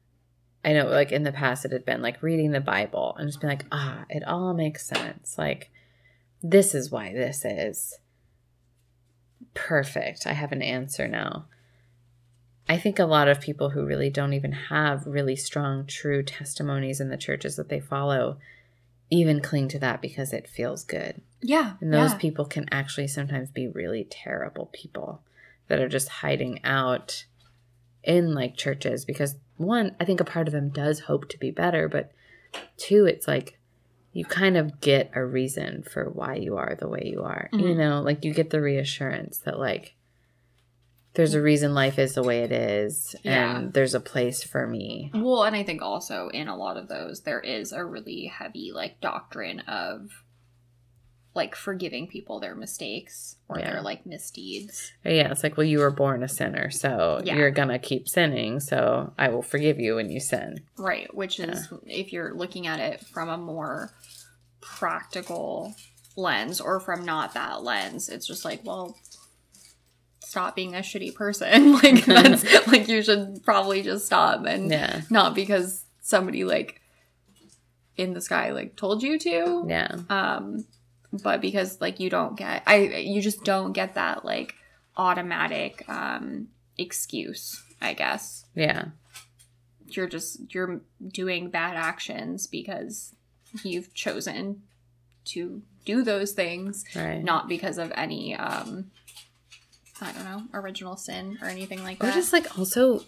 I 0.66 0.74
know 0.74 0.88
like 0.88 1.14
in 1.14 1.24
the 1.24 1.32
past 1.32 1.64
it 1.64 1.72
had 1.72 1.86
been 1.86 2.02
like 2.02 2.22
reading 2.22 2.52
the 2.52 2.60
Bible 2.60 3.16
and 3.18 3.30
just 3.30 3.40
being 3.40 3.52
like, 3.52 3.66
ah, 3.72 4.04
it 4.10 4.24
all 4.26 4.54
makes 4.54 4.86
sense. 4.86 5.38
Like 5.38 5.72
this 6.44 6.76
is 6.76 6.92
why 6.92 7.14
this 7.14 7.46
is 7.46 8.00
perfect. 9.54 10.28
I 10.28 10.34
have 10.34 10.52
an 10.52 10.62
answer 10.62 11.08
now. 11.08 11.46
I 12.68 12.78
think 12.78 13.00
a 13.00 13.06
lot 13.06 13.30
of 13.30 13.40
people 13.40 13.70
who 13.70 13.86
really 13.86 14.10
don't 14.10 14.34
even 14.34 14.52
have 14.52 15.08
really 15.08 15.38
strong, 15.38 15.86
true 15.86 16.22
testimonies 16.22 17.00
in 17.00 17.08
the 17.08 17.16
churches 17.16 17.56
that 17.56 17.70
they 17.70 17.80
follow 17.80 18.38
even 19.10 19.42
cling 19.42 19.68
to 19.70 19.80
that 19.80 20.02
because 20.02 20.34
it 20.34 20.48
feels 20.48 20.84
good. 20.84 21.22
Yeah. 21.42 21.74
And 21.80 21.94
those 21.94 22.12
yeah. 22.12 22.18
people 22.18 22.46
can 22.46 22.66
actually 22.72 23.08
sometimes 23.08 23.52
be 23.52 23.68
really 23.68 24.06
terrible 24.10 24.70
people 24.74 25.22
that 25.68 25.80
are 25.80 25.90
just 25.90 26.10
hiding 26.10 26.64
out 26.64 27.26
in 28.04 28.34
like 28.34 28.56
churches 28.56 29.06
because 29.06 29.36
one, 29.58 29.96
I 30.00 30.06
think 30.06 30.20
a 30.20 30.26
part 30.26 30.48
of 30.48 30.54
them 30.54 30.70
does 30.70 31.02
hope 31.02 31.30
to 31.30 31.38
be 31.38 31.52
better, 31.52 31.88
but 31.88 32.12
two, 32.78 33.06
it's 33.06 33.28
like 33.28 33.58
you 34.14 34.26
kind 34.26 34.58
of 34.58 34.82
get 34.82 35.12
a 35.14 35.24
reason 35.24 35.84
for 35.84 36.10
why 36.10 36.36
you 36.36 36.58
are 36.58 36.76
the 36.80 36.88
way 36.88 37.04
you 37.06 37.22
are. 37.24 37.50
You 37.54 37.60
Mhm. 37.60 37.78
know, 37.78 38.02
like 38.02 38.24
you 38.26 38.34
get 38.34 38.50
the 38.50 38.62
reassurance 38.62 39.38
that 39.40 39.60
like 39.60 39.96
there's 41.18 41.34
a 41.34 41.42
reason 41.42 41.74
life 41.74 41.98
is 42.00 42.14
the 42.14 42.24
way 42.24 42.44
it 42.44 42.52
is 42.52 43.16
Yeah. 43.24 43.58
and 43.58 43.74
there's 43.74 43.94
a 43.96 44.00
place 44.00 44.44
for 44.44 44.66
me. 44.68 45.12
Well, 45.14 45.44
and 45.44 45.56
I 45.56 45.64
think 45.64 45.82
also 45.82 46.30
in 46.30 46.48
a 46.48 46.56
lot 46.56 46.78
of 46.78 46.88
those, 46.88 47.22
there 47.24 47.40
is 47.42 47.72
a 47.74 47.84
really 47.84 48.28
heavy 48.28 48.72
like 48.74 49.02
doctrine 49.02 49.60
of 49.62 50.24
like 51.34 51.56
forgiving 51.56 52.08
people 52.08 52.40
their 52.40 52.56
mistakes 52.56 53.36
or 53.50 53.60
Yeah. 53.60 53.72
their 53.74 53.82
like 53.82 54.06
misdeeds. 54.06 54.94
Yeah, 55.04 55.32
it's 55.32 55.44
like, 55.44 55.58
well, 55.58 55.66
you 55.68 55.80
were 55.80 55.92
born 55.92 56.22
a 56.24 56.28
sinner, 56.28 56.70
so 56.72 57.22
Yeah. 57.24 57.36
you're 57.36 57.52
gonna 57.52 57.80
keep 57.80 58.08
sinning, 58.08 58.60
so 58.60 59.14
I 59.18 59.30
will 59.30 59.42
forgive 59.44 59.80
you 59.80 59.96
when 59.96 60.10
you 60.12 60.20
sin. 60.20 60.62
Right. 60.78 61.14
Which 61.16 61.40
is, 61.40 61.68
if 61.86 62.14
you're 62.14 62.34
looking 62.36 62.66
at 62.68 62.80
it 62.80 63.02
from 63.02 63.30
a 63.30 63.38
more 63.38 63.92
practical 64.62 65.76
lens 66.16 66.60
or 66.62 66.80
from 66.80 67.06
not 67.06 67.34
that 67.34 67.64
lens, 67.64 68.10
it's 68.10 68.26
just 68.28 68.44
like, 68.46 68.62
well, 68.64 68.98
stop 70.28 70.56
being 70.56 70.76
a 70.76 70.80
shitty 70.80 71.16
person. 71.16 71.74
like, 71.82 72.06
that's 72.06 72.68
like, 72.68 72.88
you 72.88 73.02
should 73.02 73.42
probably 73.44 73.82
just 73.82 74.06
stop 74.06 74.46
and 74.46 74.70
Yeah. 74.70 75.02
not 75.10 75.34
because 75.36 75.86
somebody 76.02 76.44
like 76.44 76.82
in 77.96 78.14
the 78.14 78.22
sky 78.22 78.52
like 78.52 78.76
told 78.76 79.02
you 79.04 79.18
to. 79.20 79.66
Yeah. 79.68 79.96
Um, 80.10 80.66
but 81.24 81.40
because 81.42 81.80
like 81.82 82.00
you 82.00 82.10
don't 82.10 82.38
get, 82.38 82.64
I 82.68 82.78
you 82.78 83.22
just 83.22 83.44
don't 83.44 83.72
get 83.74 83.96
that 83.96 84.26
like 84.26 84.54
automatic 84.98 85.88
um 85.88 86.50
excuse. 86.78 87.64
I 87.82 87.94
guess 87.94 88.46
Yeah. 88.56 88.86
you're 89.88 90.08
just 90.08 90.54
you're 90.54 90.82
doing 91.08 91.50
bad 91.50 91.76
actions 91.78 92.48
because 92.48 93.16
you've 93.64 93.94
chosen 93.94 94.64
to 95.26 95.62
do 95.86 96.04
those 96.04 96.32
things 96.34 96.84
Right. 96.96 97.24
not 97.24 97.48
because 97.48 97.78
of 97.78 97.92
any 97.96 98.36
um 98.36 98.92
I 100.02 100.12
don't 100.12 100.24
know, 100.24 100.44
original 100.54 100.96
sin 100.96 101.38
or 101.42 101.48
anything 101.48 101.84
like 101.84 102.00
that. 102.00 102.10
Or 102.10 102.14
just 102.14 102.34
like 102.34 102.58
also, 102.58 103.04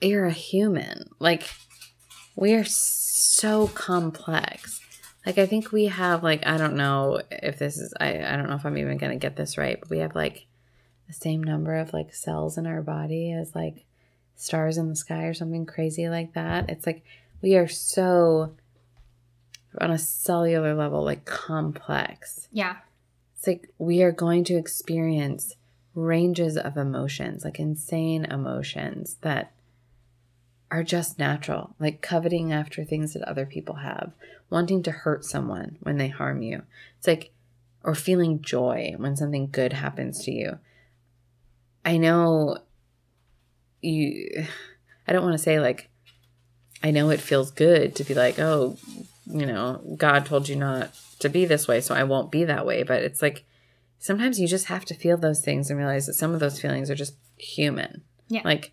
you're 0.00 0.26
a 0.26 0.32
human. 0.32 1.10
Like, 1.18 1.48
we 2.34 2.54
are 2.54 2.64
so 2.64 3.68
complex. 3.68 4.80
Like, 5.24 5.38
I 5.38 5.46
think 5.46 5.72
we 5.72 5.86
have, 5.86 6.22
like, 6.22 6.46
I 6.46 6.56
don't 6.56 6.76
know 6.76 7.20
if 7.32 7.58
this 7.58 7.78
is, 7.78 7.92
I, 7.98 8.22
I 8.22 8.36
don't 8.36 8.48
know 8.48 8.54
if 8.54 8.64
I'm 8.64 8.78
even 8.78 8.96
going 8.96 9.10
to 9.10 9.18
get 9.18 9.34
this 9.34 9.58
right, 9.58 9.78
but 9.80 9.90
we 9.90 9.98
have, 9.98 10.14
like, 10.14 10.46
the 11.08 11.12
same 11.12 11.42
number 11.42 11.74
of, 11.74 11.92
like, 11.92 12.14
cells 12.14 12.56
in 12.56 12.66
our 12.66 12.80
body 12.80 13.32
as, 13.32 13.52
like, 13.54 13.86
stars 14.36 14.78
in 14.78 14.88
the 14.88 14.94
sky 14.94 15.24
or 15.24 15.34
something 15.34 15.66
crazy 15.66 16.08
like 16.08 16.34
that. 16.34 16.70
It's 16.70 16.86
like, 16.86 17.02
we 17.42 17.56
are 17.56 17.66
so, 17.66 18.54
on 19.80 19.90
a 19.90 19.98
cellular 19.98 20.74
level, 20.74 21.02
like, 21.02 21.24
complex 21.24 22.46
yeah. 22.52 22.76
Like 23.46 23.68
we 23.78 24.02
are 24.02 24.12
going 24.12 24.44
to 24.44 24.56
experience 24.56 25.54
ranges 25.94 26.56
of 26.56 26.76
emotions, 26.76 27.44
like 27.44 27.58
insane 27.58 28.24
emotions 28.26 29.16
that 29.22 29.52
are 30.70 30.82
just 30.82 31.18
natural, 31.18 31.74
like 31.78 32.02
coveting 32.02 32.52
after 32.52 32.84
things 32.84 33.14
that 33.14 33.22
other 33.22 33.46
people 33.46 33.76
have, 33.76 34.12
wanting 34.50 34.82
to 34.82 34.90
hurt 34.90 35.24
someone 35.24 35.78
when 35.80 35.96
they 35.96 36.08
harm 36.08 36.42
you. 36.42 36.62
It's 36.98 37.06
like, 37.06 37.32
or 37.82 37.94
feeling 37.94 38.42
joy 38.42 38.94
when 38.96 39.16
something 39.16 39.48
good 39.50 39.72
happens 39.72 40.24
to 40.24 40.32
you. 40.32 40.58
I 41.84 41.98
know 41.98 42.58
you, 43.80 44.46
I 45.08 45.12
don't 45.12 45.24
want 45.24 45.34
to 45.34 45.42
say 45.42 45.60
like, 45.60 45.88
I 46.82 46.90
know 46.90 47.10
it 47.10 47.20
feels 47.20 47.50
good 47.50 47.94
to 47.96 48.04
be 48.04 48.14
like, 48.14 48.38
oh, 48.38 48.76
you 49.26 49.46
know, 49.46 49.82
God 49.96 50.26
told 50.26 50.48
you 50.48 50.56
not 50.56 50.94
to 51.18 51.28
be 51.28 51.44
this 51.44 51.66
way, 51.66 51.80
so 51.80 51.94
I 51.94 52.04
won't 52.04 52.30
be 52.30 52.44
that 52.44 52.66
way. 52.66 52.82
But 52.82 53.02
it's 53.02 53.22
like 53.22 53.44
sometimes 53.98 54.38
you 54.38 54.46
just 54.46 54.66
have 54.66 54.84
to 54.86 54.94
feel 54.94 55.16
those 55.16 55.40
things 55.40 55.70
and 55.70 55.78
realize 55.78 56.06
that 56.06 56.14
some 56.14 56.32
of 56.32 56.40
those 56.40 56.60
feelings 56.60 56.90
are 56.90 56.94
just 56.94 57.14
human. 57.36 58.02
Yeah. 58.28 58.42
Like 58.44 58.72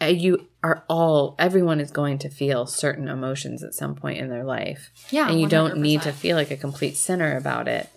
uh, 0.00 0.06
you 0.06 0.48
are 0.62 0.84
all, 0.88 1.34
everyone 1.38 1.80
is 1.80 1.90
going 1.90 2.18
to 2.18 2.28
feel 2.28 2.66
certain 2.66 3.08
emotions 3.08 3.62
at 3.62 3.74
some 3.74 3.94
point 3.94 4.18
in 4.18 4.28
their 4.28 4.44
life. 4.44 4.90
Yeah. 5.10 5.28
and 5.28 5.40
you 5.40 5.48
don't 5.48 5.78
need 5.78 6.02
to 6.02 6.12
feel 6.12 6.36
like 6.36 6.50
a 6.50 6.56
complete 6.56 6.96
sinner 6.96 7.36
about 7.36 7.68
it 7.68 7.88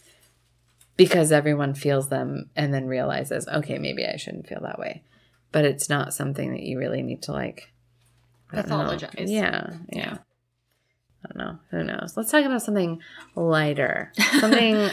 because 0.98 1.32
everyone 1.32 1.74
feels 1.74 2.10
them 2.10 2.50
and 2.56 2.74
then 2.74 2.88
realizes, 2.88 3.48
okay, 3.48 3.78
maybe 3.78 4.06
I 4.06 4.18
shouldn't 4.18 4.48
feel 4.48 4.62
that 4.62 4.80
way. 4.80 5.04
But 5.52 5.66
it's 5.66 5.90
not 5.90 6.14
something 6.14 6.52
that 6.52 6.64
you 6.64 6.80
really 6.80 7.02
need 7.02 7.24
to 7.24 7.34
like 7.34 7.72
I 8.52 8.62
don't 8.62 8.70
know. 8.70 8.78
Pathologize. 8.78 9.30
Yeah, 9.30 9.74
yeah. 9.92 10.18
I 11.24 11.28
don't 11.34 11.38
know. 11.38 11.60
Who 11.72 11.84
knows? 11.84 12.16
Let's 12.18 12.32
talk 12.32 12.44
about 12.46 12.62
something 12.62 13.00
lighter. 13.36 14.12
Something 14.40 14.90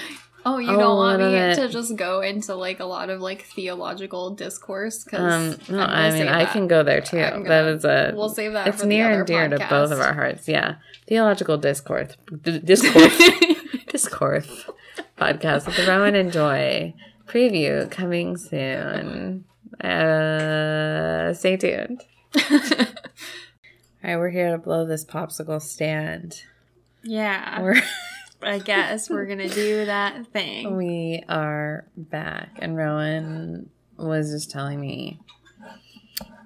Oh, 0.46 0.58
you 0.58 0.68
don't 0.68 0.96
want 0.96 1.20
me 1.20 1.32
to 1.56 1.68
just 1.68 1.96
go 1.96 2.20
into 2.22 2.54
like 2.54 2.80
a 2.80 2.84
lot 2.84 3.10
of 3.10 3.20
like 3.20 3.42
theological 3.42 4.30
discourse 4.30 5.04
because 5.04 5.20
um 5.68 5.74
no, 5.76 5.82
I 5.82 6.10
mean 6.10 6.28
I 6.28 6.44
can 6.46 6.68
go 6.68 6.82
there 6.82 7.00
too. 7.00 7.18
I'm 7.18 7.42
that 7.44 7.62
gonna- 7.64 7.76
is 7.76 7.84
a 7.84 8.12
We'll 8.14 8.28
save 8.30 8.52
that. 8.52 8.66
it's 8.68 8.82
near 8.84 9.10
and 9.10 9.26
dear 9.26 9.48
to 9.48 9.58
both 9.68 9.90
of 9.90 10.00
our 10.00 10.14
hearts. 10.14 10.48
Yeah. 10.48 10.76
Theological 11.06 11.58
discourse 11.58 12.16
d- 12.42 12.60
discourse 12.60 13.18
discourse 13.88 14.64
podcast 15.18 15.66
with 15.66 15.76
the 15.76 15.86
Rowan 15.86 16.14
and 16.14 16.32
Joy 16.32 16.94
preview 17.26 17.90
coming 17.90 18.36
soon. 18.36 19.44
Uh, 19.82 21.34
stay 21.34 21.56
tuned. 21.56 22.02
All 24.04 24.11
right, 24.11 24.16
we're 24.16 24.30
here 24.30 24.52
to 24.52 24.58
blow 24.58 24.87
this 24.87 25.04
popsicle 25.04 25.61
stand. 25.61 26.42
yeah, 27.02 27.61
We're 27.61 27.82
I 28.42 28.58
guess 28.61 29.11
we're 29.11 29.26
gonna 29.26 29.48
do 29.48 29.87
that 29.87 30.26
thing. 30.28 30.76
we 30.76 31.24
are 31.28 31.84
back, 31.96 32.50
and 32.61 32.76
Rowan 32.76 33.70
was 33.96 34.30
just 34.30 34.50
telling 34.50 34.80
me 34.80 35.18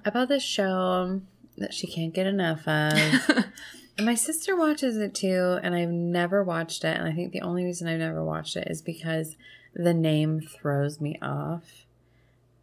about 0.03 0.27
this 0.27 0.41
show 0.43 1.21
that 1.57 1.73
she 1.73 1.85
can't 1.85 2.13
get 2.13 2.25
enough 2.27 2.67
of. 2.67 3.45
And 3.95 4.07
my 4.07 4.15
sister 4.15 4.55
watches 4.55 4.97
it 4.97 5.13
too, 5.13 5.59
and 5.61 5.75
I've 5.75 5.89
never 5.91 6.43
watched 6.43 6.83
it. 6.83 6.97
And 6.97 7.07
I 7.07 7.13
think 7.13 7.31
the 7.31 7.41
only 7.41 7.63
reason 7.63 7.87
I've 7.87 7.99
never 7.99 8.23
watched 8.23 8.55
it 8.55 8.67
is 8.67 8.81
because 8.81 9.35
the 9.75 9.93
name 9.93 10.41
throws 10.41 10.99
me 10.99 11.19
off. 11.21 11.85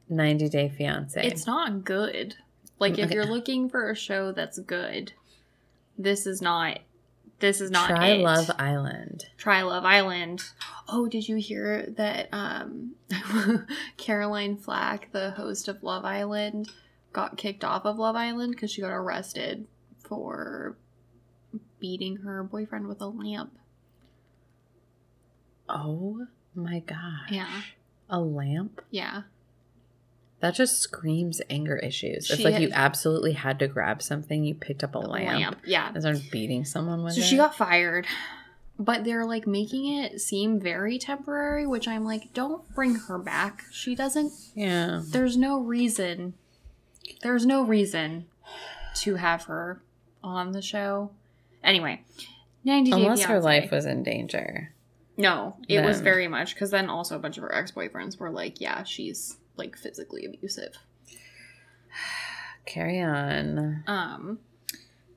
90 0.09 0.49
Day 0.49 0.69
Fiance. 0.69 1.25
it's 1.25 1.47
not 1.47 1.85
good. 1.85 2.35
Like 2.81 2.99
if 2.99 3.07
Okay. 3.07 3.15
you're 3.15 3.27
looking 3.27 3.69
for 3.69 3.91
a 3.91 3.95
show 3.95 4.33
that's 4.33 4.59
good, 4.59 5.13
this 5.97 6.27
is 6.27 6.43
not. 6.43 6.81
This 7.39 7.61
is 7.61 7.71
not. 7.71 7.89
Try 7.89 8.09
it. 8.09 8.23
Love 8.23 8.51
Island. 8.59 9.27
Try 9.39 9.63
Love 9.63 9.85
Island. 9.85 10.43
Oh, 10.89 11.07
did 11.09 11.29
you 11.29 11.37
hear 11.37 11.87
that 11.97 12.29
um 12.33 12.97
Caroline 13.97 14.57
Flack, 14.57 15.13
the 15.13 15.31
host 15.33 15.69
of 15.69 15.83
Love 15.83 16.05
Island, 16.05 16.69
got 17.13 17.37
kicked 17.37 17.63
off 17.65 17.85
of 17.85 17.99
Love 17.99 18.17
Island 18.17 18.53
because 18.53 18.71
she 18.71 18.81
got 18.81 18.91
arrested 18.93 19.67
for 19.99 20.77
beating 21.79 22.17
her 22.17 22.43
boyfriend 22.43 22.89
with 22.89 23.01
a 23.01 23.07
lamp. 23.07 23.57
Oh 25.69 26.27
my 26.55 26.81
gosh. 26.81 27.31
Yeah. 27.31 27.63
A 28.09 28.21
lamp? 28.21 28.83
Yeah. 28.91 29.23
That 30.41 30.55
just 30.55 30.79
screams 30.81 31.43
anger 31.51 31.77
issues. 31.77 32.31
It's 32.31 32.37
She 32.39 32.45
like 32.45 32.55
had- 32.55 32.63
you 32.63 32.71
absolutely 32.73 33.33
had 33.33 33.59
to 33.59 33.69
grab 33.69 34.03
something, 34.03 34.43
you 34.45 34.55
picked 34.55 34.83
up 34.83 34.95
a 34.95 34.99
A 34.99 35.01
lamp, 35.01 35.59
Yeah. 35.67 35.89
and 35.93 36.03
started 36.03 36.31
beating 36.31 36.65
someone 36.65 37.03
with 37.05 37.13
So 37.15 37.21
it. 37.21 37.25
So 37.25 37.29
she 37.29 37.37
got 37.37 37.55
fired. 37.55 38.07
But 38.79 39.05
they're 39.05 39.27
like 39.27 39.47
making 39.47 39.99
it 39.99 40.23
seem 40.23 40.59
very 40.59 40.99
temporary, 40.99 41.67
which 41.67 41.87
I'm 41.87 42.05
like, 42.07 42.33
don't 42.33 42.67
bring 42.75 42.95
her 42.95 43.19
back. 43.19 43.65
She 43.71 43.95
doesn't 43.95 44.33
Yeah. 44.55 45.03
there's 45.05 45.37
no 45.37 45.61
reason 45.61 46.35
there's 47.23 47.45
no 47.45 47.63
reason 47.65 48.27
to 48.95 49.17
have 49.17 49.43
her 49.45 49.83
on 50.23 50.53
the 50.53 50.63
show. 50.63 51.11
Anyway, 51.63 52.03
90 52.65 52.91
Day 52.93 52.97
Unless 52.97 53.25
her 53.25 53.41
life 53.41 53.71
was 53.71 53.85
in 53.85 54.03
danger. 54.03 54.73
No, 55.17 55.57
it 55.69 55.85
was 55.85 56.01
very 56.01 56.29
much 56.29 56.55
because 56.55 56.71
then 56.71 56.89
also 56.89 57.17
a 57.17 57.19
bunch 57.19 57.37
of 57.37 57.43
her 57.43 57.55
ex 57.55 57.73
boyfriends 57.73 58.19
were 58.19 58.31
like, 58.31 58.61
yeah, 58.61 58.85
she's 58.85 59.37
like 59.61 59.77
physically 59.77 60.25
abusive. 60.25 60.75
Carry 62.67 63.01
on. 63.01 63.83
Um, 63.87 64.39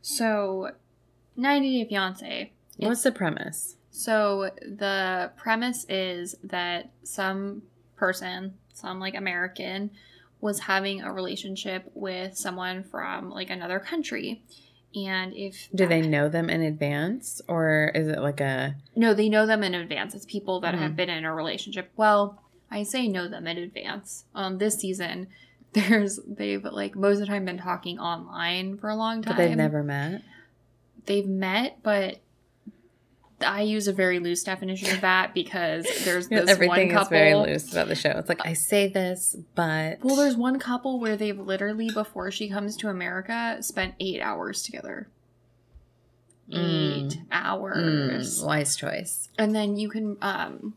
so 0.01 0.71
90 1.36 1.84
Day 1.84 1.89
Fiance. 1.89 2.51
What's 2.77 3.03
the 3.03 3.12
premise? 3.12 3.75
So 3.91 4.49
the 4.62 5.32
premise 5.38 5.86
is 5.88 6.36
that 6.43 6.91
some 7.03 7.63
person, 7.95 8.56
some 8.73 8.99
like 8.99 9.15
American, 9.15 9.91
was 10.41 10.60
having 10.62 11.01
a 11.01 11.13
relationship 11.13 11.89
with 11.93 12.36
someone 12.36 12.84
from 12.84 13.29
like 13.29 13.49
another 13.49 13.79
country. 13.79 14.43
And 14.95 15.34
if 15.34 15.69
Do 15.73 15.88
they 15.88 16.01
know 16.01 16.27
them 16.29 16.49
in 16.49 16.62
advance, 16.62 17.41
or 17.47 17.91
is 17.95 18.08
it 18.08 18.19
like 18.19 18.39
a 18.41 18.75
No, 18.95 19.13
they 19.13 19.29
know 19.29 19.45
them 19.45 19.63
in 19.63 19.73
advance. 19.73 20.13
It's 20.13 20.25
people 20.25 20.60
that 20.62 20.75
have 20.75 20.91
Mhm. 20.91 20.95
been 20.95 21.10
in 21.10 21.25
a 21.25 21.34
relationship. 21.34 21.91
Well, 21.95 22.42
I 22.73 22.83
say 22.83 23.07
know 23.07 23.27
them 23.27 23.45
in 23.47 23.57
advance. 23.57 24.25
Um, 24.36 24.57
this 24.57 24.75
season, 24.79 25.27
there's 25.73 26.19
they've 26.27 26.63
like 26.63 26.95
most 26.95 27.15
of 27.15 27.19
the 27.21 27.25
time 27.27 27.45
been 27.45 27.57
talking 27.59 27.99
online 27.99 28.77
for 28.77 28.89
a 28.89 28.95
long 28.95 29.21
time. 29.21 29.36
but 29.36 29.41
they've 29.47 29.55
never 29.57 29.83
met? 29.83 30.21
they've 31.05 31.27
met, 31.27 31.79
but 31.83 32.19
I 33.45 33.62
use 33.63 33.89
a 33.89 33.93
very 33.93 34.19
loose 34.19 34.41
definition 34.43 34.89
of 34.95 35.01
that 35.01 35.33
because 35.33 35.86
there's 36.05 36.29
this 36.29 36.49
Everything 36.49 36.88
one 36.88 36.89
couple. 36.89 37.01
is 37.17 37.21
very 37.21 37.36
loose 37.36 37.71
about 37.73 37.89
the 37.89 37.95
show. 37.95 38.12
It's 38.12 38.29
like 38.29 38.45
I 38.45 38.53
say 38.53 38.88
this, 38.88 39.36
but 39.53 39.99
Well, 40.01 40.15
there's 40.15 40.38
one 40.38 40.59
couple 40.59 40.99
where 40.99 41.17
they've 41.17 41.38
literally 41.38 41.89
before 41.91 42.31
she 42.31 42.49
comes 42.49 42.77
to 42.77 42.88
America 42.88 43.57
spent 43.62 43.95
eight 43.99 44.21
hours 44.21 44.63
together. 44.63 45.09
Mm. 46.49 47.05
Eight 47.13 47.17
hours. 47.31 48.41
Mm, 48.41 48.45
wise 48.45 48.75
choice. 48.75 49.29
and 49.38 49.53
then 49.55 49.75
you 49.77 49.89
can 49.89 50.17
um 50.21 50.73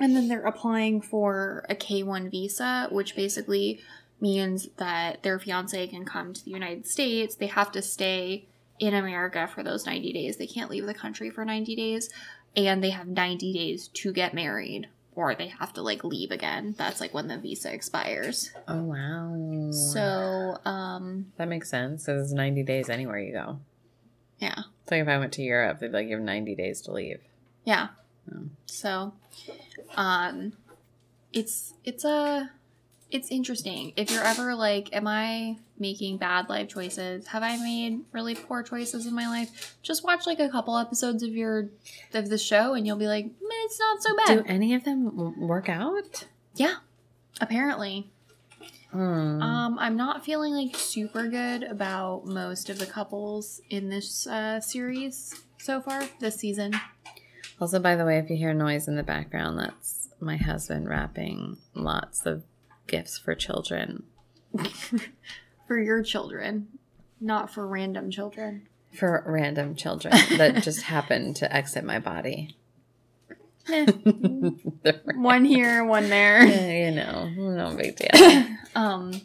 and 0.00 0.16
then 0.16 0.28
they're 0.28 0.46
applying 0.46 1.00
for 1.00 1.64
a 1.68 1.74
K1 1.74 2.30
visa 2.30 2.88
which 2.90 3.14
basically 3.14 3.80
means 4.20 4.68
that 4.76 5.22
their 5.22 5.38
fiance 5.38 5.86
can 5.88 6.04
come 6.04 6.32
to 6.34 6.44
the 6.44 6.50
United 6.50 6.86
States 6.86 7.36
they 7.36 7.46
have 7.46 7.70
to 7.72 7.82
stay 7.82 8.46
in 8.78 8.94
America 8.94 9.48
for 9.54 9.62
those 9.62 9.86
90 9.86 10.12
days 10.12 10.36
they 10.36 10.46
can't 10.46 10.70
leave 10.70 10.86
the 10.86 10.94
country 10.94 11.30
for 11.30 11.44
90 11.44 11.76
days 11.76 12.08
and 12.56 12.82
they 12.82 12.90
have 12.90 13.06
90 13.06 13.52
days 13.52 13.88
to 13.88 14.12
get 14.12 14.34
married 14.34 14.88
or 15.14 15.34
they 15.34 15.48
have 15.48 15.72
to 15.72 15.82
like 15.82 16.02
leave 16.04 16.30
again 16.30 16.74
that's 16.78 17.00
like 17.00 17.12
when 17.12 17.28
the 17.28 17.36
visa 17.38 17.72
expires 17.72 18.50
Oh 18.68 18.82
wow. 18.82 19.70
so 19.72 20.56
um 20.64 21.32
that 21.36 21.48
makes 21.48 21.68
sense. 21.68 22.04
So 22.04 22.18
it's 22.18 22.32
ninety 22.32 22.62
days 22.62 22.88
anywhere 22.88 23.18
you 23.18 23.32
go. 23.32 23.60
yeah 24.38 24.60
It's 24.82 24.90
like 24.90 25.02
if 25.02 25.08
I 25.08 25.18
went 25.18 25.32
to 25.34 25.42
Europe, 25.42 25.80
they'd 25.80 25.92
like, 25.92 26.06
you 26.08 26.16
have 26.16 26.24
90 26.24 26.54
days 26.54 26.80
to 26.82 26.92
leave. 26.92 27.20
Yeah. 27.64 27.88
So, 28.66 29.14
um, 29.96 30.52
it's 31.32 31.74
it's 31.84 32.04
a 32.04 32.50
it's 33.10 33.30
interesting. 33.30 33.92
If 33.96 34.10
you're 34.10 34.24
ever 34.24 34.54
like, 34.54 34.94
am 34.94 35.06
I 35.06 35.56
making 35.78 36.18
bad 36.18 36.48
life 36.48 36.68
choices? 36.68 37.26
Have 37.28 37.42
I 37.42 37.56
made 37.56 38.00
really 38.12 38.34
poor 38.34 38.62
choices 38.62 39.06
in 39.06 39.14
my 39.14 39.26
life? 39.26 39.76
Just 39.82 40.04
watch 40.04 40.26
like 40.26 40.38
a 40.38 40.48
couple 40.48 40.76
episodes 40.76 41.22
of 41.22 41.30
your 41.30 41.70
of 42.14 42.28
the 42.28 42.38
show, 42.38 42.74
and 42.74 42.86
you'll 42.86 42.96
be 42.96 43.08
like, 43.08 43.26
"Mm, 43.26 43.64
it's 43.64 43.78
not 43.80 44.02
so 44.02 44.16
bad. 44.16 44.26
Do 44.28 44.44
any 44.46 44.74
of 44.74 44.84
them 44.84 45.38
work 45.40 45.68
out? 45.68 46.26
yeah, 46.54 46.76
apparently. 47.40 48.10
Hmm. 48.92 49.40
Um, 49.40 49.78
I'm 49.78 49.96
not 49.96 50.24
feeling 50.24 50.52
like 50.52 50.74
super 50.74 51.28
good 51.28 51.62
about 51.62 52.26
most 52.26 52.68
of 52.70 52.78
the 52.78 52.86
couples 52.86 53.60
in 53.70 53.88
this 53.88 54.26
uh, 54.26 54.60
series 54.60 55.44
so 55.58 55.80
far 55.80 56.02
this 56.18 56.36
season. 56.36 56.72
Also, 57.60 57.78
by 57.78 57.96
the 57.96 58.04
way, 58.04 58.18
if 58.18 58.30
you 58.30 58.36
hear 58.36 58.54
noise 58.54 58.88
in 58.88 58.96
the 58.96 59.02
background, 59.02 59.58
that's 59.58 60.08
my 60.20 60.36
husband 60.36 60.88
wrapping 60.88 61.58
lots 61.74 62.26
of 62.26 62.44
gifts 62.86 63.18
for 63.18 63.34
children. 63.34 64.04
For 65.68 65.78
your 65.78 66.02
children, 66.02 66.66
not 67.20 67.48
for 67.48 67.64
random 67.64 68.10
children. 68.10 68.66
For 68.92 69.22
random 69.24 69.76
children 69.76 70.12
that 70.36 70.56
just 70.64 70.82
happen 70.82 71.32
to 71.34 71.54
exit 71.54 71.84
my 71.84 72.00
body. 72.00 72.56
One 75.14 75.44
here, 75.44 75.84
one 75.84 76.08
there. 76.08 76.44
Yeah, 76.44 76.88
you 76.88 76.90
know, 76.90 77.28
no 77.28 77.76
big 77.76 77.94
deal. 77.94 78.46
Um, 78.74 79.20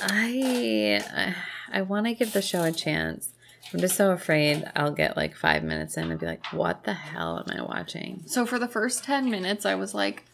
I, 0.00 1.34
I 1.70 1.82
want 1.82 2.06
to 2.06 2.14
give 2.14 2.32
the 2.32 2.40
show 2.40 2.62
a 2.62 2.72
chance. 2.72 3.34
I'm 3.72 3.80
just 3.80 3.96
so 3.96 4.10
afraid 4.10 4.64
I'll 4.74 4.92
get 4.92 5.16
like 5.16 5.36
five 5.36 5.62
minutes 5.62 5.96
in 5.96 6.10
and 6.10 6.18
be 6.18 6.26
like, 6.26 6.44
"What 6.52 6.84
the 6.84 6.92
hell 6.94 7.38
am 7.46 7.56
I 7.58 7.62
watching?" 7.62 8.22
so 8.26 8.44
for 8.46 8.58
the 8.58 8.68
first 8.68 9.04
10 9.04 9.30
minutes, 9.30 9.64
I 9.64 9.74
was 9.76 9.94
like, 9.94 10.24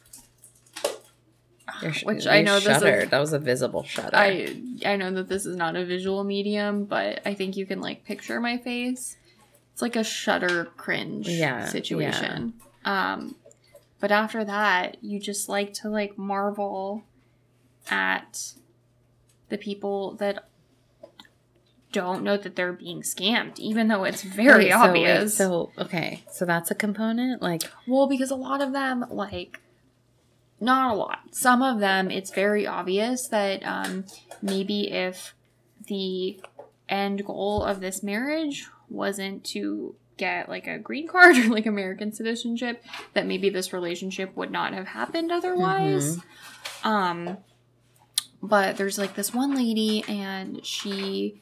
sh- 1.93 2.05
Which 2.05 2.27
I 2.27 2.43
know 2.43 2.59
this 2.61 2.83
is- 2.83 3.11
that 3.11 3.19
was 3.19 3.33
a 3.33 3.39
visible 3.39 3.83
shudder. 3.83 4.17
I 4.17 4.57
I 4.85 4.97
know 4.97 5.11
that 5.13 5.29
this 5.29 5.47
is 5.47 5.57
not 5.57 5.77
a 5.77 5.85
visual 5.85 6.25
medium, 6.25 6.85
but 6.85 7.21
I 7.27 7.35
think 7.35 7.57
you 7.57 7.67
can 7.67 7.81
like 7.81 8.05
picture 8.05 8.41
my 8.41 8.57
face. 8.59 9.17
It's 9.73 9.83
like 9.83 9.97
a 9.97 10.05
shutter 10.05 10.67
cringe 10.77 11.29
Yeah, 11.29 11.67
situation. 11.67 12.55
Um 12.85 13.35
but 14.01 14.13
after 14.13 14.45
that, 14.45 14.99
you 15.03 15.19
just 15.21 15.49
like 15.49 15.73
to 15.75 15.89
like 15.89 16.17
marvel 16.17 17.03
at 17.91 18.53
the 19.49 19.59
people 19.59 20.15
that 20.17 20.49
don't 21.97 22.23
know 22.23 22.37
that 22.37 22.57
they're 22.57 22.75
being 22.75 23.01
scammed, 23.01 23.59
even 23.59 23.89
though 23.89 24.05
it's 24.05 24.21
very 24.21 24.67
Wait, 24.67 24.73
so 24.73 24.83
wait, 24.83 24.89
obvious. 24.89 25.35
So, 25.35 25.73
okay, 25.79 26.23
so 26.31 26.45
that's 26.45 26.71
a 26.71 26.75
component. 26.75 27.41
Like, 27.41 27.63
Well, 27.87 28.07
because 28.07 28.31
a 28.31 28.37
lot 28.37 28.61
of 28.61 28.75
them, 28.75 29.07
like, 29.09 29.61
not 30.61 30.93
a 30.93 30.95
lot. 30.95 31.21
Some 31.31 31.63
of 31.63 31.81
them, 31.81 32.11
it's 32.11 32.31
very 32.31 32.67
obvious 32.67 33.29
that 33.29 33.65
um, 33.65 34.05
maybe 34.43 34.93
if 34.93 35.35
the 35.87 36.39
end 36.87 37.25
goal 37.25 37.65
of 37.65 37.81
this 37.81 38.03
marriage 38.03 38.67
wasn't 38.91 39.43
to 39.45 39.95
get 40.19 40.51
like 40.51 40.67
a 40.67 40.79
green 40.79 41.09
card 41.09 41.37
or 41.39 41.49
like 41.49 41.65
American 41.65 42.13
citizenship, 42.13 42.85
that 43.15 43.27
maybe 43.27 43.49
this 43.49 43.73
relationship 43.73 44.37
would 44.37 44.51
not 44.51 44.75
have 44.75 44.89
happened 44.89 45.33
otherwise. 45.33 46.19
Um, 46.85 47.39
but 48.43 48.77
there's 48.77 48.99
like 48.99 49.15
this 49.15 49.33
one 49.33 49.55
lady, 49.55 50.05
and 50.09 50.65
she 50.65 51.41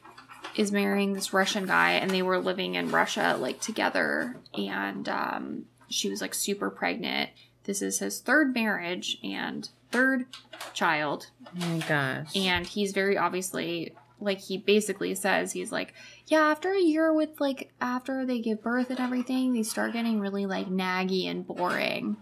is 0.57 0.73
marrying 0.73 1.13
this 1.13 1.33
Russian 1.33 1.67
guy, 1.67 1.93
and 1.93 2.11
they 2.11 2.23
were 2.23 2.39
living 2.39 2.75
in 2.75 2.91
Russia 2.91 3.37
like 3.39 3.61
together, 3.61 4.37
and 4.55 5.09
um, 5.09 5.65
she 5.89 6.09
was 6.09 6.21
like 6.21 6.35
super 6.35 6.71
pregnant. 6.71 7.31
This 7.65 7.83
is 7.83 7.99
his 7.99 8.21
third 8.21 8.55
marriage 8.55 9.19
and 9.23 9.69
third 9.91 10.27
child, 10.73 11.31
oh 11.47 11.67
my 11.67 11.79
gosh, 11.87 12.37
and 12.37 12.67
he's 12.67 12.93
very 12.93 13.17
obviously 13.17 13.95
like 14.21 14.41
he 14.41 14.59
basically 14.59 15.15
says 15.15 15.53
he's 15.53 15.73
like 15.73 15.93
yeah 16.27 16.41
after 16.41 16.73
a 16.73 16.81
year 16.81 17.13
with 17.13 17.41
like 17.41 17.73
after 17.81 18.25
they 18.25 18.41
give 18.41 18.63
birth 18.63 18.91
and 18.91 19.01
everything 19.01 19.53
they 19.53 19.63
start 19.63 19.93
getting 19.93 20.21
really 20.21 20.47
like 20.47 20.69
naggy 20.69 21.29
and 21.29 21.47
boring 21.47 22.17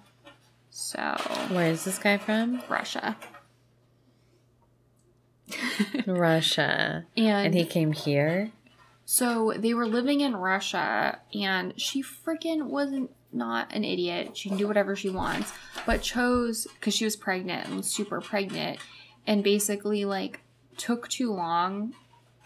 so 0.71 1.15
where 1.51 1.71
is 1.71 1.85
this 1.85 1.99
guy 1.99 2.17
from? 2.17 2.63
russia 2.69 3.17
Russia, 6.07 7.05
and, 7.17 7.47
and 7.47 7.55
he 7.55 7.65
came 7.65 7.93
here. 7.93 8.51
so 9.05 9.53
they 9.57 9.75
were 9.75 9.87
living 9.87 10.21
in 10.21 10.37
russia 10.37 11.19
and 11.35 11.75
she 11.81 12.03
freaking 12.03 12.67
wasn't 12.67 13.11
not 13.35 13.73
an 13.75 13.83
idiot. 13.83 14.37
She 14.37 14.51
can 14.51 14.59
do 14.59 14.69
whatever 14.69 14.95
she 14.95 15.09
wants 15.09 15.53
but 15.87 16.03
chose 16.03 16.67
because 16.75 16.95
she 16.95 17.05
was 17.07 17.17
pregnant 17.17 17.67
and 17.69 17.85
super 17.85 18.21
pregnant 18.21 18.79
and 19.27 19.43
basically 19.43 20.05
like 20.05 20.41
took 20.77 21.09
too 21.09 21.33
long. 21.33 21.95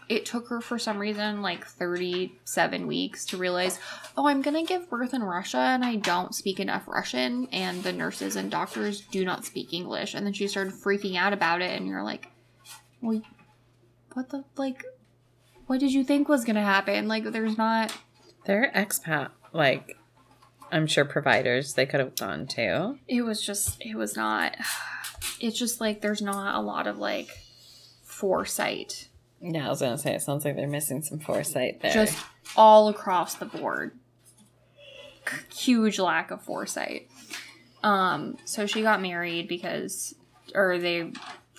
It 0.07 0.25
took 0.25 0.47
her 0.47 0.61
for 0.61 0.79
some 0.79 0.97
reason 0.99 1.41
like 1.41 1.65
37 1.67 2.87
weeks 2.87 3.25
to 3.25 3.35
realize 3.37 3.77
oh 4.15 4.25
i'm 4.27 4.41
gonna 4.41 4.63
give 4.63 4.89
birth 4.89 5.13
in 5.13 5.21
russia 5.21 5.57
and 5.57 5.83
i 5.83 5.97
don't 5.97 6.33
speak 6.33 6.61
enough 6.61 6.87
russian 6.87 7.47
and 7.51 7.83
the 7.83 7.91
nurses 7.91 8.37
and 8.37 8.49
doctors 8.49 9.01
do 9.01 9.25
not 9.25 9.43
speak 9.43 9.73
english. 9.73 10.13
And 10.13 10.25
then 10.25 10.31
she 10.31 10.47
started 10.47 10.73
freaking 10.73 11.17
out 11.17 11.33
about 11.33 11.61
it 11.61 11.77
and 11.77 11.85
you're 11.85 12.03
like 12.03 12.29
well 13.01 13.21
what 14.13 14.29
the 14.29 14.43
like 14.55 14.83
what 15.67 15.79
did 15.79 15.93
you 15.93 16.03
think 16.03 16.27
was 16.29 16.43
gonna 16.45 16.63
happen 16.63 17.07
like 17.07 17.23
there's 17.25 17.57
not 17.57 17.93
They're 18.45 18.71
expat, 18.75 19.29
like 19.53 19.97
I'm 20.71 20.87
sure 20.87 21.05
providers 21.05 21.73
they 21.75 21.85
could 21.85 21.99
have 21.99 22.15
gone 22.15 22.47
to. 22.47 22.97
it 23.07 23.21
was 23.21 23.41
just 23.41 23.77
it 23.85 23.95
was 23.95 24.15
not 24.15 24.55
it's 25.39 25.57
just 25.57 25.79
like 25.81 26.01
there's 26.01 26.21
not 26.21 26.55
a 26.55 26.61
lot 26.61 26.87
of 26.87 26.97
like 26.97 27.29
foresight 28.03 29.07
Yeah, 29.41 29.67
I 29.67 29.69
was 29.69 29.81
gonna 29.81 29.97
say 29.97 30.13
it 30.15 30.21
sounds 30.21 30.43
like 30.45 30.55
they're 30.55 30.67
missing 30.67 31.01
some 31.03 31.19
foresight 31.19 31.81
there. 31.81 31.91
just 31.93 32.17
all 32.55 32.87
across 32.89 33.35
the 33.35 33.45
board 33.45 33.91
huge 35.53 35.99
lack 35.99 36.31
of 36.31 36.41
foresight 36.41 37.09
um 37.83 38.37
so 38.45 38.65
she 38.65 38.81
got 38.81 39.01
married 39.01 39.47
because 39.47 40.15
or 40.55 40.77
they 40.79 41.11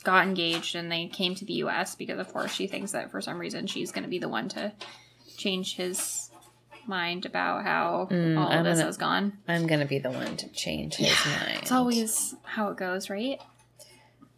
got 0.05 0.27
engaged 0.27 0.75
and 0.77 0.91
they 0.91 1.07
came 1.07 1.35
to 1.35 1.45
the 1.45 1.55
US 1.55 1.95
because 1.95 2.19
of 2.19 2.33
course 2.33 2.53
she 2.53 2.67
thinks 2.67 2.93
that 2.93 3.11
for 3.11 3.21
some 3.21 3.39
reason 3.39 3.67
she's 3.67 3.91
going 3.93 4.05
to 4.05 4.09
be 4.11 4.19
the 4.19 4.29
one 4.29 4.49
to 4.51 4.73
change 5.37 5.77
his 5.77 6.31
mind 6.87 7.27
about 7.27 7.65
how 7.65 8.09
Mm, 8.11 8.39
all 8.39 8.49
I'm 8.49 8.59
of 8.61 8.65
this 8.65 8.79
gonna- 8.79 8.87
has 8.87 8.97
gone 8.97 9.39
I'm 9.47 9.67
gonna 9.67 9.85
be 9.87 9.99
the 9.99 10.11
one 10.11 10.37
to 10.39 10.49
change 10.49 10.95
his 10.97 11.15
mind. 11.27 11.59
it's 11.63 11.73
always 11.73 12.35
how 12.45 12.71
it 12.71 12.77
goes 12.79 13.11
right 13.11 13.39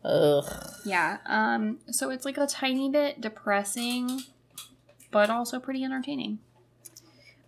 ugh. 0.04 0.44
Yeah. 0.84 1.18
Um 1.26 1.78
so 1.90 2.10
it's 2.10 2.24
like 2.24 2.38
a 2.38 2.46
tiny 2.46 2.90
bit 2.90 3.20
depressing 3.20 4.22
but 5.12 5.28
also 5.30 5.58
pretty 5.60 5.84
entertaining. 5.84 6.38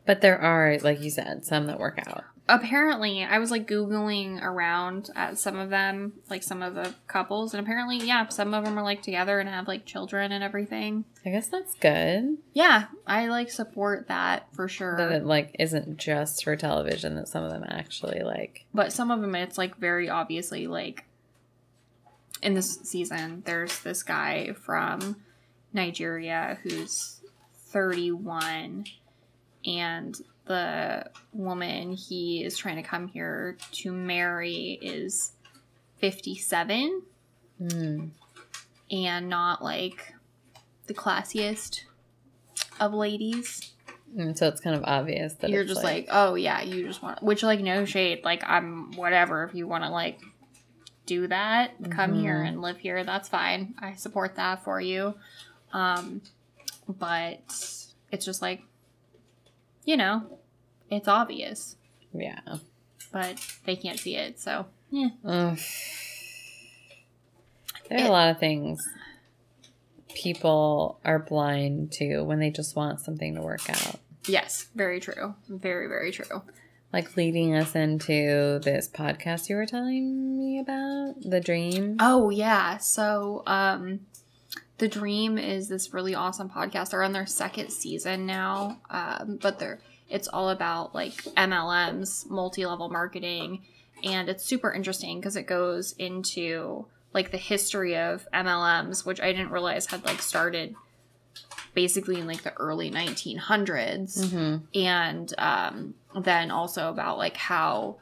But 0.05 0.21
there 0.21 0.37
are, 0.41 0.79
like 0.83 1.01
you 1.01 1.11
said, 1.11 1.45
some 1.47 1.67
that 1.67 1.79
work 1.79 1.99
out. 2.09 2.25
Apparently, 2.49 3.23
I 3.23 3.39
was 3.39 3.51
like 3.53 3.69
googling 3.69 4.43
around 4.43 5.11
at 5.15 5.39
some 5.39 5.59
of 5.59 5.71
them, 5.71 6.15
like 6.29 6.43
some 6.43 6.61
of 6.61 6.75
the 6.75 6.93
couples, 7.07 7.55
and 7.55 7.63
apparently, 7.63 7.99
yeah, 7.99 8.27
some 8.29 8.53
of 8.53 8.65
them 8.65 8.77
are 8.79 8.83
like 8.83 9.01
together 9.01 9.39
and 9.39 9.49
have 9.49 9.69
like 9.69 9.85
children 9.87 10.33
and 10.33 10.43
everything. 10.43 11.05
I 11.25 11.31
guess 11.31 11.47
that's 11.49 11.75
good. 11.75 12.39
Yeah, 12.53 12.87
I 13.07 13.29
like 13.29 13.51
support 13.51 14.09
that 14.09 14.49
for 14.53 14.67
sure. 14.67 14.97
That 14.97 15.13
it 15.13 15.25
like 15.25 15.55
isn't 15.61 15.99
just 15.99 16.43
for 16.43 16.57
television. 16.57 17.15
That 17.15 17.29
some 17.29 17.45
of 17.45 17.51
them 17.53 17.65
actually 17.67 18.21
like. 18.21 18.67
but 18.75 18.93
some 18.93 19.11
of 19.13 19.21
them 19.21 19.35
it's 19.37 19.57
like 19.57 19.77
very 19.79 20.11
obviously 20.11 20.67
like 20.67 21.05
in 22.43 22.55
this 22.55 22.81
season 22.83 23.43
there's 23.47 23.79
this 23.81 24.03
guy 24.03 24.53
from 24.53 25.17
Nigeria 25.73 26.59
who's 26.65 27.21
31 27.69 28.85
and 29.65 30.21
the 30.47 31.09
woman 31.33 31.93
he 31.93 32.43
is 32.45 32.57
trying 32.59 32.77
to 32.77 32.83
come 32.83 33.09
here 33.09 33.57
to 33.73 33.93
marry 33.93 34.79
is 34.83 35.33
57 35.99 37.03
Hmm. 37.59 38.07
and 38.91 39.29
not 39.29 39.63
like 39.63 40.15
the 40.87 40.95
classiest 40.95 41.83
of 42.81 42.93
ladies 42.93 43.73
And 44.19 44.37
so 44.37 44.49
it's 44.49 44.61
kind 44.61 44.75
of 44.77 44.83
obvious 44.85 45.35
that 45.35 45.49
you're 45.51 45.65
just 45.65 45.83
like, 45.85 46.09
oh 46.11 46.35
yeah, 46.35 46.61
you 46.61 46.87
just 46.87 47.03
want 47.03 47.23
which 47.23 47.43
like 47.43 47.61
no 47.61 47.85
shade, 47.85 48.25
like 48.25 48.43
I'm 48.47 48.93
whatever 48.93 49.45
if 49.45 49.55
you 49.55 49.67
want 49.69 49.85
to 49.85 49.91
like 49.91 50.19
do 51.07 51.27
that, 51.29 51.73
come 51.91 52.15
here 52.15 52.35
Mhm. 52.43 52.49
and 52.49 52.63
live 52.63 52.79
here, 52.79 53.05
that's 53.05 53.29
fine. 53.29 53.75
I 53.79 53.95
support 53.95 54.35
that 54.37 54.65
for 54.65 54.81
you. 54.81 55.15
Um 55.73 56.21
but 56.89 57.39
it's 58.11 58.25
just 58.25 58.43
like 58.43 58.63
you 59.85 59.97
know, 59.97 60.39
it's 60.91 61.09
obvious, 61.09 61.77
yeah. 62.13 62.41
but 63.13 63.37
they 63.65 63.77
can't 63.77 63.99
see 63.99 64.17
it. 64.17 64.39
So, 64.41 64.67
yeah. 64.91 65.09
Ugh. 65.25 65.59
There 67.89 67.99
are 67.99 68.05
It- 68.05 68.09
a 68.09 68.13
lot 68.13 68.31
of 68.31 68.39
things 68.39 68.87
people 70.15 71.01
are 71.05 71.19
blind 71.19 71.93
to 71.93 72.21
when 72.23 72.39
they 72.39 72.51
just 72.51 72.77
want 72.77 73.01
something 73.01 73.35
to 73.35 73.41
work 73.43 73.69
out. 73.71 73.99
Yes, 74.27 74.69
very 74.75 75.01
true. 75.01 75.35
Very, 75.49 75.89
very 75.89 76.13
true. 76.13 76.43
Like 76.93 77.17
leading 77.17 77.55
us 77.57 77.75
into 77.75 78.61
this 78.63 78.89
podcast 78.89 79.49
you 79.49 79.57
were 79.57 79.65
telling 79.67 80.39
me 80.39 80.59
about, 80.61 81.15
The 81.23 81.41
Dream. 81.41 81.97
Oh 81.99 82.29
yeah. 82.29 82.77
So 82.77 83.43
um 83.47 84.01
The 84.79 84.89
Dream 84.89 85.39
is 85.39 85.69
this 85.69 85.93
really 85.95 86.15
awesome 86.15 86.49
podcast. 86.51 86.91
They're 86.91 87.03
on 87.03 87.13
their 87.13 87.27
second 87.27 87.71
season 87.71 88.27
now. 88.27 88.79
Um, 88.91 89.39
but 89.41 89.59
they're 89.59 89.81
it's 90.09 90.29
all 90.29 90.51
about 90.51 90.95
like 90.95 91.15
MLMs, 91.37 92.29
multi-level 92.29 92.91
marketing, 92.91 93.63
and 94.05 94.29
it's 94.29 94.45
super 94.45 94.73
interesting 94.73 95.19
because 95.21 95.37
it 95.37 95.47
goes 95.47 95.95
into 95.99 96.87
like 97.15 97.31
the 97.31 97.39
history 97.39 97.97
of 97.97 98.27
MLMs, 98.35 99.07
which 99.07 99.21
I 99.21 99.33
didn't 99.33 99.51
realize 99.53 99.87
had 99.87 100.05
like 100.05 100.21
started 100.21 100.75
basically 101.75 102.19
in 102.21 102.27
like 102.27 102.43
the 102.43 102.53
early 102.55 102.91
1900s 102.91 104.19
Mm-hmm. 104.19 104.57
and 104.79 105.35
um, 105.39 105.95
then 106.21 106.51
also 106.51 106.91
about 106.91 107.17
like 107.17 107.37
how 107.37 107.97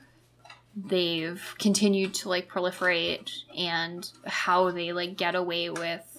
they've 0.77 1.55
continued 1.59 2.15
to 2.15 2.29
like 2.29 2.49
proliferate 2.49 3.31
and 3.57 4.11
how 4.27 4.71
they 4.73 4.93
like 4.93 5.17
get 5.17 5.35
away 5.37 5.71
with 5.71 6.10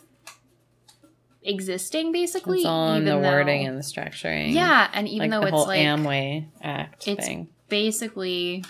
existing 1.43 2.11
basically 2.11 2.59
It's 2.59 2.67
all 2.67 2.93
in 2.93 3.05
the 3.05 3.11
though- 3.11 3.19
wording 3.21 3.65
and 3.65 3.77
the 3.77 3.81
structuring. 3.81 4.53
yeah 4.53 4.89
and 4.93 5.07
even 5.07 5.31
like 5.31 5.31
though 5.31 5.41
the 5.41 5.47
it's 5.47 5.55
whole 5.55 5.67
like 5.67 5.79
Amway 5.81 6.45
Act 6.61 7.07
it's 7.07 7.25
thing. 7.25 7.49
basically 7.69 8.63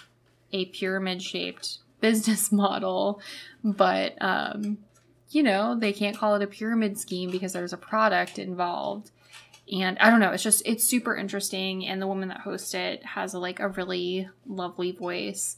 a 0.53 0.65
pyramid 0.65 1.21
shaped 1.21 1.79
business 1.99 2.51
model 2.51 3.19
but 3.63 4.15
um 4.21 4.77
you 5.31 5.43
know 5.43 5.75
they 5.77 5.91
can't 5.93 6.17
call 6.17 6.35
it 6.35 6.41
a 6.41 6.47
pyramid 6.47 6.97
scheme 6.97 7.29
because 7.29 7.53
there's 7.53 7.73
a 7.73 7.77
product 7.77 8.39
involved 8.39 9.11
and 9.71 9.97
i 9.99 10.09
don't 10.09 10.19
know 10.21 10.31
it's 10.31 10.43
just 10.43 10.61
it's 10.65 10.83
super 10.83 11.15
interesting 11.15 11.85
and 11.85 12.01
the 12.01 12.07
woman 12.07 12.29
that 12.29 12.39
hosts 12.39 12.73
it 12.73 13.03
has 13.05 13.33
a, 13.33 13.39
like 13.39 13.59
a 13.59 13.67
really 13.67 14.27
lovely 14.47 14.91
voice 14.93 15.57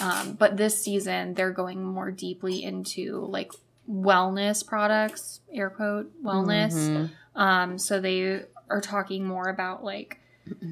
um, 0.00 0.34
but 0.34 0.56
this 0.56 0.82
season 0.82 1.34
they're 1.34 1.50
going 1.52 1.82
more 1.82 2.10
deeply 2.10 2.62
into 2.62 3.26
like 3.26 3.52
wellness 3.90 4.64
products 4.66 5.40
air 5.52 5.68
quote 5.70 6.10
wellness 6.22 6.72
Mhm. 6.74 7.10
um, 7.34 7.78
so 7.78 8.00
they 8.00 8.44
are 8.68 8.80
talking 8.80 9.24
more 9.26 9.48
about 9.48 9.82
like 9.84 10.18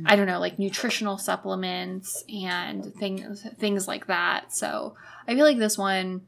I 0.07 0.17
don't 0.17 0.27
know, 0.27 0.41
like 0.41 0.59
nutritional 0.59 1.19
supplements 1.19 2.25
and 2.29 2.93
things 2.95 3.43
things 3.59 3.87
like 3.87 4.07
that. 4.09 4.53
So 4.53 4.95
I 5.29 5.35
feel 5.37 5.45
like 5.45 5.59
this 5.59 5.79
one 5.79 6.23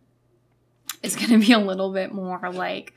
is 1.03 1.16
going 1.20 1.30
to 1.30 1.38
be 1.38 1.53
a 1.53 1.59
little 1.59 1.93
bit 1.93 2.12
more 2.12 2.53
like 2.53 2.93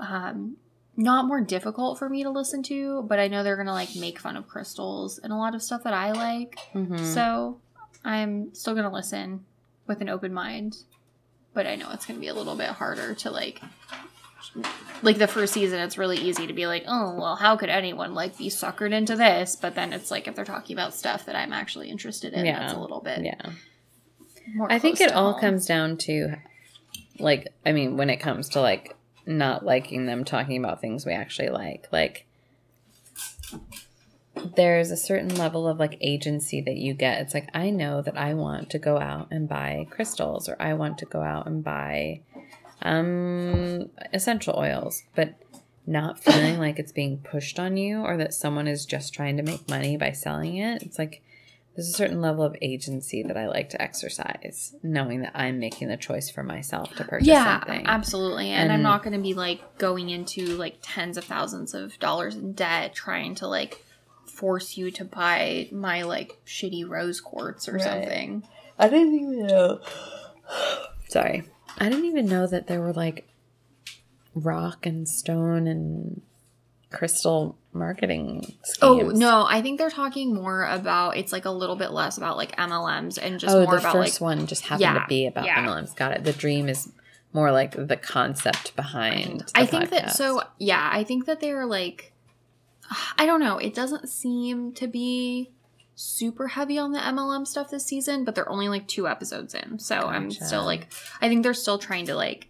um, 0.00 0.56
not 0.96 1.26
more 1.26 1.40
difficult 1.40 1.98
for 1.98 2.08
me 2.08 2.22
to 2.24 2.30
listen 2.30 2.62
to, 2.64 3.02
but 3.02 3.20
I 3.20 3.28
know 3.28 3.44
they're 3.44 3.54
going 3.56 3.66
to 3.68 3.72
like 3.72 3.94
make 3.94 4.18
fun 4.18 4.36
of 4.36 4.48
crystals 4.48 5.18
and 5.18 5.32
a 5.32 5.36
lot 5.36 5.54
of 5.54 5.62
stuff 5.62 5.84
that 5.84 5.94
I 5.94 6.10
like. 6.12 6.58
Mhm. 6.74 6.98
So 7.14 7.58
I'm 8.04 8.52
still 8.54 8.74
going 8.74 8.88
to 8.88 8.90
listen 8.94 9.44
with 9.86 10.00
an 10.00 10.08
open 10.08 10.32
mind, 10.34 10.78
but 11.54 11.66
I 11.66 11.76
know 11.76 11.88
it's 11.92 12.06
going 12.06 12.16
to 12.16 12.20
be 12.20 12.28
a 12.28 12.34
little 12.34 12.56
bit 12.56 12.68
harder 12.68 13.14
to 13.14 13.30
like 13.30 13.60
like 15.02 15.18
the 15.18 15.26
first 15.28 15.52
season 15.54 15.78
it's 15.80 15.96
really 15.96 16.18
easy 16.18 16.46
to 16.46 16.52
be 16.52 16.66
like 16.66 16.84
oh 16.86 17.14
well 17.14 17.36
how 17.36 17.56
could 17.56 17.68
anyone 17.68 18.12
like 18.14 18.36
be 18.36 18.48
suckered 18.48 18.92
into 18.92 19.16
this 19.16 19.56
but 19.56 19.74
then 19.74 19.92
it's 19.92 20.10
like 20.10 20.26
if 20.28 20.34
they're 20.34 20.44
talking 20.44 20.76
about 20.76 20.92
stuff 20.92 21.24
that 21.26 21.36
i'm 21.36 21.52
actually 21.52 21.88
interested 21.88 22.32
in 22.34 22.44
Yeah. 22.44 22.58
that's 22.58 22.74
a 22.74 22.78
little 22.80 23.00
bit 23.00 23.22
yeah. 23.22 23.52
more 24.54 24.70
I 24.70 24.78
think 24.78 25.00
it 25.00 25.12
all 25.12 25.32
home. 25.32 25.40
comes 25.40 25.66
down 25.66 25.96
to, 25.98 26.34
like, 27.20 27.54
I 27.64 27.70
mean, 27.72 27.96
when 27.96 28.10
it 28.10 28.16
comes 28.16 28.48
to 28.50 28.60
like 28.60 28.96
not 29.24 29.64
liking 29.64 30.06
them 30.06 30.24
talking 30.24 30.62
about 30.62 30.80
things 30.80 31.06
we 31.06 31.12
actually 31.12 31.48
like, 31.50 31.86
like, 31.92 32.26
there's 34.56 34.90
a 34.90 34.96
certain 34.96 35.34
level 35.36 35.68
of 35.68 35.78
like 35.78 35.98
agency 36.00 36.60
that 36.62 36.76
you 36.76 36.94
get. 36.94 37.20
It's 37.20 37.34
like, 37.34 37.48
I 37.54 37.70
know 37.70 38.02
that 38.02 38.16
I 38.16 38.34
want 38.34 38.70
to 38.70 38.78
go 38.78 38.98
out 38.98 39.28
and 39.30 39.48
buy 39.48 39.86
crystals 39.90 40.48
or 40.48 40.56
I 40.58 40.74
want 40.74 40.98
to 40.98 41.06
go 41.06 41.20
out 41.20 41.46
and 41.46 41.62
buy 41.62 42.20
um 42.80 43.90
essential 44.12 44.54
oils, 44.56 45.02
but 45.14 45.34
not 45.86 46.22
feeling 46.22 46.58
like 46.58 46.78
it's 46.78 46.92
being 46.92 47.18
pushed 47.18 47.58
on 47.58 47.76
you 47.76 48.00
or 48.00 48.16
that 48.16 48.34
someone 48.34 48.66
is 48.66 48.86
just 48.86 49.12
trying 49.12 49.36
to 49.36 49.42
make 49.42 49.68
money 49.68 49.96
by 49.96 50.12
selling 50.12 50.56
it. 50.56 50.82
It's 50.82 50.98
like 50.98 51.22
there's 51.74 51.88
a 51.88 51.92
certain 51.92 52.20
level 52.20 52.44
of 52.44 52.54
agency 52.60 53.22
that 53.22 53.36
I 53.36 53.48
like 53.48 53.70
to 53.70 53.80
exercise, 53.80 54.74
knowing 54.82 55.22
that 55.22 55.32
I'm 55.34 55.58
making 55.58 55.88
the 55.88 55.96
choice 55.96 56.28
for 56.28 56.42
myself 56.42 56.94
to 56.96 57.04
purchase 57.04 57.26
yeah 57.26 57.60
something. 57.60 57.86
absolutely 57.86 58.50
and, 58.50 58.70
i'm 58.70 58.82
not 58.82 59.02
going 59.02 59.14
to 59.14 59.22
be 59.22 59.32
like 59.32 59.78
going 59.78 60.10
into 60.10 60.48
like 60.56 60.76
tens 60.82 61.16
of 61.16 61.24
thousands 61.24 61.72
of 61.72 61.98
dollars 61.98 62.36
in 62.36 62.52
debt 62.52 62.94
trying 62.94 63.34
to 63.36 63.46
like 63.46 63.84
force 64.32 64.76
you 64.76 64.90
to 64.90 65.04
buy 65.04 65.68
my 65.70 66.02
like 66.02 66.40
shitty 66.46 66.88
rose 66.88 67.20
quartz 67.20 67.68
or 67.68 67.74
Right. 67.74 67.82
something 67.82 68.42
I 68.78 68.88
didn't 68.88 69.14
even 69.14 69.46
know. 69.46 69.80
Sorry. 71.08 71.44
I 71.78 71.88
didn't 71.88 72.06
even 72.06 72.26
know 72.26 72.46
that 72.46 72.66
there 72.66 72.80
were 72.80 72.92
like 72.92 73.28
rock 74.34 74.86
and 74.86 75.08
stone 75.08 75.66
and 75.66 76.22
crystal 76.90 77.56
marketing 77.72 78.44
oh, 78.82 78.98
schemes. 78.98 79.14
Oh 79.14 79.18
no, 79.18 79.46
I 79.48 79.62
think 79.62 79.78
they're 79.78 79.90
talking 79.90 80.34
more 80.34 80.64
about 80.64 81.16
it's 81.16 81.32
like 81.32 81.44
a 81.44 81.50
little 81.50 81.76
bit 81.76 81.90
less 81.90 82.18
about 82.18 82.36
like 82.36 82.56
MLMs 82.56 83.18
and 83.20 83.38
just 83.38 83.54
oh, 83.54 83.64
more 83.64 83.74
the 83.74 83.80
about 83.80 83.92
first 83.92 84.20
like 84.20 84.36
one 84.36 84.46
just 84.46 84.62
happened 84.62 84.80
Yeah, 84.82 84.94
to 84.94 85.06
be 85.08 85.26
about 85.26 85.44
yeah. 85.44 85.64
MLMs. 85.64 85.94
Got 85.96 86.12
it. 86.12 86.24
The 86.24 86.32
dream 86.32 86.68
is 86.68 86.90
more 87.32 87.50
like 87.50 87.74
the 87.74 87.96
concept 87.96 88.76
behind. 88.76 89.40
the 89.40 89.50
I 89.54 89.66
think 89.66 89.90
that 89.90 90.12
so 90.12 90.42
yeah, 90.58 90.88
I 90.92 91.04
think 91.04 91.26
that 91.26 91.40
they're 91.40 91.66
like 91.66 92.11
I 93.18 93.26
don't 93.26 93.40
know, 93.40 93.58
it 93.58 93.74
doesn't 93.74 94.08
seem 94.08 94.72
to 94.74 94.86
be 94.86 95.50
super 95.94 96.48
heavy 96.48 96.78
on 96.78 96.92
the 96.92 96.98
MLM 96.98 97.46
stuff 97.46 97.70
this 97.70 97.84
season, 97.84 98.24
but 98.24 98.34
they're 98.34 98.48
only 98.48 98.68
like 98.68 98.88
two 98.88 99.06
episodes 99.06 99.54
in. 99.54 99.78
So 99.78 99.96
I'm 99.96 100.30
still 100.30 100.64
like 100.64 100.88
I 101.20 101.28
think 101.28 101.42
they're 101.42 101.54
still 101.54 101.78
trying 101.78 102.06
to 102.06 102.14
like 102.14 102.48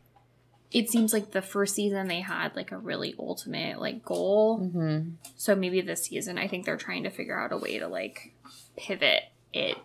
it 0.71 0.89
seems 0.89 1.13
like 1.13 1.33
the 1.33 1.43
first 1.43 1.75
season 1.75 2.09
they 2.09 2.21
had 2.21 2.57
like 2.57 2.73
a 2.73 2.79
really 2.79 3.15
ultimate 3.19 3.79
like 3.81 4.05
goal. 4.05 4.61
Mhm. 4.61 5.15
So 5.37 5.55
maybe 5.55 5.81
this 5.81 6.05
season 6.05 6.39
I 6.39 6.49
think 6.49 6.65
they're 6.65 6.77
trying 6.77 7.03
to 7.03 7.11
figure 7.11 7.39
out 7.39 7.53
a 7.53 7.59
way 7.59 7.79
to 7.79 7.89
like 7.89 8.33
pivot 8.77 9.25
it 9.53 9.77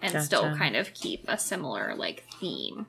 and 0.00 0.22
still 0.22 0.56
kind 0.56 0.76
of 0.76 0.94
keep 0.94 1.24
a 1.28 1.36
similar 1.38 1.94
like 1.94 2.24
theme. 2.40 2.86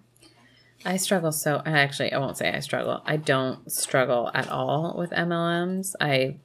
I 0.86 0.97
struggle 0.97 1.32
so. 1.32 1.61
I 1.65 1.72
Actually, 1.72 2.11
I 2.13 2.17
won't 2.17 2.38
say 2.38 2.51
I 2.51 2.59
struggle. 2.59 3.01
I 3.05 3.17
don't 3.17 3.72
struggle 3.72 4.32
at 4.34 4.49
all 4.49 4.95
with 4.97 5.11
MLMs. 5.11 5.93
I 5.99 6.38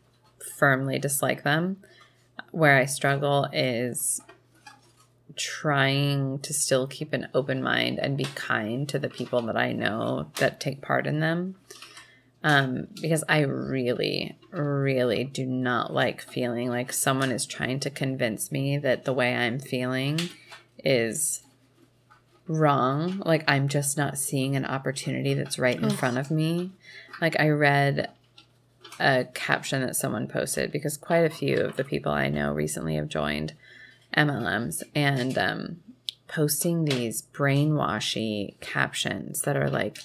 firmly 0.57 0.99
dislike 0.99 1.42
them. 1.42 1.78
Where 2.51 2.76
I 2.76 2.84
struggle 2.84 3.49
is 3.53 4.20
trying 5.36 6.38
to 6.40 6.55
still 6.55 6.86
keep 6.86 7.12
an 7.12 7.28
open 7.34 7.62
mind 7.62 7.99
and 7.99 8.16
be 8.16 8.24
kind 8.24 8.88
to 8.88 8.99
the 8.99 9.09
people 9.09 9.42
that 9.42 9.57
I 9.57 9.72
know 9.72 10.30
that 10.36 10.61
take 10.61 10.80
part 10.80 11.07
in 11.07 11.20
them. 11.20 11.57
Um, 12.42 12.88
because 13.01 13.24
I 13.28 13.40
really, 13.40 14.36
really 14.51 15.24
do 15.24 15.44
not 15.44 15.92
like 15.92 16.20
feeling 16.20 16.68
like 16.68 16.92
someone 16.92 17.32
is 17.32 17.44
trying 17.44 17.80
to 17.80 17.90
convince 17.90 18.53
me 18.53 18.78
that 18.78 19.05
the 19.05 19.12
way 19.12 19.34
I'm 19.34 19.59
feeling 19.59 20.20
is 20.84 21.42
wrong. 22.47 23.22
Like 23.24 23.44
I'm 23.49 23.68
just 23.68 23.97
not 23.97 24.18
seeing 24.18 24.55
an 24.55 24.64
opportunity 24.64 25.34
that's 25.34 25.59
right 25.59 25.76
in 25.76 25.86
Ugh. 25.86 25.92
front 25.92 26.18
of 26.18 26.30
me. 26.30 26.70
Like 27.20 27.38
I 27.40 27.49
read 27.49 28.11
a 28.99 29.26
caption 29.34 29.82
that 29.82 29.97
someone 29.97 30.26
posted 30.26 30.72
because 30.72 30.97
quite 30.97 31.24
a 31.24 31.30
few 31.30 31.59
of 31.59 31.76
the 31.76 31.84
people 31.84 32.12
I 32.12 32.28
know 32.28 32.53
recently 32.53 32.97
have 32.97 33.09
joined 33.09 33.55
MLMs 34.16 34.82
and 34.94 35.36
um, 35.36 35.76
posting 36.28 36.84
these 36.84 37.22
brainwashy 37.32 38.59
captions 38.61 39.42
that 39.42 39.57
are 39.57 39.70
like 39.70 39.99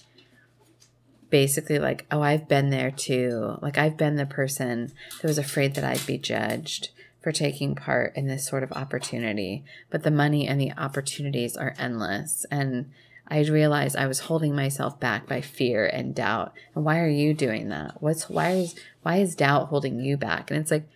basically 1.29 1.79
like, 1.79 2.05
oh, 2.11 2.21
I've 2.21 2.47
been 2.47 2.69
there 2.69 2.91
too. 2.91 3.57
Like 3.61 3.77
I've 3.77 3.97
been 3.97 4.15
the 4.15 4.25
person 4.25 4.91
that 5.21 5.27
was 5.27 5.37
afraid 5.37 5.75
that 5.75 5.83
I'd 5.83 6.05
be 6.05 6.17
judged 6.17 6.89
for 7.21 7.31
taking 7.31 7.75
part 7.75 8.15
in 8.15 8.27
this 8.27 8.45
sort 8.45 8.63
of 8.63 8.71
opportunity, 8.73 9.63
but 9.89 10.03
the 10.03 10.11
money 10.11 10.47
and 10.47 10.59
the 10.59 10.73
opportunities 10.73 11.55
are 11.55 11.75
endless. 11.77 12.45
And 12.51 12.91
I 13.32 13.39
realized 13.45 13.95
I 13.95 14.07
was 14.07 14.19
holding 14.19 14.55
myself 14.55 14.99
back 14.99 15.25
by 15.27 15.41
fear 15.41 15.86
and 15.88 16.13
doubt. 16.13 16.53
And 16.75 16.84
why 16.84 16.99
are 16.99 17.07
you 17.07 17.34
doing 17.34 17.69
that? 17.69 18.01
What's 18.01 18.29
why 18.29 18.49
is 18.51 18.75
why 19.03 19.17
is 19.17 19.36
doubt 19.36 19.69
holding 19.69 19.99
you 19.99 20.17
back? 20.17 20.51
And 20.51 20.59
it's 20.59 20.69
like, 20.71 20.88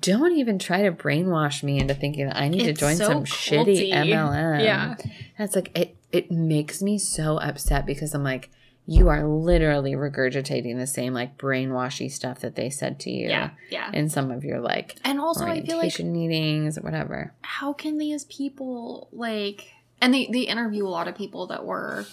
don't 0.00 0.32
even 0.36 0.58
try 0.58 0.82
to 0.82 0.90
brainwash 0.90 1.62
me 1.62 1.78
into 1.78 1.94
thinking 1.94 2.26
that 2.26 2.36
I 2.36 2.48
need 2.48 2.62
It's 2.66 2.80
to 2.80 2.86
join 2.86 2.96
so 2.96 3.06
some 3.06 3.24
shitty 3.24 3.92
culty. 3.92 4.08
MLM. 4.08 4.64
Yeah. 4.64 4.96
It's 5.38 5.54
like 5.54 5.70
it 5.78 5.96
it 6.12 6.30
makes 6.30 6.82
me 6.82 6.98
so 6.98 7.38
upset 7.38 7.86
because 7.86 8.14
I'm 8.14 8.24
like, 8.24 8.50
you 8.88 9.08
are 9.08 9.24
literally 9.26 9.92
regurgitating 9.92 10.76
the 10.78 10.86
same 10.86 11.12
like 11.12 11.36
brainwashy 11.38 12.10
stuff 12.10 12.40
that 12.40 12.54
they 12.56 12.70
said 12.70 12.98
to 13.00 13.10
you 13.10 13.28
Yeah, 13.28 13.50
yeah. 13.70 13.90
in 13.92 14.08
some 14.08 14.30
of 14.30 14.44
your 14.44 14.60
like 14.60 14.96
And 15.04 15.20
also 15.20 15.44
I 15.44 15.60
feel 15.62 15.76
like 15.78 15.98
meetings 16.00 16.78
or 16.78 16.82
whatever. 16.82 17.32
how 17.42 17.72
can 17.72 17.98
these 17.98 18.24
people 18.24 19.08
like 19.12 19.72
and 20.00 20.12
they 20.14 20.26
they 20.26 20.40
interview 20.42 20.86
a 20.86 20.88
lot 20.88 21.08
of 21.08 21.16
people 21.16 21.46
that 21.48 21.64
were 21.64 22.06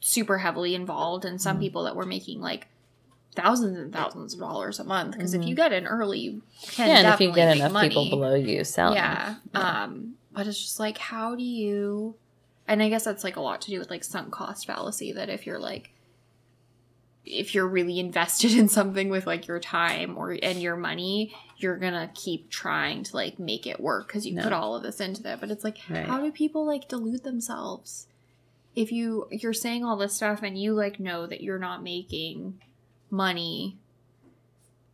super 0.00 0.38
heavily 0.38 0.74
involved 0.74 1.24
and 1.24 1.40
some 1.40 1.56
Mhm. 1.56 1.60
people 1.60 1.84
that 1.84 1.96
were 1.96 2.06
making 2.06 2.40
like 2.40 2.68
thousands 3.34 3.76
and 3.78 3.92
thousands 3.92 4.32
of 4.34 4.40
dollars 4.40 4.78
a 4.78 4.84
month 4.84 5.12
because 5.12 5.34
if 5.34 5.42
Mhm. 5.42 5.48
you 5.48 5.54
get 5.54 5.72
in 5.72 5.86
early, 5.86 6.18
you 6.20 6.42
can 6.62 6.88
yeah, 6.88 6.98
and 7.00 7.08
if 7.08 7.20
you 7.20 7.32
get 7.32 7.56
enough 7.56 7.72
money. 7.72 7.88
people 7.88 8.08
below 8.08 8.34
you 8.34 8.64
selling, 8.64 8.94
Yeah. 8.96 9.34
Um, 9.54 10.14
but 10.32 10.46
it's 10.46 10.60
just 10.60 10.78
like, 10.80 10.98
how 10.98 11.34
do 11.34 11.42
you? 11.42 12.14
And 12.68 12.82
I 12.82 12.88
guess 12.88 13.04
that's 13.04 13.24
like 13.24 13.36
a 13.36 13.40
lot 13.40 13.60
to 13.62 13.70
do 13.70 13.78
with 13.78 13.90
like 13.90 14.04
sunk 14.04 14.30
cost 14.32 14.66
fallacy. 14.66 15.12
That 15.12 15.28
if 15.28 15.46
you're 15.46 15.58
like, 15.58 15.90
if 17.26 17.54
you're 17.54 17.66
really 17.66 17.98
invested 17.98 18.52
in 18.56 18.68
something 18.68 19.08
with 19.08 19.26
like 19.26 19.46
your 19.48 19.58
time 19.60 20.16
or 20.16 20.36
and 20.42 20.62
your 20.62 20.76
money, 20.76 21.34
you're 21.58 21.76
gonna 21.76 22.10
keep 22.14 22.48
trying 22.50 23.02
to 23.02 23.16
like 23.16 23.38
make 23.38 23.66
it 23.66 23.80
work 23.80 24.06
because 24.06 24.24
you 24.26 24.34
No. 24.34 24.42
put 24.44 24.52
all 24.52 24.76
of 24.76 24.82
this 24.82 25.00
into 25.00 25.22
that. 25.24 25.40
But 25.40 25.50
it's 25.50 25.64
like, 25.64 25.78
Right. 25.90 26.06
how 26.06 26.20
do 26.20 26.30
people 26.30 26.64
like 26.64 26.88
delude 26.88 27.24
themselves? 27.24 28.06
If 28.74 28.92
you 28.92 29.26
you're 29.30 29.52
saying 29.54 29.84
all 29.84 29.96
this 29.96 30.14
stuff 30.14 30.42
and 30.42 30.56
you 30.60 30.72
like 30.74 31.00
know 31.00 31.26
that 31.26 31.40
you're 31.40 31.58
not 31.58 31.82
making 31.82 32.60
money, 33.10 33.78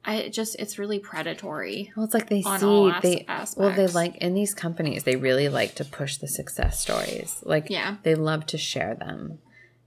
I 0.04 0.14
it 0.16 0.32
just 0.32 0.56
it's 0.58 0.78
really 0.78 0.98
predatory 0.98 1.92
Well, 1.96 2.04
it's 2.04 2.14
like 2.14 2.28
they 2.28 2.42
see 2.42 2.48
as- 2.48 3.02
they 3.02 3.24
aspects. 3.28 3.56
well 3.56 3.70
they 3.72 3.86
like 3.88 4.16
in 4.18 4.34
these 4.34 4.54
companies 4.54 5.04
they 5.04 5.16
really 5.16 5.48
like 5.48 5.74
to 5.76 5.84
push 5.84 6.16
the 6.16 6.28
success 6.28 6.80
stories. 6.80 7.40
Like 7.44 7.70
yeah. 7.70 7.96
they 8.04 8.14
love 8.14 8.46
to 8.46 8.58
share 8.58 8.94
them 8.94 9.38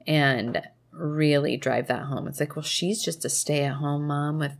and 0.07 0.61
really 0.95 1.57
drive 1.57 1.87
that 1.87 2.03
home. 2.03 2.27
It's 2.27 2.39
like, 2.39 2.55
well, 2.55 2.63
she's 2.63 3.03
just 3.03 3.25
a 3.25 3.29
stay-at-home 3.29 4.07
mom 4.07 4.39
with 4.39 4.53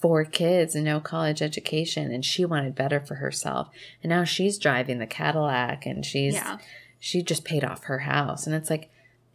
four 0.00 0.24
kids 0.24 0.74
and 0.74 0.84
no 0.84 0.98
college 1.00 1.42
education 1.42 2.10
and 2.10 2.24
she 2.24 2.44
wanted 2.44 2.74
better 2.74 3.00
for 3.00 3.16
herself. 3.16 3.68
And 4.02 4.08
now 4.10 4.24
she's 4.24 4.58
driving 4.58 4.98
the 4.98 5.06
Cadillac 5.06 5.84
and 5.84 6.04
she's 6.06 6.34
Yeah. 6.34 6.58
she 6.98 7.22
just 7.22 7.44
paid 7.44 7.64
off 7.64 7.84
her 7.84 7.98
house 8.00 8.46
and 8.46 8.56
it's 8.56 8.70
like 8.70 8.90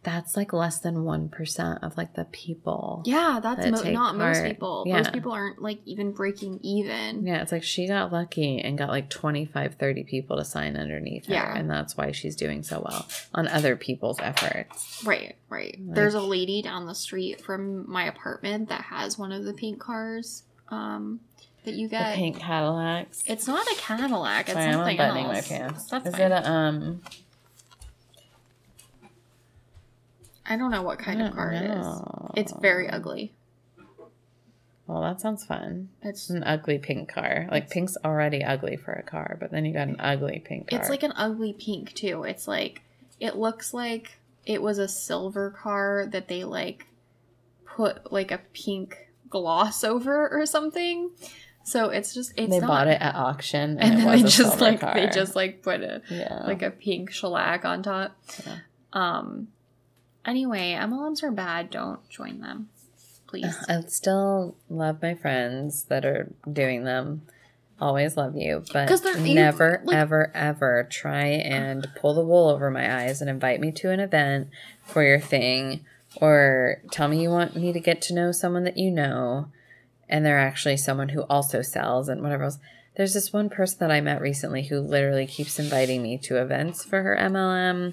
that's 0.06 0.36
like 0.36 0.52
less 0.52 0.78
than 0.78 0.98
1% 0.98 1.82
of 1.82 1.96
like 1.96 2.14
the 2.14 2.26
people. 2.26 3.02
Yeah, 3.04 3.40
that's 3.42 3.64
that 3.64 3.72
mo- 3.84 3.90
not 3.90 4.16
most 4.16 4.44
people. 4.44 4.84
Yeah. 4.86 4.98
Most 4.98 5.12
people 5.12 5.32
aren't 5.32 5.60
like 5.60 5.80
even 5.84 6.12
breaking 6.12 6.60
even. 6.62 7.26
Yeah, 7.26 7.42
it's 7.42 7.50
like 7.50 7.64
she 7.64 7.88
got 7.88 8.12
lucky 8.12 8.60
and 8.60 8.78
got 8.78 8.88
like 8.88 9.10
25, 9.10 9.74
30 9.74 10.04
people 10.04 10.36
to 10.36 10.44
sign 10.44 10.76
underneath 10.76 11.26
her. 11.26 11.34
Yeah. 11.34 11.56
And 11.58 11.68
that's 11.68 11.96
why 11.96 12.12
she's 12.12 12.36
doing 12.36 12.62
so 12.62 12.80
well 12.88 13.08
on 13.34 13.48
other 13.48 13.74
people's 13.74 14.20
efforts. 14.20 15.02
Right, 15.04 15.34
right. 15.50 15.76
Like- 15.84 15.94
There's 15.96 16.14
a 16.14 16.20
lady 16.20 16.62
down 16.62 16.86
the 16.86 16.94
street 16.94 17.40
from 17.40 17.90
my 17.90 18.04
apartment 18.06 18.68
that 18.68 18.82
has 18.82 19.18
one 19.18 19.32
of 19.32 19.44
the 19.44 19.54
pink 19.54 19.80
cars 19.80 20.44
um, 20.68 21.18
that 21.64 21.74
you 21.74 21.88
get 21.88 22.12
The 22.12 22.16
pink 22.16 22.38
Cadillacs. 22.38 23.24
It's 23.26 23.48
not 23.48 23.66
a 23.66 23.74
Cadillac. 23.76 24.44
It's 24.48 24.52
Sorry, 24.52 24.66
I'm 24.66 24.72
something 24.74 24.98
unbuttoning 25.00 25.26
else. 25.26 25.50
my 25.50 25.56
pants. 25.56 25.84
That's 25.90 26.06
Is 26.06 26.12
fine. 26.14 26.22
it 26.22 26.30
a, 26.32 26.48
um, 26.48 27.02
I 30.48 30.56
don't 30.56 30.70
know 30.70 30.82
what 30.82 30.98
kind 30.98 31.22
of 31.22 31.34
car 31.34 31.52
it 31.52 31.62
is. 31.62 31.84
know. 31.84 32.30
It's 32.36 32.52
very 32.60 32.88
ugly. 32.88 33.34
Well, 34.86 35.02
that 35.02 35.20
sounds 35.20 35.44
fun. 35.44 35.88
It's 36.02 36.30
An 36.30 36.44
ugly 36.44 36.78
pink 36.78 37.08
car. 37.08 37.48
Like 37.50 37.70
pink's 37.70 37.96
already 38.04 38.44
ugly 38.44 38.76
for 38.76 38.92
a 38.92 39.02
car, 39.02 39.36
but 39.40 39.50
then 39.50 39.64
you 39.64 39.72
got 39.72 39.88
an 39.88 39.96
ugly 39.98 40.40
pink 40.44 40.70
car. 40.70 40.78
it's 40.78 40.88
like 40.88 41.02
an 41.02 41.12
ugly 41.16 41.52
pink 41.52 41.92
too. 41.94 42.22
It's 42.22 42.46
like 42.46 42.82
it 43.18 43.36
looks 43.36 43.74
like 43.74 44.18
it 44.44 44.62
was 44.62 44.78
a 44.78 44.86
silver 44.86 45.50
car 45.50 46.06
that 46.12 46.28
they 46.28 46.44
like 46.44 46.86
put 47.64 48.12
like 48.12 48.30
a 48.30 48.40
pink 48.52 49.08
gloss 49.28 49.82
over 49.82 50.28
or 50.28 50.46
something. 50.46 51.10
So 51.64 51.90
it's 51.90 52.14
just 52.14 52.32
it's 52.36 52.48
they 52.48 52.60
not, 52.60 52.68
bought 52.68 52.86
it 52.86 53.00
at 53.00 53.16
auction, 53.16 53.78
and, 53.78 53.80
and 53.80 53.92
it 53.94 53.96
then 53.96 54.06
was 54.06 54.22
they 54.22 54.28
just 54.28 54.60
like 54.60 54.80
car. 54.80 54.94
they 54.94 55.08
just 55.08 55.34
like 55.34 55.62
put 55.62 55.80
a 55.80 56.00
yeah, 56.08 56.44
like 56.46 56.62
a 56.62 56.70
pink 56.70 57.10
shellac 57.10 57.64
on 57.64 57.82
top. 57.82 58.16
Yeah. 58.46 58.58
Um. 58.92 59.48
Anyway, 60.26 60.72
MLMs 60.78 61.22
are 61.22 61.30
bad. 61.30 61.70
Don't 61.70 62.06
join 62.10 62.40
them, 62.40 62.68
please. 63.26 63.56
I 63.68 63.80
still 63.86 64.56
love 64.68 65.00
my 65.00 65.14
friends 65.14 65.84
that 65.84 66.04
are 66.04 66.32
doing 66.50 66.84
them. 66.84 67.22
Always 67.80 68.16
love 68.16 68.36
you, 68.36 68.64
but 68.72 68.88
they're- 69.02 69.18
you- 69.18 69.34
never, 69.34 69.82
like- 69.84 69.96
ever, 69.96 70.32
ever 70.34 70.86
try 70.90 71.24
and 71.26 71.86
pull 71.96 72.14
the 72.14 72.24
wool 72.24 72.48
over 72.48 72.70
my 72.70 73.04
eyes 73.04 73.20
and 73.20 73.28
invite 73.30 73.60
me 73.60 73.70
to 73.72 73.90
an 73.90 74.00
event 74.00 74.48
for 74.82 75.02
your 75.02 75.20
thing, 75.20 75.84
or 76.20 76.80
tell 76.90 77.06
me 77.08 77.20
you 77.22 77.28
want 77.30 77.54
me 77.54 77.72
to 77.74 77.80
get 77.80 78.00
to 78.02 78.14
know 78.14 78.32
someone 78.32 78.64
that 78.64 78.78
you 78.78 78.90
know, 78.90 79.48
and 80.08 80.24
they're 80.24 80.38
actually 80.38 80.78
someone 80.78 81.10
who 81.10 81.22
also 81.24 81.60
sells 81.62 82.08
and 82.08 82.22
whatever 82.22 82.44
else. 82.44 82.58
There's 82.96 83.12
this 83.12 83.30
one 83.30 83.50
person 83.50 83.76
that 83.80 83.90
I 83.90 84.00
met 84.00 84.22
recently 84.22 84.62
who 84.64 84.80
literally 84.80 85.26
keeps 85.26 85.58
inviting 85.58 86.02
me 86.02 86.16
to 86.18 86.38
events 86.40 86.82
for 86.82 87.02
her 87.02 87.14
MLM, 87.14 87.92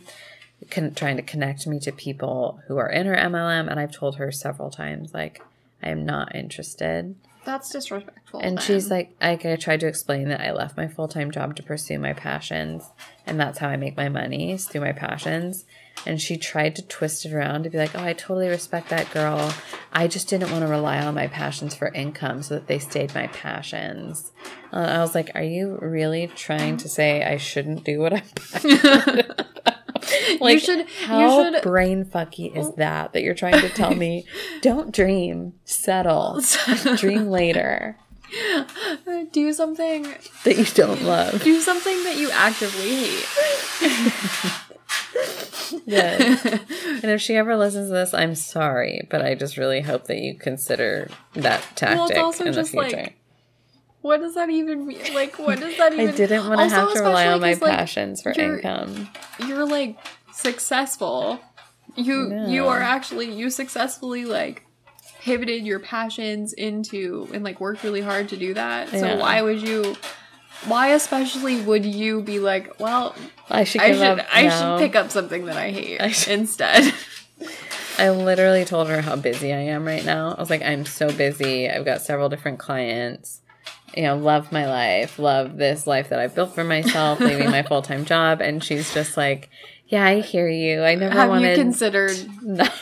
con- 0.70 0.93
trying 0.93 1.18
to 1.18 1.24
connect 1.24 1.68
me 1.68 1.80
to 1.80 1.91
people 1.91 2.59
who 2.68 2.78
are 2.78 2.89
in 2.89 3.05
her 3.05 3.16
MLM, 3.16 3.70
and 3.70 3.80
I've 3.80 3.91
told 3.91 4.18
her 4.18 4.32
several 4.32 4.70
times 4.70 5.14
like 5.14 5.41
I 5.82 5.89
am 5.89 6.05
not 6.05 6.36
interested. 6.36 7.16
That's 7.45 7.70
disrespectful. 7.70 8.39
And 8.39 8.57
then. 8.57 8.64
she's 8.64 8.89
like, 8.89 9.16
I, 9.22 9.32
I 9.32 9.55
tried 9.57 9.82
to 9.82 9.88
explain 9.88 10.30
that 10.30 10.39
I 10.39 10.53
left 10.53 10.78
my 10.78 10.88
full 10.88 11.07
time 11.07 11.32
job 11.32 11.55
to 11.57 11.64
pursue 11.64 11.99
my 11.99 12.14
passions, 12.14 12.89
and 13.26 13.39
that's 13.39 13.59
how 13.59 13.68
I 13.68 13.76
make 13.76 13.97
my 13.97 14.09
money 14.09 14.51
is 14.51 14.66
through 14.66 14.82
my 14.82 14.93
passions. 14.93 15.66
And 16.05 16.22
she 16.22 16.38
tried 16.38 16.76
to 16.78 16.82
twist 16.82 17.26
it 17.26 17.34
around 17.34 17.64
to 17.64 17.70
be 17.70 17.78
like, 17.78 17.95
oh, 17.95 18.03
I 18.03 18.14
totally 18.14 18.47
respect 18.47 18.89
that 18.89 19.11
girl. 19.11 19.53
I 19.91 20.07
just 20.07 20.28
didn't 20.28 20.51
want 20.51 20.64
to 20.64 20.68
rely 20.68 20.99
on 20.99 21.14
my 21.14 21.28
passions 21.28 21.76
for 21.76 21.89
income 21.89 22.41
so 22.41 22.55
that 22.55 22.68
they 22.68 22.80
stayed 22.80 23.14
my 23.14 23.28
passions. 23.28 24.32
Uh, 24.72 24.78
I 24.78 24.99
was 24.99 25.14
like, 25.14 25.32
are 25.36 25.43
you 25.43 25.78
really 25.82 26.28
trying 26.28 26.78
to 26.78 26.89
say 26.89 27.24
I 27.24 27.38
shouldn't 27.38 27.84
do 27.84 27.99
what 27.99 28.14
I'm 28.14 28.24
passionate 28.36 29.30
about? 29.30 29.78
you 30.41 30.59
should. 30.59 30.87
How 31.05 31.19
you 31.19 31.53
should. 31.53 31.63
brain 31.63 32.05
fucky 32.05 32.55
is 32.55 32.67
oh. 32.67 32.73
that? 32.77 33.13
That 33.13 33.23
you're 33.23 33.35
trying 33.35 33.61
to 33.61 33.69
tell 33.69 33.95
me, 33.95 34.25
don't 34.61 34.93
dream, 34.93 35.53
settle, 35.65 36.41
dream 36.97 37.27
later 37.27 37.97
do 39.31 39.53
something. 39.53 40.03
that 40.43 40.57
you 40.57 40.65
don't 40.65 41.03
love. 41.03 41.43
Do 41.43 41.59
something 41.59 42.03
that 42.03 42.17
you 42.17 42.31
actively 42.31 42.95
hate. 42.95 43.25
Yes. 45.85 46.45
and 47.03 47.11
if 47.11 47.21
she 47.21 47.35
ever 47.35 47.55
listens 47.55 47.89
to 47.89 47.93
this, 47.93 48.13
I'm 48.13 48.35
sorry, 48.35 49.07
but 49.09 49.21
I 49.23 49.35
just 49.35 49.57
really 49.57 49.81
hope 49.81 50.05
that 50.05 50.19
you 50.19 50.35
consider 50.35 51.09
that 51.33 51.63
tactic 51.75 52.17
also 52.17 52.45
in 52.45 52.51
the 52.51 52.55
just, 52.55 52.73
like, 52.73 52.91
future. 52.91 53.09
What 54.03 54.19
does 54.19 54.35
that 54.35 54.49
even 54.49 54.85
mean? 54.85 55.13
Like, 55.13 55.39
what 55.39 55.59
does 55.59 55.75
that 55.77 55.93
even? 55.93 56.09
I 56.09 56.11
didn't 56.11 56.45
want 56.47 56.59
to 56.59 56.63
Also, 56.65 56.75
have 56.75 56.93
to 56.93 56.99
rely 56.99 57.25
on 57.27 57.39
my 57.41 57.49
especially 57.51 57.59
'cause, 57.59 57.61
like, 57.69 57.77
passions 57.79 58.21
for 58.21 58.33
you're- 58.33 58.55
income. 58.57 59.09
You're 59.47 59.65
like 59.65 59.97
successful. 60.33 61.39
You 61.95 62.45
you 62.47 62.67
are 62.67 62.81
actually 62.81 63.31
you 63.31 63.49
successfully 63.49 64.25
like 64.25 64.63
pivoted 65.21 65.65
your 65.65 65.79
passions 65.79 66.51
into 66.53 67.29
and 67.33 67.43
like 67.45 67.61
worked 67.61 67.83
really 67.83 68.01
hard 68.01 68.29
to 68.29 68.37
do 68.37 68.53
that. 68.55 68.89
So 68.89 68.97
Yeah. 68.97 69.15
why 69.17 69.41
would 69.41 69.61
you? 69.61 69.95
Why 70.65 70.87
especially 70.89 71.61
would 71.61 71.85
you 71.85 72.21
be 72.21 72.39
like, 72.39 72.79
well, 72.79 73.15
I 73.49 73.63
should 73.63 73.81
I 73.81 73.93
should. 73.93 74.25
I 74.33 74.49
should 74.49 74.79
pick 74.79 74.95
up 74.95 75.11
something 75.11 75.45
that 75.45 75.55
I 75.57 75.71
hate 75.71 76.01
I 76.01 76.13
instead. 76.31 76.93
I 77.99 78.09
literally 78.09 78.65
told 78.65 78.87
her 78.89 79.01
how 79.01 79.15
busy 79.15 79.53
I 79.53 79.59
am 79.59 79.85
right 79.85 80.03
now. 80.03 80.33
I 80.35 80.39
was 80.41 80.49
like, 80.49 80.61
I'm 80.63 80.85
so 80.85 81.09
busy. 81.11 81.69
I've 81.69 81.85
got 81.85 82.01
several 82.01 82.27
different 82.27 82.59
clients. 82.59 83.39
You 83.95 84.03
know, 84.03 84.17
love 84.17 84.51
my 84.51 84.65
life, 84.67 85.19
love 85.19 85.57
this 85.57 85.85
life 85.87 86.09
that 86.09 86.19
I've 86.19 86.33
built 86.35 86.53
for 86.55 86.63
myself, 86.63 87.19
leaving 87.19 87.51
my 87.51 87.63
full 87.67 87.81
time 87.81 88.05
job. 88.05 88.41
And 88.41 88.63
she's 88.63 88.93
just 88.93 89.17
like, 89.17 89.49
Yeah, 89.87 90.03
I 90.05 90.21
hear 90.21 90.47
you. 90.49 90.83
I 90.83 90.95
never 90.95 91.13
have 91.13 91.29
wanted 91.29 91.49
you 91.57 91.63
considered? 91.63 92.15
that. 92.43 92.73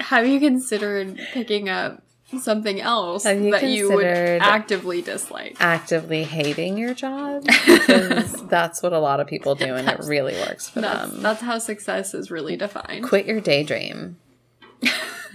Have 0.00 0.26
you 0.26 0.40
considered 0.40 1.18
picking 1.32 1.68
up 1.68 2.02
something 2.40 2.80
else 2.80 3.24
you 3.24 3.50
that 3.52 3.62
you 3.64 3.92
would 3.92 4.04
actively 4.04 5.00
dislike? 5.02 5.56
actively 5.60 6.24
hating 6.24 6.76
your 6.76 6.92
job 6.92 7.44
that's 8.48 8.82
what 8.82 8.92
a 8.92 8.98
lot 8.98 9.20
of 9.20 9.28
people 9.28 9.54
do 9.54 9.74
and 9.76 9.88
it 9.88 9.98
really 10.06 10.34
works 10.34 10.68
for 10.68 10.80
That's 10.80 11.12
them. 11.12 11.22
that's 11.22 11.40
how 11.40 11.58
success 11.58 12.14
is 12.14 12.30
really 12.30 12.56
defined. 12.56 13.04
Quit 13.04 13.26
your 13.26 13.40
daydream. 13.40 14.16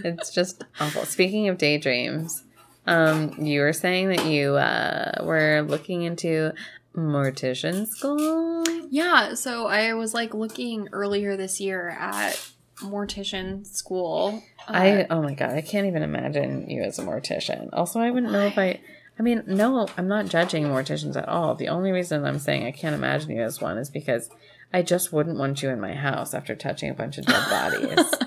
it's 0.03 0.33
just 0.33 0.63
awful. 0.79 1.05
Speaking 1.05 1.47
of 1.47 1.57
daydreams, 1.57 2.43
um, 2.87 3.33
you 3.39 3.61
were 3.61 3.73
saying 3.73 4.09
that 4.09 4.25
you 4.25 4.55
uh, 4.55 5.23
were 5.23 5.61
looking 5.61 6.03
into 6.03 6.53
mortician 6.95 7.87
school. 7.87 8.63
Yeah, 8.89 9.35
so 9.35 9.67
I 9.67 9.93
was 9.93 10.13
like 10.13 10.33
looking 10.33 10.89
earlier 10.91 11.37
this 11.37 11.59
year 11.59 11.89
at 11.89 12.51
mortician 12.79 13.65
school. 13.65 14.43
Uh, 14.67 14.71
I 14.73 15.07
oh 15.09 15.21
my 15.21 15.33
god, 15.33 15.51
I 15.51 15.61
can't 15.61 15.87
even 15.87 16.03
imagine 16.03 16.69
you 16.69 16.81
as 16.81 16.99
a 16.99 17.03
mortician. 17.03 17.69
Also, 17.73 17.99
I 17.99 18.11
wouldn't 18.11 18.31
know 18.31 18.45
if 18.45 18.57
I. 18.57 18.79
I 19.19 19.23
mean, 19.23 19.43
no, 19.45 19.87
I'm 19.97 20.07
not 20.07 20.27
judging 20.27 20.63
morticians 20.63 21.15
at 21.15 21.27
all. 21.27 21.53
The 21.53 21.67
only 21.67 21.91
reason 21.91 22.25
I'm 22.25 22.39
saying 22.39 22.65
I 22.65 22.71
can't 22.71 22.95
imagine 22.95 23.29
you 23.29 23.43
as 23.43 23.61
one 23.61 23.77
is 23.77 23.89
because 23.89 24.29
I 24.73 24.81
just 24.81 25.11
wouldn't 25.11 25.37
want 25.37 25.61
you 25.61 25.69
in 25.69 25.81
my 25.81 25.93
house 25.93 26.33
after 26.33 26.55
touching 26.55 26.89
a 26.89 26.93
bunch 26.93 27.17
of 27.17 27.25
dead 27.25 27.49
bodies. 27.49 28.13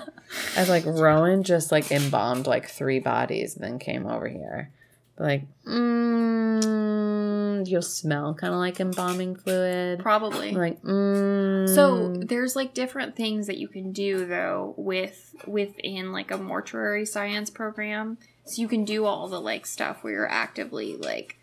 I 0.55 0.59
was 0.59 0.69
like, 0.69 0.85
Rowan 0.85 1.43
just 1.43 1.71
like 1.71 1.91
embalmed 1.91 2.47
like 2.47 2.69
three 2.69 2.99
bodies 2.99 3.55
and 3.55 3.63
then 3.63 3.79
came 3.79 4.05
over 4.05 4.27
here. 4.27 4.71
Like, 5.17 5.43
mm, 5.65 7.67
you'll 7.67 7.81
smell 7.81 8.33
kind 8.33 8.53
of 8.53 8.59
like 8.59 8.79
embalming 8.79 9.35
fluid. 9.35 9.99
Probably. 9.99 10.51
Like, 10.51 10.81
mm, 10.81 11.73
So 11.73 12.13
there's 12.13 12.55
like 12.55 12.73
different 12.73 13.15
things 13.15 13.47
that 13.47 13.57
you 13.57 13.67
can 13.67 13.91
do 13.91 14.25
though 14.25 14.73
with 14.77 15.35
within 15.47 16.11
like 16.11 16.31
a 16.31 16.37
mortuary 16.37 17.05
science 17.05 17.49
program. 17.49 18.17
So 18.43 18.61
you 18.61 18.67
can 18.67 18.83
do 18.83 19.05
all 19.05 19.27
the 19.27 19.41
like 19.41 19.65
stuff 19.65 20.03
where 20.03 20.13
you're 20.13 20.29
actively 20.29 20.97
like 20.97 21.37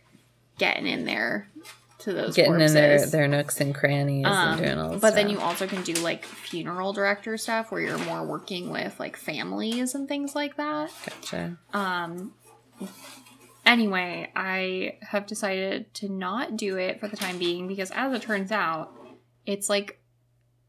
getting 0.58 0.86
in 0.86 1.06
there 1.06 1.48
to 2.02 2.12
those 2.12 2.34
getting 2.34 2.52
corpses. 2.52 2.74
in 2.74 2.82
their, 2.82 3.06
their 3.06 3.28
nooks 3.28 3.60
and 3.60 3.74
crannies 3.74 4.26
Um, 4.26 4.48
and 4.48 4.60
doing 4.60 4.78
all 4.78 4.98
but 4.98 5.14
then 5.14 5.28
you 5.28 5.38
also 5.38 5.66
can 5.66 5.82
do 5.82 5.94
like 5.94 6.24
funeral 6.24 6.92
director 6.92 7.36
stuff 7.36 7.70
where 7.70 7.80
you're 7.80 7.98
more 7.98 8.24
working 8.26 8.70
with 8.70 8.98
like 8.98 9.16
families 9.16 9.94
and 9.94 10.08
things 10.08 10.34
like 10.34 10.56
that. 10.56 10.90
Gotcha. 11.08 11.58
Um 11.72 12.32
anyway, 13.64 14.30
I 14.34 14.98
have 15.02 15.26
decided 15.26 15.92
to 15.94 16.08
not 16.08 16.56
do 16.56 16.76
it 16.76 17.00
for 17.00 17.08
the 17.08 17.16
time 17.16 17.38
being 17.38 17.68
because 17.68 17.90
as 17.92 18.12
it 18.12 18.22
turns 18.22 18.50
out, 18.50 18.92
it's 19.46 19.68
like 19.68 19.98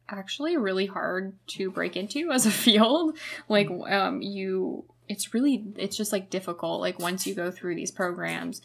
actually 0.09 0.57
really 0.57 0.85
hard 0.85 1.33
to 1.47 1.71
break 1.71 1.95
into 1.95 2.31
as 2.33 2.45
a 2.45 2.51
field. 2.51 3.17
Like 3.49 3.69
um 3.69 4.21
you 4.21 4.85
it's 5.09 5.33
really 5.33 5.65
it's 5.77 5.97
just 5.97 6.11
like 6.11 6.29
difficult 6.29 6.79
like 6.79 6.99
once 6.99 7.27
you 7.27 7.35
go 7.35 7.51
through 7.51 7.75
these 7.75 7.91
programs 7.91 8.61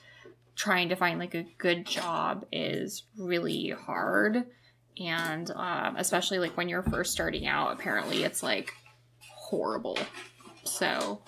trying 0.59 0.89
to 0.91 0.97
find 0.97 1.19
like 1.19 1.35
a 1.35 1.47
good 1.57 1.87
job 1.87 2.45
is 2.53 3.05
really 3.17 3.71
hard 3.71 4.45
and 5.01 5.51
um, 5.53 5.95
especially 5.97 6.39
like 6.41 6.57
when 6.57 6.69
you're 6.69 6.83
first 6.83 7.13
starting 7.13 7.47
out 7.47 7.73
apparently 7.73 8.25
it's 8.25 8.43
like 8.43 8.73
horrible 9.31 9.97
so 10.65 11.21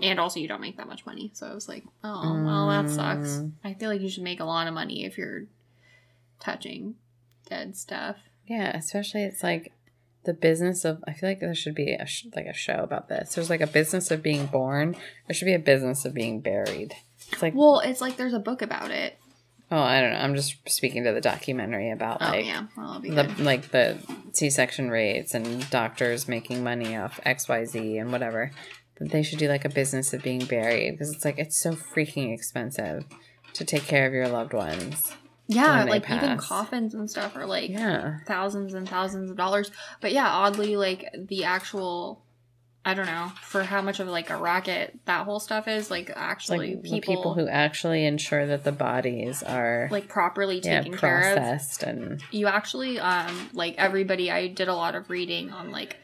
and 0.00 0.18
also 0.18 0.40
you 0.40 0.48
don't 0.48 0.62
make 0.62 0.78
that 0.78 0.88
much 0.88 1.04
money 1.04 1.30
so 1.34 1.46
i 1.46 1.52
was 1.54 1.68
like 1.68 1.84
oh 2.02 2.42
well 2.44 2.68
that 2.68 2.88
sucks 2.90 3.28
Mm. 3.36 3.52
i 3.62 3.74
feel 3.74 3.90
like 3.90 4.00
you 4.00 4.08
should 4.08 4.22
make 4.24 4.40
a 4.40 4.44
lot 4.44 4.66
of 4.66 4.72
money 4.74 5.04
if 5.04 5.18
you're 5.18 5.44
touching 6.40 6.94
dead 7.48 7.76
stuff 7.76 8.16
Yeah, 8.46 8.74
especially 8.76 9.24
it's 9.24 9.42
like 9.42 9.72
the 10.24 10.32
business 10.34 10.84
of. 10.84 11.02
I 11.06 11.12
feel 11.14 11.28
like 11.30 11.40
there 11.40 11.54
should 11.54 11.74
be 11.74 11.92
a 11.94 12.04
sh- 12.06 12.26
like 12.36 12.44
a 12.46 12.52
show 12.52 12.80
about 12.82 13.08
this. 13.08 13.34
There's 13.34 13.48
like 13.48 13.62
a 13.62 13.66
business 13.66 14.10
of 14.10 14.22
being 14.22 14.46
born. 14.46 14.94
There 15.26 15.34
should 15.34 15.46
be 15.46 15.54
a 15.54 15.58
business 15.58 16.04
of 16.04 16.12
being 16.12 16.40
buried. 16.40 16.94
It's 17.32 17.42
like, 17.42 17.54
well 17.54 17.80
it's 17.80 18.00
like 18.00 18.16
there's 18.16 18.34
a 18.34 18.38
book 18.40 18.62
about 18.62 18.90
it 18.90 19.16
oh, 19.72 19.78
I 19.78 20.00
don't 20.00 20.10
know. 20.12 20.18
I'm 20.18 20.34
just 20.34 20.56
speaking 20.68 21.04
to 21.04 21.12
the 21.12 21.20
documentary 21.20 21.90
about 21.90 22.18
oh 22.20 22.26
like 22.26 22.44
yeah 22.44 22.66
well 22.76 23.00
the 23.00 23.10
good 23.10 23.38
like 23.40 23.70
the 23.70 23.98
C-section 24.32 24.90
rates 24.90 25.34
and 25.34 25.68
doctors 25.70 26.26
making 26.28 26.62
money 26.64 26.96
off 26.96 27.20
X 27.24 27.48
Y 27.48 27.64
Z 27.64 27.98
and 27.98 28.10
whatever. 28.12 28.50
But 28.98 29.10
they 29.10 29.22
should 29.22 29.38
do 29.38 29.48
like 29.48 29.64
a 29.64 29.68
business 29.70 30.12
of 30.12 30.22
being 30.22 30.44
buried 30.44 30.92
because 30.92 31.14
it's 31.14 31.24
like 31.24 31.38
it's 31.38 31.56
so 31.58 31.72
freaking 31.72 32.34
expensive 32.34 33.04
to 33.54 33.64
take 33.64 33.84
care 33.84 34.06
of 34.06 34.12
your 34.12 34.28
loved 34.28 34.52
ones. 34.52 35.12
yeah 35.48 35.84
like 35.84 36.08
even 36.10 36.36
coffins 36.38 36.94
and 36.94 37.10
stuff 37.10 37.34
are 37.36 37.46
like 37.46 37.70
Yeah. 37.70 38.18
thousands 38.26 38.74
and 38.74 38.88
thousands 38.88 39.30
of 39.30 39.36
dollars. 39.36 39.70
But 40.00 40.12
yeah, 40.12 40.28
oddly, 40.28 40.76
like 40.76 41.08
the 41.16 41.44
actual, 41.44 42.22
I 42.82 42.94
don't 42.94 43.06
know, 43.06 43.30
for 43.42 43.62
how 43.62 43.82
much 43.82 44.00
of 44.00 44.08
like 44.08 44.30
a 44.30 44.36
racket 44.38 44.98
that 45.04 45.26
whole 45.26 45.38
stuff 45.38 45.68
is, 45.68 45.90
like 45.90 46.10
actually 46.16 46.76
like 46.76 46.82
people, 46.82 47.00
people 47.00 47.34
who 47.34 47.46
actually 47.46 48.06
ensure 48.06 48.46
that 48.46 48.64
the 48.64 48.72
bodies 48.72 49.42
are 49.42 49.88
like 49.90 50.08
properly 50.08 50.60
yeah, 50.60 50.80
taken 50.80 50.96
care 50.96 51.18
of. 51.18 51.36
processed 51.36 51.82
and 51.82 52.22
You 52.30 52.46
actually, 52.46 52.98
um, 52.98 53.50
like 53.52 53.74
everybody, 53.76 54.30
I 54.30 54.46
did 54.46 54.68
a 54.68 54.74
lot 54.74 54.94
of 54.94 55.10
reading 55.10 55.52
on 55.52 55.70
like 55.70 55.96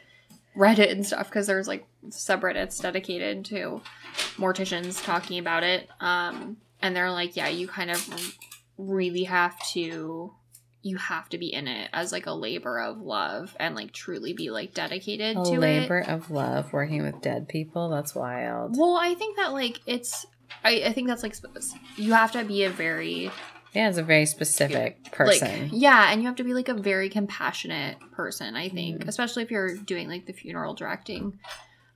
Reddit 0.55 0.91
and 0.91 1.05
stuff 1.05 1.29
because 1.29 1.47
there's 1.47 1.67
like 1.67 1.87
subreddits 2.09 2.81
dedicated 2.81 3.45
to 3.45 3.81
morticians 4.37 5.03
talking 5.03 5.39
about 5.39 5.63
it. 5.63 5.89
Um, 5.99 6.57
and 6.81 6.95
they're 6.95 7.11
like, 7.11 7.35
yeah, 7.35 7.47
you 7.47 7.67
kind 7.67 7.89
of 7.89 8.35
really 8.77 9.23
have 9.23 9.57
to 9.69 10.31
you 10.87 10.97
have 10.97 11.27
to 11.29 11.37
be 11.37 11.53
in 11.53 11.67
it 11.67 11.89
as 11.93 12.11
like 12.11 12.25
a 12.25 12.31
labor 12.33 12.79
of 12.79 13.01
love 13.01 13.55
and 13.59 13.75
like 13.75 13.91
truly 13.91 14.33
be 14.33 14.49
like 14.49 14.73
dedicated 14.73 15.35
a 15.37 15.43
to 15.43 15.59
labor 15.59 15.99
it. 15.99 16.07
of 16.09 16.31
love 16.31 16.71
working 16.73 17.03
with 17.03 17.21
dead 17.21 17.47
people. 17.47 17.89
That's 17.89 18.15
wild. 18.15 18.77
Well, 18.77 18.95
I 18.95 19.13
think 19.15 19.37
that 19.37 19.51
like 19.53 19.81
it's 19.85 20.25
I, 20.63 20.83
I 20.85 20.93
think 20.93 21.07
that's 21.07 21.23
like 21.23 21.35
sp- 21.35 21.51
you 21.97 22.13
have 22.13 22.31
to 22.31 22.43
be 22.43 22.63
a 22.63 22.69
very 22.69 23.29
Yeah, 23.73 23.89
it's 23.89 23.97
a 23.97 24.03
very 24.03 24.25
specific 24.25 25.11
person. 25.11 25.63
like 25.63 25.69
yeah, 25.73 26.11
and 26.11 26.21
you 26.21 26.27
have 26.27 26.37
to 26.37 26.43
be 26.43 26.53
like 26.53 26.69
a 26.69 26.73
very 26.73 27.09
compassionate 27.09 27.97
person, 28.13 28.55
I 28.55 28.69
think, 28.69 29.03
Mhm. 29.03 29.07
especially 29.07 29.43
if 29.43 29.51
you're 29.51 29.75
doing 29.75 30.07
like 30.07 30.25
the 30.25 30.33
funeral 30.33 30.73
directing 30.73 31.39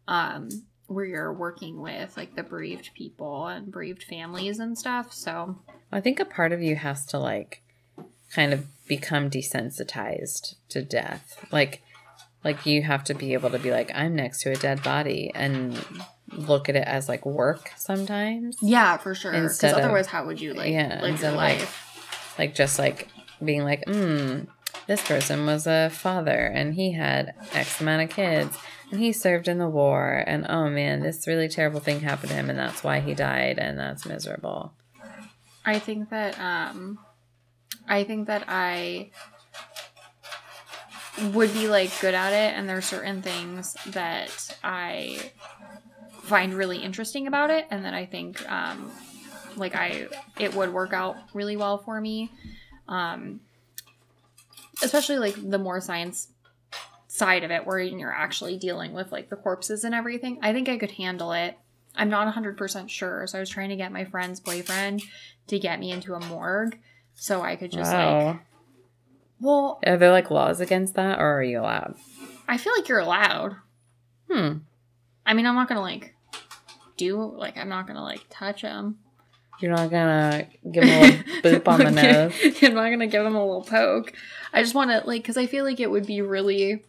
um 0.07 0.49
where 0.87 1.05
you're 1.05 1.31
working 1.33 1.79
with 1.81 2.17
like 2.17 2.35
the 2.35 2.43
bereaved 2.43 2.89
people 2.95 3.47
and 3.47 3.71
bereaved 3.71 4.03
families 4.03 4.59
and 4.59 4.77
stuff. 4.77 5.13
So, 5.13 5.57
I 5.89 6.01
think 6.01 6.19
a 6.19 6.25
part 6.25 6.51
of 6.51 6.61
you 6.61 6.75
has 6.75 7.05
to 7.07 7.17
like 7.19 7.63
kind 8.33 8.53
of 8.53 8.65
become 8.87 9.29
desensitized 9.29 10.55
to 10.69 10.81
death. 10.81 11.45
Like 11.51 11.81
like 12.43 12.65
you 12.65 12.81
have 12.83 13.03
to 13.05 13.13
be 13.13 13.33
able 13.33 13.49
to 13.51 13.59
be 13.59 13.71
like 13.71 13.91
I'm 13.93 14.15
next 14.15 14.41
to 14.43 14.51
a 14.51 14.55
dead 14.55 14.81
body 14.83 15.31
and 15.35 15.83
look 16.31 16.69
at 16.69 16.75
it 16.75 16.87
as 16.87 17.07
like 17.09 17.25
work 17.25 17.71
sometimes. 17.77 18.57
yeah, 18.61 18.97
for 18.97 19.13
sure. 19.13 19.31
Cuz 19.31 19.41
Instead 19.43 19.73
of- 19.73 19.79
otherwise 19.79 20.07
how 20.07 20.25
would 20.25 20.39
you 20.41 20.53
like 20.53 20.71
Yeah, 20.71 20.99
live 21.01 21.21
your 21.21 21.31
like, 21.31 21.59
life? 21.59 22.35
Like 22.39 22.55
just 22.55 22.79
like 22.79 23.07
being 23.43 23.63
like, 23.63 23.83
mm, 23.85 24.47
this 24.87 25.01
person 25.05 25.45
was 25.45 25.67
a 25.67 25.89
father 25.91 26.45
and 26.47 26.73
he 26.73 26.93
had 26.93 27.33
X 27.53 27.79
amount 27.81 28.03
of 28.03 28.09
kids 28.09 28.57
and 28.91 28.99
he 28.99 29.11
served 29.13 29.47
in 29.47 29.57
the 29.57 29.69
war 29.69 30.23
and 30.25 30.45
oh 30.49 30.69
man, 30.69 31.01
this 31.01 31.27
really 31.27 31.47
terrible 31.49 31.79
thing 31.79 31.99
happened 32.01 32.29
to 32.29 32.35
him 32.35 32.49
and 32.49 32.57
that's 32.57 32.83
why 32.83 32.99
he 33.01 33.13
died 33.13 33.59
and 33.59 33.77
that's 33.77 34.05
miserable. 34.05 34.73
I 35.65 35.77
think 35.79 36.09
that 36.09 36.39
um 36.39 36.97
I 37.87 38.03
think 38.03 38.27
that 38.27 38.45
I 38.47 39.11
would 41.33 41.53
be 41.53 41.67
like 41.67 41.91
good 41.99 42.13
at 42.13 42.33
it 42.33 42.57
and 42.57 42.67
there 42.67 42.77
are 42.77 42.81
certain 42.81 43.21
things 43.21 43.75
that 43.87 44.57
I 44.63 45.31
find 46.23 46.53
really 46.53 46.77
interesting 46.77 47.27
about 47.27 47.49
it 47.49 47.67
and 47.69 47.85
that 47.85 47.93
I 47.93 48.05
think 48.05 48.49
um 48.49 48.91
like 49.57 49.75
I 49.75 50.07
it 50.39 50.53
would 50.55 50.73
work 50.73 50.93
out 50.93 51.17
really 51.33 51.57
well 51.57 51.77
for 51.77 51.99
me. 51.99 52.31
Um 52.87 53.41
especially 54.81 55.17
like 55.19 55.35
the 55.49 55.59
more 55.59 55.81
science 55.81 56.29
side 57.07 57.43
of 57.43 57.51
it 57.51 57.65
where 57.65 57.77
you're 57.77 58.13
actually 58.13 58.57
dealing 58.57 58.93
with 58.93 59.11
like 59.11 59.29
the 59.29 59.35
corpses 59.35 59.83
and 59.83 59.93
everything. 59.93 60.39
I 60.41 60.53
think 60.53 60.69
I 60.69 60.77
could 60.77 60.91
handle 60.91 61.33
it. 61.33 61.57
I'm 61.93 62.09
not 62.09 62.33
100% 62.33 62.89
sure. 62.89 63.27
So 63.27 63.37
I 63.37 63.41
was 63.41 63.49
trying 63.49 63.69
to 63.69 63.75
get 63.75 63.91
my 63.91 64.05
friend's 64.05 64.39
boyfriend 64.39 65.03
to 65.47 65.59
get 65.59 65.79
me 65.79 65.91
into 65.91 66.13
a 66.13 66.25
morgue 66.27 66.79
so 67.15 67.41
I 67.41 67.55
could 67.55 67.71
just 67.71 67.91
like 67.91 67.99
wow. 67.99 68.39
well, 69.39 69.79
Are 69.85 69.97
there 69.97 70.11
like 70.11 70.31
laws 70.31 70.59
against 70.59 70.95
that 70.95 71.19
or 71.19 71.39
are 71.39 71.43
you 71.43 71.59
allowed? 71.59 71.95
I 72.47 72.57
feel 72.57 72.73
like 72.77 72.87
you're 72.89 72.99
allowed. 72.99 73.55
Hmm. 74.29 74.57
I 75.25 75.33
mean, 75.33 75.45
I'm 75.45 75.55
not 75.55 75.69
to 75.69 75.79
like 75.79 76.15
do 76.97 77.17
like 77.37 77.57
I'm 77.57 77.69
not 77.69 77.87
to 77.87 78.01
like 78.01 78.25
touch 78.29 78.61
him. 78.61 78.97
You're 79.59 79.71
not 79.71 79.91
gonna 79.91 80.47
give 80.71 80.83
him 80.83 80.89
a 80.89 81.01
little 81.43 81.59
boop 81.59 81.67
on 81.67 81.79
the 81.79 81.91
nose. 81.91 82.63
I'm 82.63 82.73
not 82.73 82.89
gonna 82.89 83.07
give 83.07 83.25
him 83.25 83.35
a 83.35 83.45
little 83.45 83.63
poke. 83.63 84.13
I 84.51 84.61
just 84.63 84.73
want 84.73 84.91
to 84.91 85.07
like 85.07 85.21
because 85.21 85.37
I 85.37 85.45
feel 85.45 85.63
like 85.63 85.79
it 85.79 85.91
would 85.91 86.07
be 86.07 86.21
really 86.21 86.83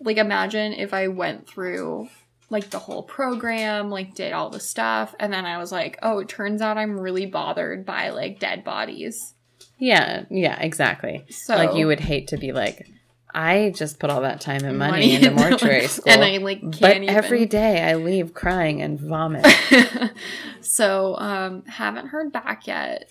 like 0.00 0.16
imagine 0.16 0.72
if 0.72 0.94
I 0.94 1.08
went 1.08 1.48
through 1.48 2.08
like 2.50 2.70
the 2.70 2.78
whole 2.78 3.02
program, 3.02 3.90
like 3.90 4.14
did 4.14 4.32
all 4.32 4.48
the 4.48 4.60
stuff, 4.60 5.14
and 5.20 5.32
then 5.32 5.44
I 5.44 5.58
was 5.58 5.70
like, 5.70 5.98
oh, 6.02 6.18
it 6.20 6.28
turns 6.28 6.62
out 6.62 6.78
I'm 6.78 6.98
really 6.98 7.26
bothered 7.26 7.84
by 7.84 8.10
like 8.10 8.38
dead 8.38 8.64
bodies. 8.64 9.34
Yeah, 9.78 10.24
yeah, 10.30 10.60
exactly. 10.60 11.24
So 11.30 11.54
like 11.56 11.74
you 11.74 11.86
would 11.86 12.00
hate 12.00 12.28
to 12.28 12.36
be 12.36 12.52
like, 12.52 12.88
I 13.32 13.72
just 13.76 13.98
put 13.98 14.10
all 14.10 14.22
that 14.22 14.40
time 14.40 14.64
and 14.64 14.78
money, 14.78 15.14
into 15.14 15.28
into, 15.30 15.40
mortuary 15.40 15.86
school. 15.86 16.12
and 16.12 16.24
I 16.24 16.38
like 16.38 16.60
can't 16.60 16.80
but 16.80 16.96
even. 16.96 17.08
every 17.08 17.46
day 17.46 17.82
I 17.82 17.94
leave 17.94 18.34
crying 18.34 18.82
and 18.82 18.98
vomit. 18.98 19.46
so 20.60 21.16
um 21.16 21.64
haven't 21.66 22.08
heard 22.08 22.32
back 22.32 22.66
yet 22.66 23.10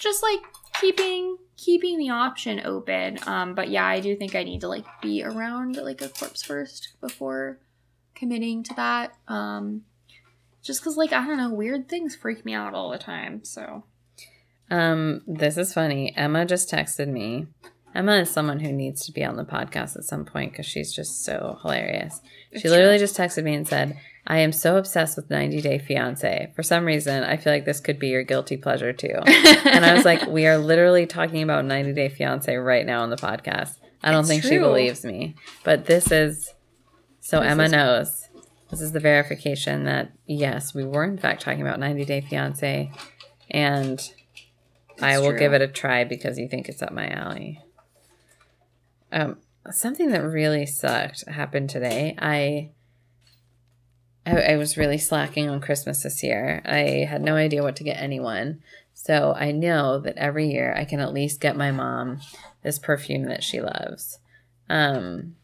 just 0.00 0.22
like 0.22 0.40
keeping 0.80 1.36
keeping 1.56 1.98
the 1.98 2.10
option 2.10 2.60
open 2.64 3.18
um 3.26 3.54
but 3.54 3.68
yeah 3.68 3.84
i 3.86 4.00
do 4.00 4.16
think 4.16 4.34
i 4.34 4.42
need 4.42 4.60
to 4.60 4.68
like 4.68 4.86
be 5.02 5.22
around 5.22 5.76
like 5.76 6.00
a 6.00 6.08
corpse 6.08 6.42
first 6.42 6.94
before 7.00 7.58
committing 8.14 8.62
to 8.62 8.74
that 8.74 9.12
um 9.28 9.82
just 10.62 10.80
because 10.80 10.96
like 10.96 11.12
i 11.12 11.26
don't 11.26 11.36
know 11.36 11.50
weird 11.50 11.88
things 11.88 12.16
freak 12.16 12.44
me 12.44 12.54
out 12.54 12.72
all 12.72 12.90
the 12.90 12.98
time 12.98 13.44
so 13.44 13.84
Um, 14.70 15.22
this 15.26 15.56
is 15.56 15.72
funny. 15.74 16.14
Emma 16.16 16.44
just 16.46 16.70
texted 16.70 17.08
me. 17.08 17.46
Emma 17.94 18.18
is 18.18 18.30
someone 18.30 18.60
who 18.60 18.70
needs 18.72 19.04
to 19.06 19.12
be 19.12 19.24
on 19.24 19.36
the 19.36 19.44
podcast 19.44 19.96
at 19.96 20.04
some 20.04 20.24
point 20.24 20.52
because 20.52 20.66
she's 20.66 20.92
just 20.94 21.24
so 21.24 21.58
hilarious. 21.62 22.20
She 22.56 22.68
literally 22.68 22.98
true. 22.98 23.06
just 23.06 23.16
texted 23.16 23.42
me 23.42 23.54
and 23.54 23.66
said, 23.66 23.98
I 24.26 24.38
am 24.38 24.52
so 24.52 24.76
obsessed 24.76 25.16
with 25.16 25.28
90 25.28 25.60
Day 25.60 25.78
Fiance. 25.78 26.52
For 26.54 26.62
some 26.62 26.84
reason, 26.84 27.24
I 27.24 27.36
feel 27.36 27.52
like 27.52 27.64
this 27.64 27.80
could 27.80 27.98
be 27.98 28.08
your 28.08 28.22
guilty 28.22 28.56
pleasure 28.56 28.92
too. 28.92 29.08
and 29.26 29.84
I 29.84 29.92
was 29.92 30.04
like, 30.04 30.26
we 30.28 30.46
are 30.46 30.56
literally 30.58 31.04
talking 31.06 31.42
about 31.42 31.64
90 31.64 31.92
Day 31.94 32.08
Fiance 32.08 32.54
right 32.54 32.86
now 32.86 33.02
on 33.02 33.10
the 33.10 33.16
podcast. 33.16 33.78
I 34.04 34.12
don't 34.12 34.20
It's 34.20 34.28
think 34.28 34.44
she 34.44 34.58
believes 34.58 35.04
me. 35.04 35.34
But 35.64 35.86
this 35.86 36.12
is 36.12 36.54
so 37.18 37.40
This 37.40 37.50
Emma 37.50 37.64
is- 37.64 37.72
knows. 37.72 38.28
This 38.70 38.80
is 38.82 38.92
the 38.92 39.00
verification 39.00 39.82
that 39.86 40.12
yes, 40.26 40.72
we 40.74 40.84
were 40.84 41.02
in 41.02 41.18
fact 41.18 41.42
talking 41.42 41.60
about 41.60 41.80
90 41.80 42.04
Day 42.04 42.20
Fiance 42.20 42.92
and 43.50 44.12
I 45.02 45.18
will 45.18 45.30
true. 45.30 45.38
give 45.38 45.52
it 45.52 45.62
a 45.62 45.68
try 45.68 46.04
because 46.04 46.38
you 46.38 46.48
think 46.48 46.68
it's 46.68 46.82
up 46.82 46.92
my 46.92 47.08
alley. 47.08 47.60
Um, 49.12 49.38
something 49.70 50.10
that 50.10 50.22
really 50.22 50.66
sucked 50.66 51.28
happened 51.28 51.70
today. 51.70 52.14
I, 52.18 52.70
I 54.26 54.52
I 54.52 54.56
was 54.56 54.76
really 54.76 54.98
slacking 54.98 55.48
on 55.48 55.60
Christmas 55.60 56.02
this 56.02 56.22
year. 56.22 56.62
I 56.64 57.06
had 57.08 57.22
no 57.22 57.36
idea 57.36 57.62
what 57.62 57.76
to 57.76 57.84
get 57.84 58.00
anyone. 58.00 58.62
So 58.94 59.34
I 59.34 59.50
know 59.50 59.98
that 59.98 60.16
every 60.18 60.50
year 60.50 60.74
I 60.76 60.84
can 60.84 61.00
at 61.00 61.14
least 61.14 61.40
get 61.40 61.56
my 61.56 61.70
mom 61.70 62.20
this 62.62 62.78
perfume 62.78 63.24
that 63.24 63.42
she 63.42 63.60
loves. 63.60 64.18
Um 64.68 65.36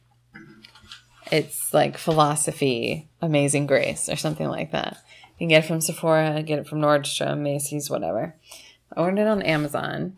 it's 1.33 1.75
like 1.75 1.99
philosophy, 1.99 3.09
amazing 3.21 3.67
grace, 3.67 4.09
or 4.09 4.17
something 4.17 4.49
like 4.49 4.71
that. 4.73 4.99
You 5.39 5.39
can 5.39 5.49
get 5.49 5.65
it 5.65 5.67
from 5.67 5.81
Sephora, 5.81 6.43
get 6.43 6.61
it 6.61 6.69
from 6.69 6.81
Nordstrom, 6.81 7.39
Macy's, 7.39 7.91
whatever. 7.91 8.37
I 8.95 9.01
ordered 9.01 9.21
it 9.21 9.27
on 9.27 9.43
Amazon. 9.43 10.17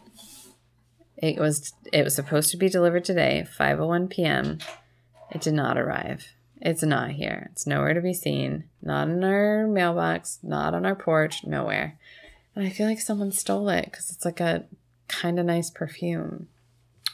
It 1.16 1.38
was 1.38 1.72
it 1.92 2.04
was 2.04 2.14
supposed 2.14 2.50
to 2.50 2.56
be 2.56 2.68
delivered 2.68 3.04
today, 3.04 3.46
5:01 3.58 4.10
p.m. 4.10 4.58
It 5.30 5.40
did 5.40 5.54
not 5.54 5.78
arrive. 5.78 6.34
It's 6.60 6.82
not 6.82 7.10
here. 7.10 7.48
It's 7.52 7.66
nowhere 7.66 7.94
to 7.94 8.00
be 8.00 8.14
seen. 8.14 8.64
Not 8.82 9.08
in 9.08 9.22
our 9.22 9.66
mailbox, 9.66 10.38
not 10.42 10.74
on 10.74 10.84
our 10.84 10.96
porch, 10.96 11.44
nowhere. 11.44 11.98
And 12.54 12.66
I 12.66 12.70
feel 12.70 12.86
like 12.86 13.00
someone 13.00 13.32
stole 13.32 13.68
it 13.68 13.92
cuz 13.92 14.10
it's 14.10 14.24
like 14.24 14.40
a 14.40 14.64
kind 15.08 15.38
of 15.38 15.46
nice 15.46 15.70
perfume. 15.70 16.48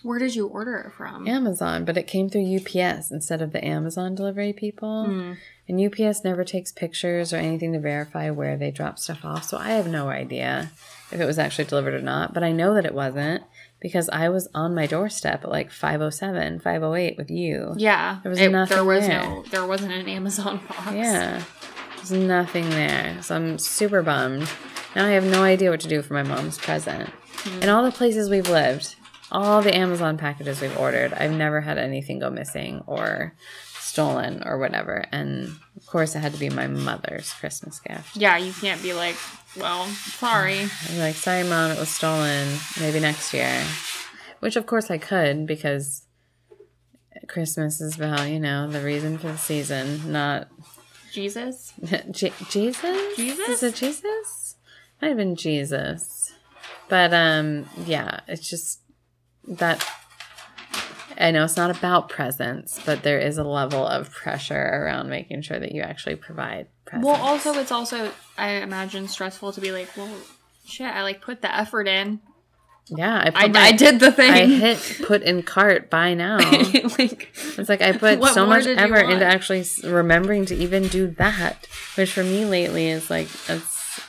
Where 0.03 0.19
did 0.19 0.35
you 0.35 0.47
order 0.49 0.77
it 0.77 0.93
from? 0.93 1.27
Amazon, 1.27 1.87
but 1.87 1.97
it 1.97 2.07
came 2.07 2.29
through 2.29 2.57
UPS 2.57 3.11
instead 3.11 3.41
of 3.41 3.53
the 3.53 3.65
Amazon 3.65 4.15
delivery 4.15 4.53
people. 4.53 5.07
Mm. 5.09 5.37
And 5.67 5.81
UPS 5.81 6.23
never 6.25 6.45
takes 6.45 6.73
pictures 6.73 7.33
or 7.33 7.39
anything 7.39 7.73
to 7.73 7.81
verify 7.81 8.29
where 8.29 8.59
they 8.59 8.71
drop 8.71 8.99
stuff 8.99 9.25
off. 9.25 9.45
So 9.45 9.57
I 9.57 9.71
have 9.71 9.87
no 9.87 10.09
idea 10.11 10.71
if 11.11 11.21
it 11.21 11.25
was 11.27 11.39
actually 11.39 11.65
delivered 11.67 11.95
or 11.95 12.01
not. 12.03 12.33
But 12.35 12.43
I 12.43 12.53
know 12.53 12.75
that 12.75 12.85
it 12.87 12.95
wasn't 12.95 13.43
because 13.81 14.09
I 14.09 14.29
was 14.31 14.49
on 14.55 14.75
my 14.75 14.87
doorstep 14.87 15.45
at 15.45 15.51
like 15.51 15.71
507, 15.71 16.61
508 16.61 17.17
with 17.19 17.31
you. 17.31 17.75
Yeah, 17.77 18.19
There 18.23 18.31
was 18.31 18.41
it- 18.41 18.51
nothing 18.51 18.77
there 18.77 18.85
was 18.85 19.07
there. 19.07 19.23
no, 19.23 19.45
there 19.51 19.67
wasn't 19.67 19.93
an 19.93 20.09
Amazon 20.09 20.61
box. 20.69 20.93
Yeah. 20.93 21.43
There's 21.97 22.13
nothing 22.13 22.69
there. 22.71 23.17
So 23.23 23.35
I'm 23.37 23.59
super 23.59 24.03
bummed. 24.03 24.49
Now 24.97 25.07
I 25.07 25.11
have 25.11 25.25
no 25.25 25.43
idea 25.43 25.71
what 25.71 25.81
to 25.81 25.89
do 25.89 26.03
for 26.03 26.15
my 26.15 26.23
mom's 26.23 26.59
present. 26.59 27.09
Hmm. 27.39 27.63
In 27.63 27.69
all 27.69 27.83
the 27.83 27.91
places 27.93 28.29
we've 28.31 28.49
lived, 28.49 28.95
all 29.33 29.61
the 29.63 29.75
Amazon 29.77 30.17
packages 30.19 30.61
we've 30.61 30.77
ordered, 30.79 31.13
I've 31.15 31.33
never 31.33 31.61
had 31.63 31.79
anything 31.79 32.19
go 32.21 32.31
missing 32.31 32.83
or 32.87 33.35
stolen 33.79 34.43
or 34.45 34.59
whatever. 34.59 35.05
And 35.13 35.57
course, 35.95 36.17
it 36.17 36.19
had 36.19 36.33
to 36.33 36.41
be 36.41 36.51
my 36.51 36.67
mother's 36.67 37.33
Christmas 37.35 37.79
gift. 37.79 38.17
yeah. 38.17 38.37
You 38.37 38.53
can't 38.53 38.83
be 38.83 38.93
like, 38.93 39.15
well, 39.57 39.87
sorry. 39.87 40.59
I'm 40.91 40.99
like, 40.99 41.15
sorry, 41.15 41.45
mom, 41.45 41.71
it 41.71 41.79
was 41.79 41.89
stolen. 41.89 42.49
Maybe 42.81 42.99
next 42.99 43.33
year. 43.33 43.63
Which, 44.41 44.57
of 44.57 44.67
course, 44.67 44.91
I 44.91 44.99
could 44.99 45.47
because 45.47 46.03
Christmas 47.29 47.81
is 47.81 47.95
about, 47.95 48.29
you 48.29 48.41
know, 48.41 48.69
the 48.69 48.81
reason 48.81 49.19
for 49.19 49.29
the 49.29 49.39
season, 49.39 50.11
not 50.11 50.49
Jesus. 51.13 51.73
Je- 52.11 52.33
Jesus? 52.51 53.17
Jesus? 53.17 53.49
Is 53.49 53.63
it 53.63 53.75
Jesus? 53.77 54.57
Might 55.01 55.09
have 55.09 55.17
been 55.17 55.37
Jesus. 55.37 56.33
But 56.89 57.15
um 57.15 57.67
yeah, 57.87 58.19
it's 58.27 58.49
just 58.51 58.81
that 59.47 59.87
I 61.19 61.31
know 61.31 61.45
it's 61.45 61.57
not 61.57 61.77
about 61.77 62.09
presents, 62.09 62.81
but 62.85 63.03
there 63.03 63.19
is 63.19 63.39
a 63.39 63.45
level 63.45 63.87
of 63.87 64.11
pressure 64.11 64.55
around 64.83 65.09
making 65.09 65.43
sure 65.43 65.59
that 65.59 65.73
you 65.73 65.83
actually 65.83 66.17
provide 66.17 66.67
presents. 66.85 67.07
Well, 67.07 67.21
also, 67.21 67.53
it's 67.59 67.73
also 67.73 68.11
I 68.37 68.51
imagine 68.57 69.09
stressful 69.09 69.53
to 69.53 69.61
be 69.61 69.71
like, 69.73 69.89
well, 69.97 70.11
shit. 70.67 70.87
I 70.89 71.03
like 71.03 71.21
put 71.21 71.41
the 71.43 71.55
effort 71.55 71.87
in. 71.89 72.21
yeah, 72.89 73.31
I, 73.35 73.45
I, 73.45 73.49
my- 73.49 73.61
I 73.61 73.73
did 73.73 74.01
the 74.01 74.12
thing. 74.12 74.31
I 74.31 74.45
hit 74.47 75.01
put 75.07 75.23
in 75.23 75.43
cart 75.43 75.89
buy 75.89 76.15
now. 76.15 76.37
like, 76.99 77.33
It's 77.57 77.69
like 77.69 77.81
I 77.83 77.93
put 77.93 78.23
so 78.35 78.45
much 78.47 78.67
effort 78.67 79.09
into 79.11 79.25
actually 79.25 79.65
remembering 79.85 80.45
to 80.47 80.55
even 80.55 80.89
do 80.89 81.07
that, 81.19 81.67
which 81.97 82.12
for 82.12 82.25
me 82.25 82.45
lately 82.45 82.89
is 82.89 83.09
like 83.09 83.29
that's 83.47 84.01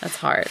that's 0.00 0.16
hard. 0.16 0.48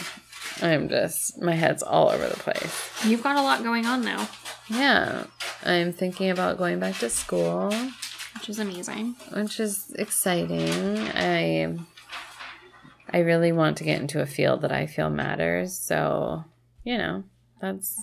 I'm 0.62 0.88
just 0.90 1.40
my 1.40 1.54
head's 1.54 1.82
all 1.82 2.10
over 2.10 2.28
the 2.28 2.36
place. 2.36 2.90
you've 3.04 3.22
got 3.22 3.36
a 3.36 3.42
lot 3.42 3.62
going 3.62 3.86
on 3.86 4.02
now, 4.04 4.28
Yeah, 4.68 5.24
I'm 5.64 5.92
thinking 5.92 6.30
about 6.30 6.58
going 6.58 6.78
back 6.78 6.98
to 6.98 7.10
school, 7.10 7.72
which 8.34 8.48
is 8.48 8.58
amazing. 8.58 9.14
which 9.32 9.60
is 9.60 9.92
exciting. 9.98 10.98
I 11.14 11.76
I 13.12 13.18
really 13.18 13.52
want 13.52 13.76
to 13.78 13.84
get 13.84 14.00
into 14.00 14.20
a 14.20 14.26
field 14.26 14.62
that 14.62 14.72
I 14.72 14.86
feel 14.86 15.10
matters. 15.10 15.76
So 15.78 16.44
you 16.84 16.96
know 16.96 17.24
that's 17.60 18.00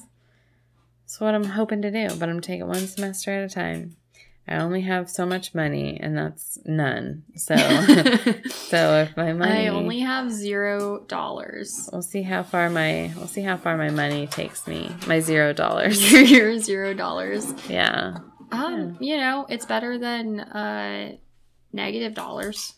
that's 1.02 1.20
what 1.20 1.34
I'm 1.34 1.46
hoping 1.46 1.82
to 1.82 1.92
do. 1.92 2.16
But 2.16 2.30
I'm 2.30 2.42
taking 2.42 2.68
one 2.68 2.86
semester 2.88 3.32
at 3.32 3.50
a 3.50 3.54
time. 3.54 3.96
I 4.48 4.58
only 4.58 4.82
have 4.82 5.10
so 5.10 5.26
much 5.26 5.54
money, 5.54 6.00
and 6.00 6.18
that's 6.18 6.58
none. 6.66 7.24
So 7.36 7.56
so 8.50 9.02
if 9.02 9.18
my 9.18 9.34
money, 9.34 9.68
I 9.68 9.68
only 9.68 10.00
have 10.00 10.32
zero 10.32 11.04
dollars. 11.08 11.90
we'll 11.92 12.02
see 12.02 12.22
how 12.22 12.44
far 12.44 12.70
my 12.70 13.12
we'll 13.18 13.28
see 13.28 13.42
how 13.42 13.58
far 13.58 13.78
my 13.78 13.90
money 13.90 14.26
takes 14.28 14.66
me. 14.66 14.96
My 15.06 15.20
zero 15.20 15.52
dollars. 15.52 16.12
Your 16.32 16.58
zero 16.60 16.94
dollars. 16.94 17.54
Yeah. 17.70 18.20
Um, 18.52 18.98
you 19.02 19.18
know, 19.18 19.46
it's 19.50 19.66
better 19.66 19.98
than 19.98 20.40
uh 20.40 21.18
negative 21.74 22.14
dollars. 22.14 22.74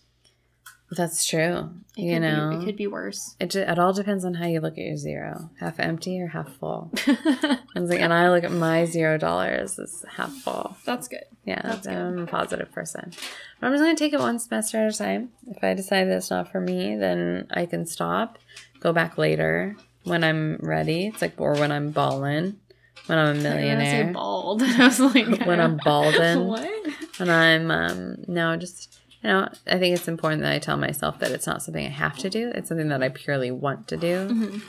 That's 0.91 1.25
true. 1.25 1.69
It 1.95 2.03
you 2.03 2.19
know, 2.19 2.49
be, 2.49 2.63
it 2.63 2.65
could 2.65 2.75
be 2.75 2.87
worse. 2.87 3.35
it, 3.39 3.55
it 3.55 3.77
all 3.77 3.93
depends 3.93 4.25
on 4.25 4.33
how 4.33 4.45
you 4.47 4.59
look 4.59 4.73
at 4.77 4.83
your 4.83 4.97
zero. 4.97 5.49
Half 5.59 5.79
empty 5.79 6.19
or 6.19 6.27
half 6.27 6.51
full. 6.55 6.91
I 7.07 7.59
was 7.75 7.89
like, 7.89 7.99
and 7.99 8.13
I 8.13 8.29
look 8.29 8.43
at 8.43 8.51
my 8.51 8.85
zero 8.85 9.17
dollars 9.17 9.77
as 9.77 10.03
half 10.15 10.33
full. 10.33 10.75
That's 10.85 11.07
good. 11.07 11.25
Yeah, 11.45 11.61
That's. 11.63 11.87
I'm 11.87 12.19
a 12.19 12.25
positive 12.25 12.71
person. 12.71 13.11
But 13.59 13.67
I'm 13.67 13.73
just 13.73 13.83
gonna 13.83 13.95
take 13.95 14.13
it 14.13 14.19
one 14.19 14.39
semester 14.39 14.77
at 14.77 14.93
a 14.93 14.97
time. 14.97 15.29
If 15.47 15.63
I 15.63 15.73
decide 15.73 16.05
that 16.05 16.17
it's 16.17 16.31
not 16.31 16.51
for 16.51 16.59
me, 16.59 16.95
then 16.95 17.47
I 17.51 17.65
can 17.65 17.85
stop, 17.85 18.39
go 18.79 18.91
back 18.91 19.17
later 19.17 19.75
when 20.05 20.23
I'm 20.23 20.57
ready. 20.57 21.07
It's 21.07 21.21
like 21.21 21.39
or 21.39 21.53
when 21.53 21.71
I'm 21.71 21.91
balling, 21.91 22.59
when 23.05 23.17
I'm 23.17 23.27
a 23.27 23.33
was 23.33 23.43
gonna 23.43 23.43
say 23.43 23.59
millionaire, 23.59 24.13
bald. 24.13 24.63
I 24.65 24.85
was 24.87 24.99
like, 24.99 25.45
when 25.45 25.59
I'm 25.59 25.77
balding. 25.77 26.47
what? 26.47 26.69
when 27.17 27.29
I'm 27.29 27.69
um 27.69 28.15
no 28.27 28.55
just 28.55 28.98
you 29.23 29.29
know 29.29 29.49
I 29.67 29.77
think 29.79 29.95
it's 29.95 30.07
important 30.07 30.41
that 30.43 30.53
I 30.53 30.59
tell 30.59 30.77
myself 30.77 31.19
that 31.19 31.31
it's 31.31 31.47
not 31.47 31.61
something 31.61 31.85
I 31.85 31.89
have 31.89 32.17
to 32.19 32.29
do. 32.29 32.51
It's 32.55 32.69
something 32.69 32.89
that 32.89 33.03
I 33.03 33.09
purely 33.09 33.51
want 33.51 33.87
to 33.89 33.97
do, 33.97 34.29
Mhm. 34.29 34.61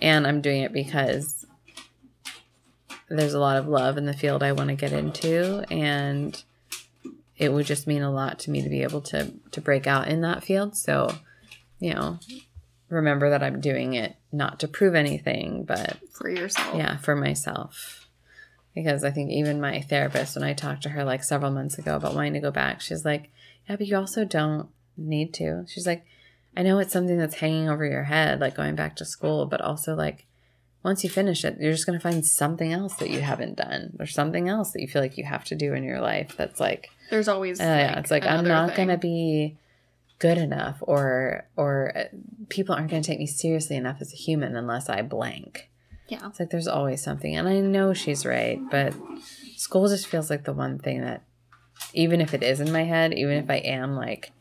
and 0.00 0.26
I'm 0.26 0.40
doing 0.40 0.62
it 0.62 0.72
because 0.72 1.46
there's 3.08 3.34
a 3.34 3.38
lot 3.40 3.56
of 3.56 3.68
love 3.68 3.98
in 3.98 4.06
the 4.06 4.12
field 4.14 4.42
I 4.42 4.52
want 4.52 4.68
to 4.70 4.74
get 4.76 4.92
into, 4.92 5.64
and 5.70 6.42
it 7.36 7.52
would 7.52 7.66
just 7.66 7.86
mean 7.86 8.02
a 8.02 8.10
lot 8.12 8.38
to 8.40 8.50
me 8.50 8.62
to 8.62 8.68
be 8.68 8.82
able 8.82 9.00
to 9.02 9.32
to 9.50 9.60
break 9.60 9.86
out 9.86 10.08
in 10.08 10.20
that 10.22 10.42
field. 10.44 10.76
So, 10.76 11.14
you 11.78 11.94
know, 11.94 12.18
remember 12.88 13.30
that 13.30 13.42
I'm 13.42 13.60
doing 13.60 13.94
it 13.94 14.16
not 14.32 14.60
to 14.60 14.68
prove 14.68 14.94
anything, 14.94 15.64
but 15.64 15.98
For 16.12 16.28
yourself. 16.30 16.76
yeah, 16.76 16.96
for 16.98 17.14
myself. 17.16 18.08
Because 18.74 19.04
I 19.04 19.10
think 19.10 19.30
even 19.30 19.60
my 19.60 19.82
therapist, 19.82 20.34
when 20.34 20.44
I 20.44 20.54
talked 20.54 20.82
to 20.84 20.88
her 20.90 21.04
like 21.04 21.22
several 21.22 21.50
months 21.50 21.76
ago 21.78 21.94
about 21.96 22.14
wanting 22.14 22.32
to 22.34 22.40
go 22.40 22.50
back, 22.50 22.80
she's 22.80 23.04
like, 23.04 23.30
Yeah, 23.68 23.76
but 23.76 23.86
you 23.86 23.96
also 23.96 24.24
don't 24.24 24.68
need 24.96 25.32
to. 25.34 25.64
She's 25.68 25.86
like, 25.86 26.04
I 26.56 26.62
know 26.62 26.78
it's 26.78 26.92
something 26.92 27.18
that's 27.18 27.36
hanging 27.36 27.68
over 27.68 27.84
your 27.84 28.04
head, 28.04 28.40
like 28.40 28.54
going 28.54 28.74
back 28.74 28.96
to 28.96 29.04
school, 29.04 29.46
but 29.46 29.60
also 29.60 29.94
like 29.94 30.26
once 30.82 31.04
you 31.04 31.10
finish 31.10 31.44
it, 31.44 31.58
you're 31.60 31.72
just 31.72 31.86
going 31.86 31.98
to 31.98 32.02
find 32.02 32.26
something 32.26 32.72
else 32.72 32.94
that 32.96 33.10
you 33.10 33.20
haven't 33.20 33.56
done 33.56 33.96
or 34.00 34.06
something 34.06 34.48
else 34.48 34.72
that 34.72 34.80
you 34.80 34.88
feel 34.88 35.00
like 35.00 35.16
you 35.16 35.24
have 35.24 35.44
to 35.44 35.54
do 35.54 35.74
in 35.74 35.84
your 35.84 36.00
life 36.00 36.34
that's 36.36 36.60
like, 36.60 36.90
There's 37.10 37.28
always 37.28 37.60
uh, 37.60 37.64
yeah, 37.64 37.98
it's 37.98 38.10
like 38.10 38.26
I'm 38.26 38.44
not 38.44 38.74
going 38.74 38.88
to 38.88 38.98
be 38.98 39.56
good 40.18 40.38
enough 40.38 40.76
or 40.82 41.44
or 41.56 41.92
uh, 41.96 42.04
people 42.48 42.74
aren't 42.74 42.90
going 42.90 43.02
to 43.02 43.06
take 43.06 43.18
me 43.18 43.26
seriously 43.26 43.76
enough 43.76 43.98
as 44.00 44.12
a 44.12 44.16
human 44.16 44.56
unless 44.56 44.88
I 44.88 45.02
blank. 45.02 45.68
Yeah. 46.08 46.26
It's 46.26 46.38
like 46.38 46.50
there's 46.50 46.68
always 46.68 47.02
something. 47.02 47.34
And 47.34 47.48
I 47.48 47.60
know 47.60 47.94
she's 47.94 48.26
right, 48.26 48.60
but 48.70 48.94
school 49.56 49.88
just 49.88 50.06
feels 50.06 50.30
like 50.30 50.44
the 50.44 50.52
one 50.52 50.78
thing 50.78 51.00
that, 51.00 51.22
even 51.92 52.20
if 52.20 52.34
it 52.34 52.42
is 52.42 52.60
in 52.60 52.72
my 52.72 52.84
head, 52.84 53.12
even 53.12 53.36
if 53.36 53.50
I 53.50 53.56
am 53.56 53.96
like, 53.96 54.32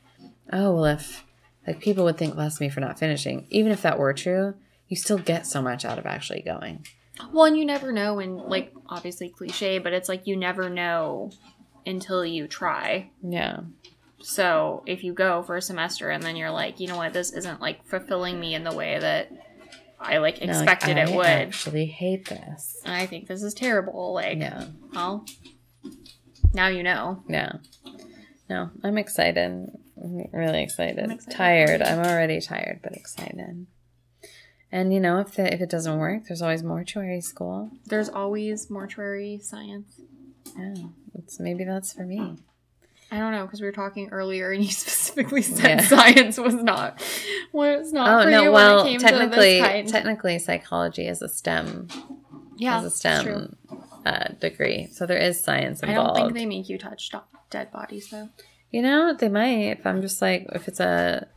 oh, 0.52 0.74
well, 0.74 0.86
if 0.86 1.24
like 1.68 1.80
people 1.80 2.04
would 2.06 2.18
think 2.18 2.36
less 2.36 2.56
of 2.56 2.62
me 2.62 2.70
for 2.70 2.80
not 2.80 3.00
finishing, 3.00 3.48
even 3.50 3.72
if 3.72 3.82
that 3.82 4.00
were 4.00 4.14
true, 4.14 4.56
you 4.88 4.98
still 4.98 5.18
get 5.18 5.46
so 5.46 5.62
much 5.62 5.86
out 5.86 6.00
of 6.00 6.06
actually 6.06 6.42
going. 6.42 6.86
Well, 7.32 7.46
and 7.46 7.58
you 7.58 7.66
never 7.66 7.92
know, 7.92 8.20
and 8.20 8.38
like 8.38 8.74
obviously 8.88 9.30
cliche, 9.30 9.78
but 9.78 9.94
it's 9.94 10.10
like 10.10 10.28
you 10.28 10.36
never 10.36 10.70
know 10.70 11.32
until 11.86 12.26
you 12.26 12.48
try. 12.48 13.12
Yeah. 13.22 13.62
So 14.24 14.84
if 14.86 15.04
you 15.04 15.14
go 15.14 15.42
for 15.44 15.58
a 15.58 15.62
semester 15.62 16.10
and 16.10 16.22
then 16.22 16.36
you're 16.36 16.52
like, 16.52 16.80
you 16.80 16.88
know 16.88 16.98
what, 16.98 17.14
this 17.14 17.32
isn't 17.32 17.62
like 17.62 17.86
fulfilling 17.86 18.40
me 18.40 18.54
in 18.54 18.64
the 18.64 18.74
way 18.74 19.00
that 19.00 19.32
I 20.00 20.18
like 20.18 20.42
Now, 20.42 20.54
like, 20.54 20.70
expected 20.70 20.98
I 20.98 21.02
it 21.10 21.16
would. 21.16 21.26
I 21.26 21.32
actually 21.32 21.86
hate 21.86 22.28
this. 22.28 22.82
I 22.86 23.06
think 23.06 23.28
this 23.28 23.44
is 23.44 23.54
terrible. 23.54 24.14
Like, 24.14 24.38
Yeah. 24.38 24.66
well, 24.94 25.26
now 26.54 26.68
you 26.68 26.84
know. 26.84 27.24
Yeah. 27.28 27.54
No, 28.50 28.70
I'm 28.84 28.98
excited. 28.98 29.70
I'm 30.04 30.26
really 30.34 30.64
excited. 30.64 31.00
I'm 31.00 31.12
excited 31.12 31.38
Tired. 31.38 31.82
I'm 31.82 32.00
already 32.00 32.42
tired, 32.42 32.80
but 32.84 32.94
excited. 32.94 33.66
And 34.72 34.94
you 34.94 35.00
know, 35.00 35.20
if 35.20 35.36
the, 35.36 35.54
if 35.54 35.62
it 35.62 35.70
doesn't 35.70 35.98
work, 35.98 36.24
there's 36.28 36.42
always 36.42 36.64
mortuary 36.64 37.22
school. 37.22 37.72
There's 37.86 38.10
always 38.10 38.70
mortuary 38.70 39.40
science. 39.42 40.02
Yeah, 40.58 40.74
it's 41.16 41.40
maybe 41.40 41.64
that's 41.64 41.94
for 41.94 42.04
me. 42.04 42.38
I 43.14 43.18
don't 43.20 43.34
know 43.34 43.46
because 43.46 43.60
we 43.60 43.68
were 43.68 43.74
talking 43.74 44.10
earlier, 44.12 44.52
and 44.52 44.64
you 44.64 44.72
specifically 44.72 45.42
said 45.42 45.82
Yeah. 45.82 45.88
science 45.88 46.38
was 46.38 46.56
not 46.56 47.02
was 47.52 47.92
not. 47.92 48.22
Oh 48.22 48.24
for 48.24 48.32
no, 48.32 48.44
you 48.44 48.52
well, 48.52 48.78
when 48.78 48.88
it 48.88 48.90
came 48.92 49.00
technically, 49.02 49.58
to 49.58 49.62
this 49.62 49.68
kind. 49.68 49.88
technically, 49.88 50.40
psychology 50.40 51.08
is 51.08 51.22
a 51.22 51.28
STEM, 51.30 51.88
yeah, 52.58 52.80
is 52.80 52.86
a. 52.86 52.90
STEM 52.90 53.58
uh, 54.06 54.30
degree, 54.40 54.88
so 54.92 55.06
there 55.06 55.18
is 55.18 55.42
science 55.44 55.82
involved. 55.82 55.90
I 55.90 56.02
involved. 56.02 56.18
don't 56.18 56.26
think 56.28 56.38
they 56.38 56.46
make 56.46 56.70
you 56.70 56.78
touch 56.78 57.10
do- 57.10 57.20
dead 57.50 57.72
bodies 57.72 58.10
though. 58.10 58.30
You 58.72 58.82
know, 58.82 59.14
they 59.14 59.30
might. 59.30 59.78
If 59.80 59.86
I'm 59.86 60.02
just 60.02 60.22
like, 60.22 60.48
if 60.54 60.68
it's 60.68 60.80
a 60.80 61.28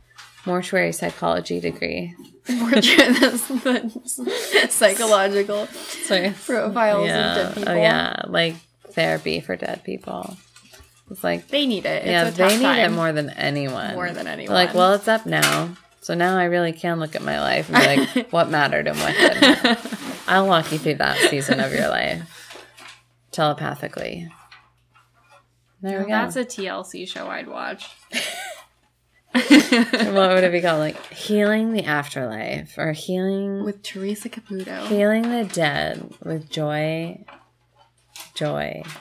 mortuary 0.45 0.91
psychology 0.93 1.59
degree, 1.59 2.15
That's 2.45 3.47
the 3.47 4.67
psychological 4.69 5.65
so 5.67 6.31
profiles 6.45 7.07
yeah, 7.07 7.31
of 7.31 7.35
dead 7.35 7.55
people. 7.55 7.73
oh 7.73 7.75
yeah, 7.77 8.21
like 8.27 8.55
therapy 8.91 9.39
for 9.39 9.55
dead 9.55 9.83
people. 9.83 10.37
It's 11.11 11.23
like, 11.23 11.47
They 11.49 11.65
need 11.67 11.85
it. 11.85 12.03
It's 12.03 12.07
yeah, 12.07 12.27
a 12.27 12.31
they 12.31 12.43
tough 12.49 12.57
need 12.59 12.63
time. 12.63 12.91
it 12.93 12.95
more 12.95 13.11
than 13.11 13.29
anyone. 13.31 13.93
More 13.93 14.11
than 14.11 14.27
anyone. 14.27 14.53
Like, 14.55 14.73
well, 14.73 14.93
it's 14.93 15.07
up 15.07 15.25
now, 15.25 15.75
so 16.01 16.13
now 16.15 16.37
I 16.37 16.45
really 16.45 16.71
can 16.71 16.99
look 16.99 17.15
at 17.15 17.21
my 17.21 17.39
life 17.41 17.69
and 17.69 17.77
be 17.77 18.21
like, 18.21 18.29
what 18.31 18.49
mattered 18.49 18.87
and 18.87 18.97
what 18.97 19.13
didn't. 19.13 19.79
I'll 20.27 20.47
walk 20.47 20.71
you 20.71 20.77
through 20.79 20.95
that 20.95 21.17
season 21.29 21.59
of 21.59 21.71
your 21.73 21.89
life 21.89 22.34
telepathically. 23.35 24.31
There 25.81 25.99
we 25.99 26.05
go. 26.05 26.11
That's 26.11 26.35
a 26.35 26.45
TLC 26.45 27.07
show 27.07 27.27
I'd 27.27 27.47
watch. 27.47 27.87
what 29.31 30.29
would 30.29 30.43
it 30.43 30.51
be 30.51 30.61
called? 30.61 30.79
Like 30.79 31.13
healing 31.13 31.73
the 31.73 31.83
afterlife 31.83 32.77
or 32.77 32.93
healing 32.93 33.63
With 33.63 33.83
Teresa 33.83 34.29
Caputo. 34.29 34.87
healing 34.87 35.23
the 35.23 35.43
dead 35.43 36.13
with 36.23 36.49
joy. 36.49 37.23
Joy. 38.33 38.83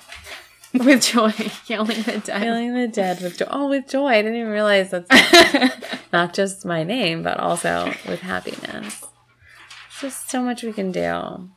With 0.74 1.02
joy, 1.02 1.30
healing 1.30 2.02
the 2.02 2.20
dead. 2.24 2.42
Healing 2.42 2.74
the 2.74 2.88
dead 2.88 3.20
with 3.20 3.38
joy. 3.38 3.46
Oh, 3.48 3.68
with 3.68 3.86
joy. 3.88 4.06
I 4.06 4.22
didn't 4.22 4.38
even 4.38 4.50
realize 4.50 4.90
that's 4.90 5.08
not 6.12 6.34
just 6.34 6.64
my 6.64 6.82
name, 6.82 7.22
but 7.22 7.38
also 7.38 7.94
with 8.08 8.18
happiness. 8.22 9.04
There's 10.00 10.14
just 10.14 10.28
so 10.28 10.42
much 10.42 10.64
we 10.64 10.72
can 10.72 10.90
do. 10.90 11.48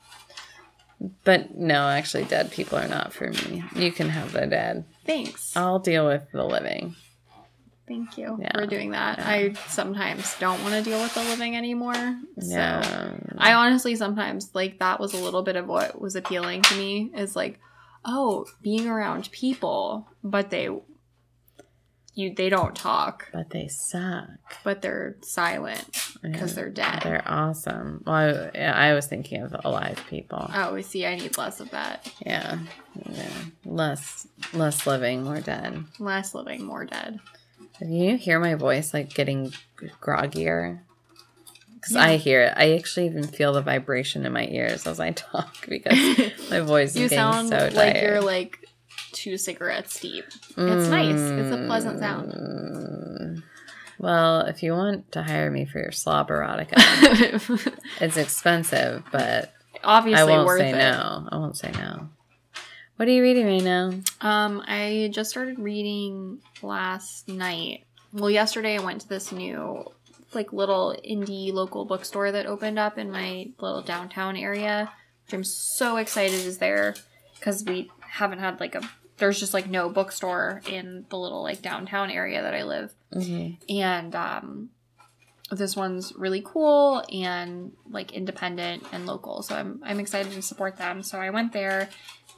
But 1.23 1.55
no, 1.55 1.87
actually, 1.89 2.25
dead 2.25 2.51
people 2.51 2.77
are 2.77 2.87
not 2.87 3.13
for 3.13 3.29
me. 3.29 3.63
You 3.75 3.91
can 3.91 4.09
have 4.09 4.31
the 4.33 4.47
dead. 4.47 4.85
Thanks. 5.05 5.55
I'll 5.55 5.79
deal 5.79 6.07
with 6.07 6.23
the 6.31 6.43
living. 6.43 6.95
Thank 7.87 8.17
you 8.17 8.37
Yeah. 8.41 8.51
for 8.53 8.65
doing 8.65 8.91
that. 8.91 9.19
Yeah. 9.19 9.29
I 9.29 9.53
sometimes 9.67 10.35
don't 10.39 10.61
want 10.63 10.73
to 10.73 10.81
deal 10.81 10.99
with 11.01 11.13
the 11.13 11.23
living 11.23 11.55
anymore. 11.55 11.93
So 12.39 12.47
Yeah. 12.49 13.13
I 13.37 13.53
honestly 13.53 13.95
sometimes 13.95 14.53
like 14.53 14.79
that 14.79 14.99
was 14.99 15.13
a 15.13 15.17
little 15.23 15.43
bit 15.43 15.55
of 15.55 15.67
what 15.67 16.01
was 16.01 16.15
appealing 16.15 16.63
to 16.63 16.75
me 16.75 17.11
is 17.15 17.35
like, 17.35 17.59
oh, 18.03 18.45
being 18.61 18.87
around 18.89 19.31
people, 19.31 20.09
but 20.23 20.49
they 20.49 20.69
you 22.13 22.33
they 22.33 22.49
don't 22.49 22.75
talk, 22.75 23.29
But 23.31 23.51
they 23.51 23.67
suck. 23.67 24.27
but 24.63 24.81
they're 24.81 25.15
silent 25.21 26.06
because 26.21 26.55
they're 26.55 26.69
dead. 26.69 27.01
They're 27.03 27.23
awesome. 27.25 28.03
Well, 28.05 28.15
I, 28.15 28.51
yeah, 28.55 28.73
I 28.75 28.93
was 28.93 29.07
thinking 29.07 29.41
of 29.43 29.55
alive 29.63 30.03
people. 30.09 30.49
Oh, 30.53 30.73
we 30.73 30.81
see, 30.81 31.05
I 31.05 31.15
need 31.15 31.37
less 31.37 31.59
of 31.59 31.69
that. 31.71 32.11
Yeah. 32.25 32.59
yeah. 33.09 33.29
Less 33.65 34.27
less 34.53 34.85
living, 34.87 35.23
more 35.23 35.41
dead. 35.41 35.83
Less 35.99 36.33
living, 36.33 36.63
more 36.65 36.85
dead. 36.85 37.19
Can 37.77 37.91
you 37.91 38.17
hear 38.17 38.39
my 38.39 38.55
voice 38.55 38.93
like 38.93 39.13
getting 39.13 39.53
groggier? 40.01 40.79
Because 41.75 41.93
Yeah. 41.95 42.03
I 42.03 42.17
hear 42.17 42.41
it. 42.43 42.53
I 42.55 42.73
actually 42.73 43.05
even 43.05 43.23
feel 43.23 43.53
the 43.53 43.61
vibration 43.61 44.25
in 44.25 44.33
my 44.33 44.47
ears 44.47 44.87
as 44.87 44.99
I 44.99 45.11
talk 45.11 45.55
because 45.69 45.97
my 46.49 46.61
voice 46.61 46.89
is 46.95 47.09
getting 47.09 47.17
sound 47.17 47.49
so 47.49 47.57
tired. 47.57 47.71
You 47.71 47.75
sound 47.75 47.93
like 47.93 48.01
you're 48.01 48.21
like 48.21 48.57
two 49.11 49.37
cigarettes 49.37 49.99
deep. 49.99 50.25
It's 50.57 50.89
nice. 50.89 51.19
It's 51.19 51.53
a 51.55 51.65
pleasant 51.67 51.99
sound. 51.99 52.31
Mm. 52.31 53.43
Well, 53.99 54.41
if 54.41 54.61
you 54.63 54.73
want 54.73 55.11
to 55.13 55.23
hire 55.23 55.49
me 55.49 55.65
for 55.65 55.79
your 55.79 55.91
slob 55.91 56.29
erotica, 56.29 56.75
it's 58.01 58.17
expensive, 58.17 59.03
but 59.11 59.53
Obviously 59.83 60.21
I 60.21 60.25
won't 60.25 60.45
worth 60.47 60.59
say 60.59 60.69
it. 60.71 60.77
no. 60.77 61.27
I 61.31 61.37
won't 61.37 61.57
say 61.57 61.71
no. 61.71 62.09
What 62.97 63.07
are 63.07 63.11
you 63.11 63.21
reading 63.21 63.45
right 63.45 63.63
now? 63.63 63.91
Um, 64.21 64.63
I 64.67 65.09
just 65.13 65.29
started 65.29 65.59
reading 65.59 66.39
last 66.63 67.27
night. 67.27 67.85
Well, 68.11 68.29
yesterday 68.31 68.75
I 68.77 68.83
went 68.83 69.01
to 69.01 69.09
this 69.09 69.31
new, 69.31 69.85
like, 70.33 70.51
little 70.51 70.95
indie 71.07 71.53
local 71.53 71.85
bookstore 71.85 72.31
that 72.31 72.47
opened 72.47 72.79
up 72.79 72.97
in 72.97 73.11
my 73.11 73.49
little 73.59 73.81
downtown 73.83 74.35
area, 74.35 74.91
which 75.25 75.33
I'm 75.33 75.43
so 75.43 75.97
excited 75.97 76.33
is 76.33 76.57
there 76.57 76.95
because 77.35 77.63
we 77.63 77.91
haven't 77.99 78.39
had 78.39 78.59
like 78.59 78.73
a. 78.75 78.81
There's 79.17 79.39
just 79.39 79.53
like 79.53 79.67
no 79.69 79.89
bookstore 79.89 80.61
in 80.69 81.05
the 81.09 81.17
little 81.17 81.43
like 81.43 81.61
downtown 81.61 82.11
area 82.11 82.41
that 82.41 82.53
I 82.53 82.63
live, 82.63 82.93
Mm-hmm. 83.13 83.75
and 83.75 84.15
um, 84.15 84.69
this 85.51 85.75
one's 85.75 86.13
really 86.15 86.41
cool 86.45 87.03
and 87.11 87.71
like 87.89 88.11
independent 88.11 88.83
and 88.91 89.05
local. 89.05 89.41
So 89.43 89.55
I'm 89.55 89.81
I'm 89.83 89.99
excited 89.99 90.33
to 90.33 90.41
support 90.41 90.77
them. 90.77 91.03
So 91.03 91.19
I 91.19 91.29
went 91.29 91.53
there 91.53 91.89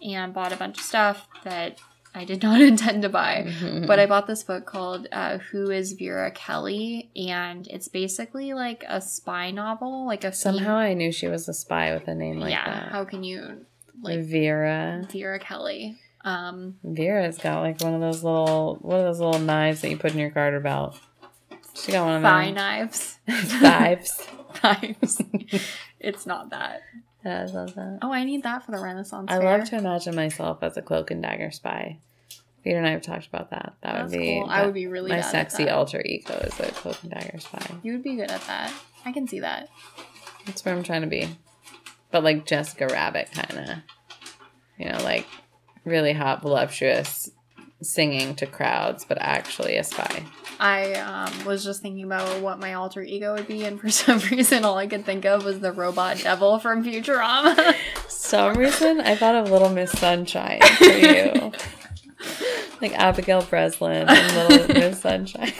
and 0.01 0.33
bought 0.33 0.53
a 0.53 0.55
bunch 0.55 0.77
of 0.77 0.83
stuff 0.83 1.27
that 1.43 1.79
I 2.13 2.23
did 2.23 2.43
not 2.43 2.61
intend 2.61 3.01
to 3.01 3.09
buy. 3.09 3.45
Mm-hmm. 3.47 3.85
But 3.85 3.99
I 3.99 4.05
bought 4.05 4.27
this 4.27 4.43
book 4.43 4.65
called 4.65 5.07
uh, 5.11 5.39
"Who 5.51 5.71
Is 5.71 5.93
Vera 5.93 6.31
Kelly," 6.31 7.09
and 7.15 7.67
it's 7.67 7.87
basically 7.87 8.53
like 8.53 8.83
a 8.87 9.01
spy 9.01 9.51
novel, 9.51 10.05
like 10.05 10.23
a 10.23 10.31
Somehow 10.31 10.75
I 10.75 10.93
knew 10.93 11.11
she 11.11 11.27
was 11.27 11.49
a 11.49 11.53
spy 11.53 11.93
with 11.93 12.07
a 12.07 12.15
name 12.15 12.39
like 12.39 12.51
yeah. 12.51 12.65
that. 12.65 12.91
How 12.91 13.05
can 13.05 13.23
you 13.23 13.65
like 14.01 14.21
Vera. 14.21 15.07
Vera 15.11 15.39
Kelly? 15.39 15.97
Um, 16.25 16.75
Vera's 16.83 17.37
got 17.37 17.61
like 17.61 17.81
one 17.81 17.93
of 17.93 18.01
those 18.01 18.23
little, 18.23 18.77
one 18.81 18.99
of 18.99 19.05
those 19.05 19.19
little 19.19 19.39
knives 19.39 19.81
that 19.81 19.89
you 19.89 19.97
put 19.97 20.11
in 20.11 20.19
your 20.19 20.29
garter 20.29 20.59
belt. 20.59 20.99
She 21.75 21.91
got 21.93 22.05
one 22.05 22.15
of 22.17 22.21
thigh 22.23 22.45
them. 22.45 22.55
knives, 22.55 23.19
Knives. 23.61 24.27
knives. 24.63 25.21
it's 25.99 26.25
not 26.25 26.49
that. 26.49 26.81
Yeah, 27.23 27.41
I 27.41 27.45
love 27.45 27.75
that. 27.75 27.99
Oh, 28.01 28.11
I 28.11 28.23
need 28.25 28.43
that 28.43 28.65
for 28.65 28.71
the 28.71 28.79
Renaissance. 28.79 29.27
I 29.29 29.37
Fair. 29.39 29.57
love 29.59 29.69
to 29.69 29.77
imagine 29.77 30.15
myself 30.15 30.59
as 30.61 30.75
a 30.77 30.81
cloak 30.81 31.11
and 31.11 31.21
dagger 31.21 31.51
spy. 31.51 31.99
Peter 32.63 32.77
and 32.77 32.87
I 32.87 32.91
have 32.91 33.01
talked 33.01 33.27
about 33.27 33.51
that. 33.51 33.75
That 33.81 33.93
That's 33.93 34.11
would 34.11 34.19
be 34.19 34.39
cool. 34.41 34.49
I 34.49 34.65
would 34.65 34.73
be 34.73 34.87
really 34.87 35.09
my 35.09 35.21
sexy 35.21 35.69
alter 35.69 36.01
ego 36.03 36.33
is 36.39 36.59
a 36.59 36.63
cloak 36.71 36.97
and 37.03 37.11
dagger 37.11 37.39
spy. 37.39 37.65
You 37.83 37.93
would 37.93 38.03
be 38.03 38.15
good 38.17 38.29
at 38.31 38.41
that. 38.47 38.73
I 39.05 39.13
can 39.13 39.27
see 39.27 39.39
that. 39.39 39.69
That's 40.45 40.63
where 40.65 40.75
I'm 40.75 40.83
trying 40.83 41.01
to 41.01 41.07
be. 41.07 41.29
But 42.11 42.23
like 42.23 42.45
Jessica 42.45 42.87
Rabbit 42.87 43.29
kind 43.31 43.69
of. 43.69 43.77
You 44.77 44.91
know, 44.91 44.97
like 45.03 45.25
really 45.89 46.13
hot, 46.13 46.41
voluptuous, 46.41 47.29
singing 47.81 48.35
to 48.35 48.45
crowds, 48.45 49.05
but 49.05 49.17
actually 49.19 49.77
a 49.77 49.83
spy. 49.83 50.23
I 50.59 50.93
um, 50.95 51.45
was 51.45 51.63
just 51.63 51.81
thinking 51.81 52.03
about 52.03 52.41
what 52.41 52.59
my 52.59 52.73
alter 52.73 53.01
ego 53.01 53.33
would 53.33 53.47
be, 53.47 53.63
and 53.63 53.79
for 53.81 53.89
some 53.89 54.19
reason, 54.31 54.65
all 54.65 54.77
I 54.77 54.87
could 54.87 55.05
think 55.05 55.25
of 55.25 55.45
was 55.45 55.59
the 55.59 55.71
robot 55.71 56.19
devil 56.19 56.59
from 56.59 56.83
Futurama. 56.83 57.75
some 58.07 58.55
reason 58.55 58.99
I 59.01 59.15
thought 59.15 59.35
of 59.35 59.49
Little 59.49 59.69
Miss 59.69 59.91
Sunshine 59.91 60.61
for 60.61 60.83
you. 60.85 61.51
like 62.81 62.93
Abigail 62.93 63.41
Breslin 63.43 64.07
and 64.07 64.49
Little 64.49 64.67
Miss 64.67 65.01
Sunshine. 65.01 65.53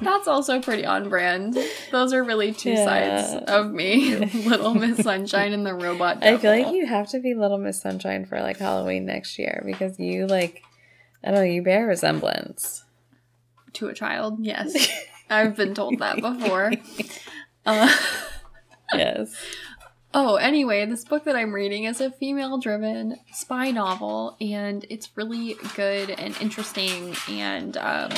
That's 0.00 0.28
also 0.28 0.60
pretty 0.60 0.86
on 0.86 1.08
brand. 1.08 1.56
Those 1.90 2.12
are 2.12 2.22
really 2.22 2.52
two 2.52 2.70
Yeah. 2.70 2.84
sides 3.22 3.44
of 3.48 3.70
me 3.72 4.14
Little 4.46 4.74
Miss 4.74 4.98
Sunshine 4.98 5.52
and 5.52 5.66
the 5.66 5.74
robot 5.74 6.20
devil. 6.20 6.38
I 6.38 6.40
feel 6.40 6.64
like 6.66 6.74
you 6.74 6.86
have 6.86 7.08
to 7.10 7.20
be 7.20 7.34
Little 7.34 7.58
Miss 7.58 7.80
Sunshine 7.80 8.24
for 8.24 8.40
like 8.40 8.58
Halloween 8.58 9.06
next 9.06 9.38
year 9.38 9.62
because 9.66 9.98
you 9.98 10.26
like 10.26 10.62
I 11.24 11.28
don't 11.32 11.40
know, 11.40 11.42
you 11.44 11.62
bear 11.62 11.86
resemblance. 11.86 12.84
To 13.74 13.88
a 13.88 13.94
child, 13.94 14.38
yes. 14.40 14.88
I've 15.30 15.56
been 15.56 15.74
told 15.74 15.98
that 15.98 16.20
before. 16.20 16.72
Uh, 17.66 17.94
Yes. 18.94 19.34
Oh, 20.14 20.36
anyway, 20.36 20.86
this 20.86 21.04
book 21.04 21.24
that 21.24 21.36
I'm 21.36 21.52
reading 21.52 21.84
is 21.84 22.00
a 22.00 22.10
female 22.10 22.56
driven 22.56 23.16
spy 23.34 23.70
novel, 23.70 24.38
and 24.40 24.86
it's 24.88 25.10
really 25.16 25.56
good 25.76 26.08
and 26.08 26.34
interesting. 26.40 27.14
And 27.28 27.76
um, 27.76 28.10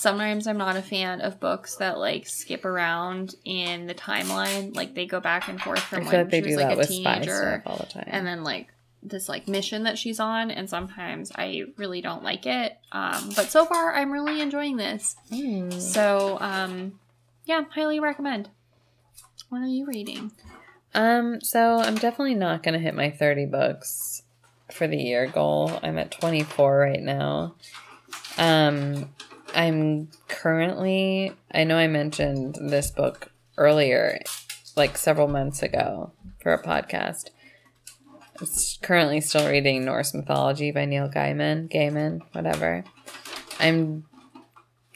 sometimes 0.00 0.46
I'm 0.46 0.56
not 0.56 0.76
a 0.76 0.82
fan 0.82 1.20
of 1.20 1.38
books 1.38 1.76
that 1.76 1.98
like 1.98 2.26
skip 2.26 2.64
around 2.64 3.34
in 3.44 3.86
the 3.86 3.94
timeline. 3.94 4.74
Like 4.74 4.94
they 4.94 5.04
go 5.06 5.20
back 5.20 5.48
and 5.48 5.60
forth 5.60 5.80
from 5.82 6.04
feel 6.06 6.20
when 6.24 6.30
she 6.30 6.40
was 6.42 6.56
like 6.56 6.78
a 6.78 6.86
teenager 6.86 7.62
all 7.66 7.76
the 7.76 7.86
time. 7.86 8.04
and 8.08 8.26
then 8.26 8.42
like 8.42 8.68
this 9.02 9.28
like 9.28 9.46
mission 9.48 9.84
that 9.84 9.96
she's 9.96 10.20
on 10.20 10.50
and 10.50 10.68
sometimes 10.68 11.32
i 11.34 11.62
really 11.78 12.02
don't 12.02 12.22
like 12.22 12.44
it 12.44 12.76
um, 12.92 13.30
but 13.34 13.50
so 13.50 13.64
far 13.64 13.94
i'm 13.94 14.12
really 14.12 14.42
enjoying 14.42 14.76
this 14.76 15.16
Hmm. 15.30 15.70
so 15.70 16.36
um, 16.38 16.98
yeah 17.46 17.64
highly 17.70 17.98
recommend 17.98 18.50
what 19.48 19.62
are 19.62 19.66
you 19.66 19.86
reading 19.86 20.32
Um, 20.94 21.40
so 21.40 21.78
I'm 21.78 21.94
definitely 21.94 22.34
not 22.34 22.62
gonna 22.62 22.78
hit 22.78 22.94
my 22.94 23.08
30 23.10 23.46
books 23.46 24.22
for 24.70 24.86
the 24.86 24.98
year 24.98 25.26
goal. 25.26 25.78
I'm 25.82 25.96
at 25.96 26.10
24 26.10 26.78
right 26.78 27.00
now. 27.00 27.54
Um, 28.36 29.08
I'm 29.54 30.08
currently 30.28 31.32
I 31.52 31.64
know 31.64 31.76
I 31.76 31.86
mentioned 31.86 32.56
this 32.60 32.90
book 32.90 33.30
earlier 33.56 34.20
like 34.76 34.96
several 34.96 35.28
months 35.28 35.62
ago 35.62 36.12
for 36.42 36.52
a 36.52 36.62
podcast. 36.62 37.30
I'm 38.40 38.46
currently 38.82 39.20
still 39.20 39.48
reading 39.50 39.84
Norse 39.84 40.14
mythology 40.14 40.70
by 40.70 40.86
Neil 40.86 41.08
Gaiman, 41.10 41.70
Gaiman, 41.70 42.20
whatever. 42.32 42.84
I'm 43.58 44.04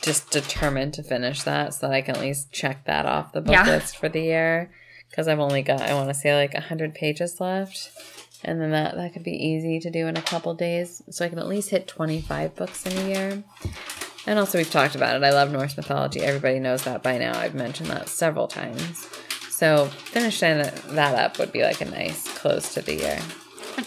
just 0.00 0.30
determined 0.30 0.94
to 0.94 1.02
finish 1.02 1.42
that 1.42 1.74
so 1.74 1.86
that 1.88 1.94
I 1.94 2.00
can 2.02 2.14
at 2.16 2.20
least 2.22 2.52
check 2.52 2.84
that 2.86 3.06
off 3.06 3.32
the 3.32 3.40
book 3.40 3.52
Yeah. 3.52 3.66
list 3.66 3.96
for 3.98 4.08
the 4.08 4.20
year 4.20 4.70
because 5.10 5.28
I've 5.28 5.40
only 5.40 5.62
got 5.62 5.82
I 5.82 5.94
want 5.94 6.08
to 6.08 6.14
say 6.14 6.34
like 6.34 6.54
100 6.54 6.94
pages 6.94 7.40
left 7.40 7.90
and 8.44 8.60
then 8.60 8.70
that 8.70 8.94
that 8.96 9.12
could 9.12 9.24
be 9.24 9.32
easy 9.32 9.78
to 9.80 9.90
do 9.90 10.06
in 10.06 10.16
a 10.16 10.22
couple 10.22 10.54
days 10.54 11.02
so 11.10 11.24
I 11.24 11.28
can 11.28 11.38
at 11.38 11.46
least 11.48 11.70
hit 11.70 11.86
25 11.88 12.54
books 12.54 12.86
in 12.86 12.96
a 12.98 13.08
year. 13.08 13.44
And 14.26 14.38
also 14.38 14.58
we've 14.58 14.70
talked 14.70 14.94
about 14.94 15.16
it. 15.16 15.22
I 15.22 15.30
love 15.30 15.50
Norse 15.50 15.76
mythology. 15.76 16.20
Everybody 16.20 16.58
knows 16.58 16.84
that 16.84 17.02
by 17.02 17.18
now. 17.18 17.38
I've 17.38 17.54
mentioned 17.54 17.90
that 17.90 18.08
several 18.08 18.48
times. 18.48 19.06
So 19.50 19.86
finishing 19.86 20.58
that 20.58 21.14
up 21.14 21.38
would 21.38 21.52
be 21.52 21.62
like 21.62 21.80
a 21.80 21.84
nice 21.84 22.26
close 22.38 22.74
to 22.74 22.82
the 22.82 22.94
year. 22.94 23.20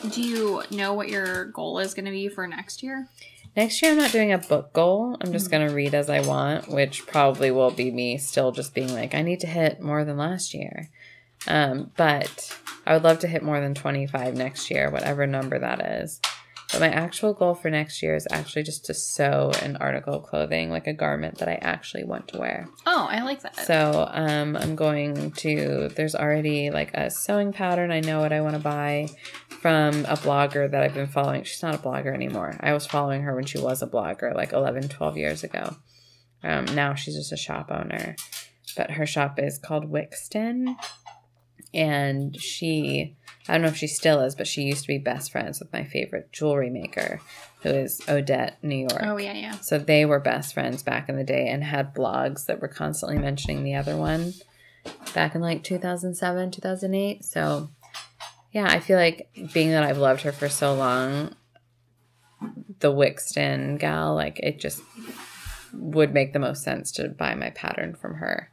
Do 0.10 0.22
you 0.22 0.64
know 0.72 0.94
what 0.94 1.10
your 1.10 1.46
goal 1.46 1.80
is 1.80 1.94
going 1.94 2.06
to 2.06 2.12
be 2.12 2.30
for 2.30 2.48
next 2.48 2.84
year? 2.84 3.08
Next 3.56 3.82
year, 3.82 3.92
I'm 3.92 3.98
not 3.98 4.12
doing 4.12 4.32
a 4.32 4.38
book 4.38 4.72
goal. 4.74 5.18
I'm 5.20 5.32
just 5.32 5.50
going 5.50 5.68
to 5.68 5.74
read 5.74 5.96
as 5.96 6.10
I 6.10 6.22
want, 6.22 6.68
which 6.68 7.08
probably 7.08 7.50
will 7.50 7.72
be 7.72 7.90
me 7.90 8.18
still 8.18 8.52
just 8.52 8.76
being 8.76 8.94
like, 8.94 9.16
I 9.16 9.24
need 9.24 9.40
to 9.40 9.48
hit 9.48 9.82
more 9.82 10.06
than 10.06 10.16
last 10.16 10.54
year. 10.54 10.90
Um, 11.48 11.92
but 11.98 12.56
I 12.86 12.94
would 12.94 13.04
love 13.04 13.20
to 13.20 13.28
hit 13.28 13.42
more 13.42 13.60
than 13.60 13.74
25 13.74 14.36
next 14.36 14.70
year, 14.70 14.92
whatever 14.92 15.26
number 15.26 15.58
that 15.58 15.82
is. 16.04 16.22
But 16.72 16.82
my 16.82 16.90
actual 16.90 17.34
goal 17.34 17.56
for 17.56 17.70
next 17.70 18.04
year 18.04 18.14
is 18.16 18.28
actually 18.30 18.64
just 18.64 18.86
to 18.86 18.94
sew 18.94 19.52
an 19.62 19.78
article 19.78 20.14
of 20.14 20.24
clothing, 20.24 20.70
like 20.70 20.86
a 20.86 20.94
garment 20.94 21.38
that 21.38 21.48
I 21.48 21.54
actually 21.62 22.04
want 22.04 22.28
to 22.30 22.40
wear. 22.40 22.68
Oh, 22.86 23.08
I 23.10 23.22
like 23.22 23.42
that. 23.44 23.56
So 23.56 24.06
um, 24.12 24.58
I'm 24.58 24.76
going 24.76 25.32
to. 25.32 25.90
There's 25.96 26.14
already 26.14 26.70
like 26.70 26.94
a 26.94 27.10
sewing 27.10 27.54
pattern. 27.54 27.92
I 27.92 28.02
know 28.02 28.20
what 28.20 28.34
I 28.34 28.42
want 28.42 28.56
to 28.56 28.62
buy 28.62 29.08
from 29.62 30.06
a 30.06 30.18
blogger 30.18 30.70
that 30.70 30.84
I've 30.84 30.94
been 30.94 31.08
following. 31.08 31.44
She's 31.44 31.64
not 31.64 31.76
a 31.76 31.78
blogger 31.78 32.14
anymore. 32.14 32.58
I 32.60 32.74
was 32.74 32.86
following 32.86 33.22
her 33.22 33.34
when 33.34 33.46
she 33.46 33.60
was 33.60 33.82
a 33.82 33.88
blogger, 33.88 34.36
like 34.36 34.52
11, 34.52 34.90
12 34.90 35.18
years 35.18 35.44
ago. 35.46 35.78
Um, 36.44 36.66
now 36.66 36.96
she's 36.96 37.16
just 37.16 37.32
a 37.32 37.38
shop 37.38 37.72
owner, 37.72 38.16
but 38.76 38.92
her 38.92 39.06
shop 39.06 39.40
is 39.40 39.58
called 39.58 39.92
Wiksten, 39.92 40.76
and 41.74 42.40
she. 42.40 43.16
I 43.50 43.54
don't 43.54 43.62
know 43.62 43.70
if 43.70 43.78
she 43.78 43.88
still 43.88 44.20
is, 44.22 44.36
but 44.36 44.46
she 44.46 44.64
used 44.64 44.82
to 44.82 44.88
be 44.90 44.98
best 44.98 45.32
friends 45.32 45.62
with 45.62 45.72
my 45.72 45.86
favorite 45.86 46.34
jewelry 46.34 46.70
maker, 46.70 47.22
who 47.62 47.70
is 47.70 48.02
Odette, 48.10 48.62
New 48.62 48.76
York. 48.76 49.02
oh, 49.02 49.18
yeah, 49.18 49.32
yeah. 49.32 49.52
So 49.60 49.78
they 49.78 50.06
were 50.06 50.20
best 50.20 50.54
friends 50.54 50.84
back 50.84 51.08
in 51.08 51.16
the 51.16 51.24
day 51.24 51.48
and 51.48 51.64
had 51.64 51.96
blogs 51.96 52.48
that 52.48 52.62
were 52.62 52.68
constantly 52.68 53.18
mentioning 53.18 53.64
the 53.64 53.76
other 53.76 53.96
one 53.96 54.34
back 55.14 55.34
in 55.34 55.42
like 55.42 55.64
2007, 55.64 56.52
2008. 56.52 57.24
So 57.24 57.70
yeah, 58.52 58.68
I 58.68 58.80
feel 58.80 58.98
like 58.98 59.30
being 59.54 59.72
that 59.72 59.84
I've 59.84 59.98
loved 59.98 60.22
her 60.22 60.32
for 60.32 60.50
so 60.50 60.74
long, 60.74 61.36
the 62.80 62.92
Wiksten 62.92 63.80
gal, 63.80 64.16
like 64.16 64.40
it 64.40 64.60
just 64.60 64.82
would 65.74 66.14
make 66.14 66.34
the 66.34 66.40
most 66.40 66.64
sense 66.64 66.92
to 66.94 67.10
buy 67.10 67.36
my 67.36 67.50
pattern 67.52 67.96
from 67.96 68.16
her. 68.16 68.52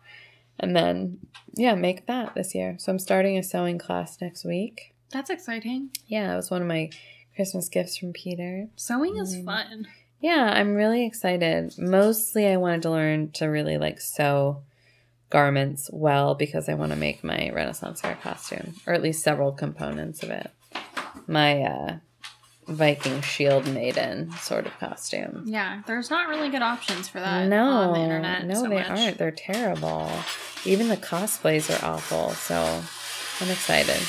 And 0.61 0.75
then, 0.77 1.19
yeah, 1.55 1.75
make 1.75 2.07
that 2.07 2.35
this 2.35 2.55
year. 2.55 2.77
So 2.79 2.93
I'm 2.93 2.99
starting 2.99 3.37
a 3.39 3.43
sewing 3.43 3.79
class 3.79 4.21
next 4.21 4.45
week. 4.45 4.95
That's 5.11 5.31
exciting. 5.31 5.91
Yeah, 6.07 6.33
it 6.33 6.37
was 6.37 6.51
one 6.51 6.63
of 6.63 6.69
my 6.69 6.91
Christmas 7.37 7.69
gifts 7.69 7.97
from 7.97 8.13
Peter. 8.13 8.69
Sewing 8.77 9.17
is 9.17 9.37
Mm. 9.37 9.45
fun. 9.45 9.89
Yeah, 10.21 10.53
I'm 10.55 10.75
really 10.75 11.05
excited. 11.05 11.75
Mostly, 11.79 12.47
I 12.47 12.57
wanted 12.57 12.83
to 12.83 12.91
learn 12.91 13.31
to 13.33 13.47
really 13.47 13.77
like 13.79 14.01
sew 14.01 14.63
garments 15.31 15.91
well 15.93 16.35
because 16.35 16.69
I 16.69 16.75
want 16.75 16.93
to 16.93 16.97
make 16.97 17.25
my 17.25 17.51
Renaissance 17.51 18.01
fair 18.01 18.15
costume, 18.23 18.75
or 18.87 18.95
at 18.95 19.03
least 19.03 19.23
several 19.23 19.53
components 19.53 20.23
of 20.23 20.31
it. 20.31 20.51
My 21.27 21.63
uh, 21.63 21.97
Viking 22.67 23.21
shield 23.21 23.67
maiden 23.67 24.33
sort 24.33 24.67
of 24.67 24.79
costume. 24.79 25.45
Yeah, 25.47 25.83
there's 25.87 26.11
not 26.11 26.29
really 26.29 26.49
good 26.49 26.63
options 26.63 27.09
for 27.09 27.21
that 27.21 27.49
no, 27.49 27.65
on 27.65 27.93
the 27.95 28.01
internet. 28.01 28.47
no, 28.47 28.55
so 28.55 28.69
they 28.69 28.77
much. 28.77 28.89
aren't. 28.89 29.19
They're 29.19 29.31
terrible. 29.31 30.11
Even 30.65 30.89
the 30.89 30.97
cosplays 30.97 31.71
are 31.71 31.85
awful. 31.85 32.31
So 32.31 32.83
I'm 33.41 33.51
excited. 33.51 34.01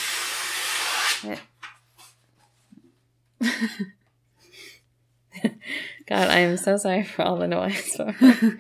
God, 6.08 6.30
I 6.30 6.39
am 6.39 6.58
so 6.58 6.78
sorry 6.78 7.03
for 7.03 7.24
all 7.24 7.38
the 7.38 7.47
noise. 7.47 7.97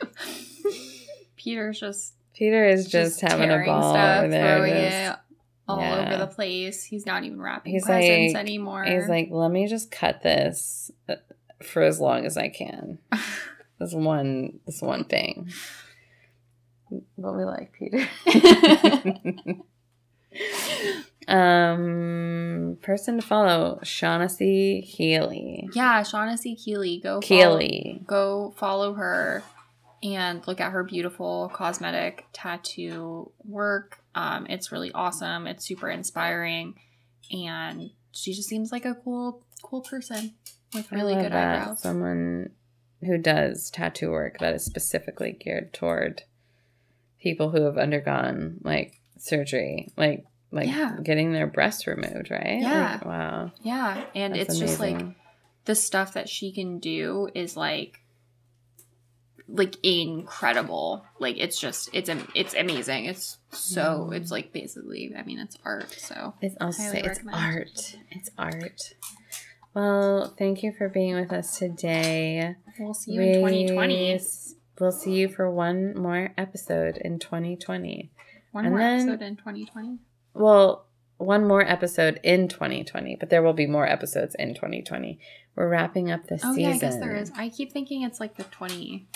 Peter's 1.37 1.79
just 1.79 2.15
Peter 2.33 2.67
is 2.67 2.89
just, 2.89 3.21
having 3.21 3.49
a 3.49 3.63
ball 3.65 3.93
stuff, 3.93 4.23
over 4.23 4.27
there. 4.29 5.19
Throwing 5.65 5.81
just- 5.81 5.91
it 5.91 5.91
all 5.93 5.97
yeah. 5.97 6.07
over 6.15 6.17
the 6.25 6.27
place. 6.33 6.83
He's 6.83 7.05
not 7.05 7.23
even 7.23 7.41
wrapping 7.41 7.73
He's 7.73 7.85
presents 7.85 8.33
like- 8.33 8.41
anymore. 8.41 8.83
He's 8.83 9.07
like, 9.07 9.29
let 9.31 9.51
me 9.51 9.67
just 9.67 9.91
cut 9.91 10.21
this 10.23 10.91
uh, 11.09 11.15
for 11.63 11.81
as 11.83 11.99
long 11.99 12.25
as 12.25 12.37
I 12.37 12.49
can. 12.49 12.99
this 13.79 13.93
one, 13.93 14.59
this 14.65 14.81
one 14.81 15.05
thing. 15.05 15.49
But 17.17 17.35
we 17.35 17.43
like 17.43 17.73
Peter. 17.73 18.07
um, 21.27 22.77
person 22.81 23.19
to 23.19 23.25
follow: 23.25 23.79
Shaughnessy 23.83 24.81
Healy. 24.81 25.69
yeah, 25.73 26.03
Shaughnessy 26.03 26.55
Keeley, 26.55 26.99
go 27.01 27.21
follow, 27.21 27.59
go 28.05 28.53
follow 28.55 28.93
her 28.93 29.43
and 30.03 30.45
look 30.47 30.61
at 30.61 30.71
her 30.71 30.83
beautiful 30.83 31.51
cosmetic 31.53 32.25
tattoo 32.33 33.31
work. 33.43 33.99
Um, 34.15 34.47
it's 34.49 34.71
really 34.71 34.91
awesome. 34.93 35.45
It's 35.45 35.65
super 35.65 35.89
inspiring, 35.89 36.75
and 37.31 37.91
she 38.11 38.33
just 38.33 38.49
seems 38.49 38.71
like 38.71 38.85
a 38.85 38.95
cool, 38.95 39.43
cool 39.61 39.81
person 39.81 40.33
with 40.73 40.91
really 40.91 41.15
good 41.15 41.31
that. 41.33 41.61
eyebrows. 41.61 41.81
Someone 41.81 42.51
who 43.01 43.17
does 43.17 43.69
tattoo 43.69 44.11
work 44.11 44.39
that 44.39 44.55
is 44.55 44.63
specifically 44.63 45.33
geared 45.33 45.73
toward 45.73 46.23
people 47.21 47.49
who 47.49 47.63
have 47.63 47.77
undergone 47.77 48.59
like 48.63 48.99
surgery, 49.17 49.91
like 49.97 50.25
like 50.51 50.67
Yeah. 50.69 50.97
getting 51.03 51.33
their 51.33 51.47
breasts 51.47 51.85
removed, 51.87 52.31
right? 52.31 52.59
Yeah. 52.61 52.93
Like, 52.93 53.05
wow. 53.05 53.51
Yeah, 53.61 54.05
and 54.15 54.33
That's 54.33 54.51
it's 54.51 54.59
just 54.59 54.79
like 54.79 55.01
the 55.65 55.75
stuff 55.75 56.13
that 56.13 56.29
she 56.29 56.51
can 56.53 56.79
do 56.79 57.27
is 57.35 57.57
like 57.57 57.99
like 59.47 59.75
incredible 59.83 61.05
like 61.19 61.37
it's 61.37 61.59
just 61.59 61.89
it's 61.93 62.09
it's 62.33 62.53
amazing 62.55 63.05
it's 63.05 63.37
so 63.51 64.09
it's 64.11 64.31
like 64.31 64.51
basically 64.51 65.13
i 65.17 65.21
mean 65.23 65.37
it's 65.39 65.55
art 65.63 65.91
so 65.91 66.33
It's 66.41 66.55
say 66.77 67.01
it's 67.03 67.19
art. 67.31 67.95
It's 68.11 68.29
art. 68.37 68.93
Well, 69.73 70.33
thank 70.37 70.63
you 70.63 70.71
for 70.71 70.87
being 70.87 71.15
with 71.15 71.33
us 71.33 71.57
today. 71.59 72.55
we'll 72.79 72.93
see 72.93 73.11
you 73.11 73.21
in 73.21 73.33
2020 73.35 74.13
We- 74.13 74.19
We'll 74.79 74.91
see 74.91 75.13
you 75.13 75.29
for 75.29 75.49
one 75.49 75.97
more 75.97 76.33
episode 76.37 76.97
in 76.97 77.17
2020. 77.19 78.11
one 78.51 78.65
and 78.65 78.73
more 78.73 78.79
then- 78.79 78.99
episode 79.09 79.21
in 79.21 79.35
2020 79.37 79.99
Well, 80.33 80.85
one 81.17 81.47
more 81.47 81.61
episode 81.61 82.19
in 82.23 82.49
2020, 82.49 83.15
but 83.17 83.29
there 83.29 83.41
will 83.41 83.53
be 83.53 83.67
more 83.67 83.87
episodes 83.87 84.35
in 84.37 84.53
2020. 84.53 85.17
We're 85.55 85.69
wrapping 85.69 86.11
up 86.11 86.27
this 86.27 86.41
oh 86.43 86.53
season. 86.53 86.69
yeah 86.71 86.75
i 86.75 86.77
guess 86.77 86.97
there 86.97 87.15
is 87.15 87.31
i 87.37 87.47
keep 87.47 87.71
thinking 87.71 88.01
it's 88.03 88.19
like 88.19 88.35
the 88.35 88.43
20 88.43 89.07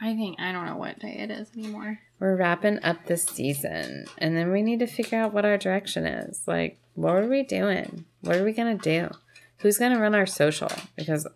i 0.00 0.14
think 0.14 0.38
i 0.40 0.52
don't 0.52 0.66
know 0.66 0.76
what 0.76 0.98
day 0.98 1.16
it 1.18 1.30
is 1.30 1.50
anymore 1.56 1.98
We're 2.20 2.36
wrapping 2.36 2.78
up 2.82 3.04
this 3.06 3.24
season, 3.24 4.06
and 4.18 4.36
then 4.36 4.50
we 4.50 4.62
need 4.62 4.78
to 4.78 4.86
figure 4.86 5.18
out 5.18 5.34
what 5.34 5.44
our 5.44 5.58
direction 5.58 6.06
is. 6.06 6.42
Like, 6.46 6.78
what 6.94 7.14
are 7.16 7.26
we 7.28 7.42
doing? 7.42 8.04
What 8.22 8.36
are 8.36 8.44
we 8.44 8.52
gonna 8.52 8.78
do? 8.78 9.10
Who's 9.58 9.76
gonna 9.78 10.00
run 10.00 10.14
our 10.14 10.24
social? 10.26 10.70
Because 10.96 11.26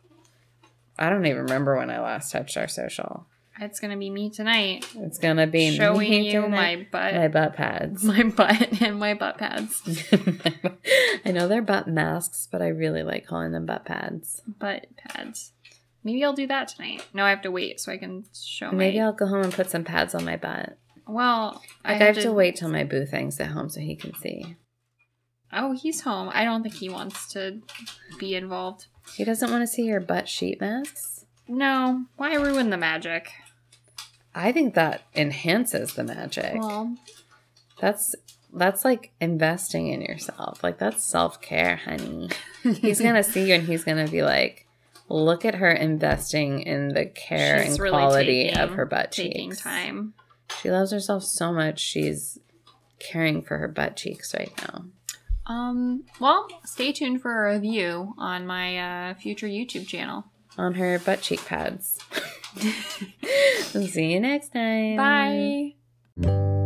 I 0.98 1.10
don't 1.10 1.26
even 1.26 1.42
remember 1.42 1.76
when 1.76 1.90
I 1.90 2.00
last 2.00 2.32
touched 2.32 2.56
our 2.56 2.68
social. 2.68 3.26
it's 3.60 3.80
gonna 3.80 3.96
be 3.96 4.08
me 4.08 4.30
tonight 4.30 4.86
It's 4.94 5.18
gonna 5.18 5.46
be 5.48 5.74
showing 5.76 5.98
me 6.10 6.30
you 6.32 6.48
my 6.48 6.86
butt 6.90 7.14
my 7.14 7.28
butt 7.28 7.54
pads. 7.54 8.04
my 8.14 8.22
butt 8.22 8.80
and 8.80 8.98
my 8.98 9.14
butt 9.14 9.36
pads 9.36 9.82
I 11.24 11.32
know 11.32 11.48
they're 11.48 11.60
butt 11.60 11.88
masks, 11.88 12.48
but 12.50 12.62
I 12.62 12.68
really 12.68 13.02
like 13.02 13.26
calling 13.26 13.52
them 13.52 13.66
butt 13.66 13.84
pads. 13.84 14.42
butt 14.46 14.86
pads. 14.96 15.52
Maybe 16.08 16.24
I'll 16.24 16.32
do 16.32 16.46
that 16.46 16.68
tonight. 16.68 17.04
No, 17.12 17.22
I 17.24 17.28
have 17.30 17.42
to 17.42 17.50
wait 17.50 17.80
so 17.80 17.92
I 17.92 17.98
can 17.98 18.24
show 18.34 18.68
my- 18.72 18.78
Maybe 18.78 18.98
my. 18.98 19.04
I'll 19.04 19.12
go 19.12 19.26
home 19.26 19.42
and 19.42 19.52
put 19.52 19.68
some 19.68 19.84
pads 19.84 20.14
on 20.14 20.24
my 20.24 20.36
butt. 20.36 20.78
well, 21.06 21.62
Like 21.84 22.00
I 22.00 22.04
have, 22.06 22.18
to, 22.20 22.32
wait 22.32 22.56
till 22.56 22.70
my 22.70 22.82
boo 22.84 23.04
thing's 23.04 23.38
at 23.40 23.48
home 23.48 23.68
so 23.68 23.80
he 23.80 23.94
can 23.94 24.14
see. 24.14 24.56
Oh, 25.52 25.72
he's 25.72 26.00
home. 26.00 26.30
I 26.32 26.44
don't 26.44 26.62
think 26.62 26.76
he 26.76 26.88
wants 26.88 27.30
to 27.34 27.60
be 28.18 28.34
involved. 28.34 28.86
He 29.14 29.24
doesn't 29.24 29.50
want 29.50 29.62
to 29.62 29.66
see 29.66 29.82
your 29.84 30.00
butt 30.00 30.28
sheet 30.30 30.60
masks. 30.62 31.26
No, 31.46 32.04
why 32.16 32.34
ruin 32.36 32.70
the 32.70 32.76
magic? 32.78 33.30
I 34.34 34.50
think 34.52 34.74
that 34.74 35.02
enhances 35.14 35.92
the 35.94 36.04
magic. 36.04 36.54
Well, 36.54 36.96
That's 37.80 38.14
that's 38.52 38.84
like 38.84 39.12
investing 39.20 39.88
in 39.88 40.00
yourself. 40.00 40.62
Like 40.62 40.78
that's 40.78 41.04
self 41.04 41.40
care, 41.40 41.76
honey. 41.76 42.28
He's 42.62 43.00
gonna 43.00 43.22
see 43.22 43.48
you 43.48 43.54
and 43.54 43.64
he's 43.66 43.84
gonna 43.84 44.08
be 44.08 44.22
like, 44.22 44.66
"Look 45.08 45.44
at 45.44 45.54
her 45.56 45.70
investing 45.70 46.60
in 46.62 46.88
the 46.88 47.06
care 47.06 47.62
She's 47.62 47.72
and 47.72 47.80
really 47.80 47.92
quality 47.96 48.44
taking- 48.44 48.58
of 48.58 48.70
her 48.70 48.84
butt 48.86 49.12
cheeks. 49.12 49.34
taking 49.34 49.50
cheeks." 49.50 49.62
time. 49.62 50.14
She 50.62 50.70
loves 50.70 50.92
herself 50.92 51.24
so 51.24 51.52
much. 51.52 51.78
She's 51.80 52.38
caring 52.98 53.42
for 53.42 53.58
her 53.58 53.68
butt 53.68 53.96
cheeks 53.96 54.34
right 54.34 54.52
now. 54.66 54.84
Um, 55.46 56.04
well, 56.20 56.46
stay 56.64 56.92
tuned 56.92 57.22
for 57.22 57.48
a 57.48 57.54
review 57.54 58.14
on 58.18 58.46
my 58.46 59.10
uh, 59.10 59.14
future 59.14 59.46
YouTube 59.46 59.86
channel. 59.86 60.24
On 60.58 60.74
her 60.74 60.98
butt 60.98 61.20
cheek 61.22 61.44
pads. 61.46 61.98
See 63.90 64.12
you 64.12 64.20
next 64.20 64.52
time. 64.52 64.96
Bye. 64.96 66.57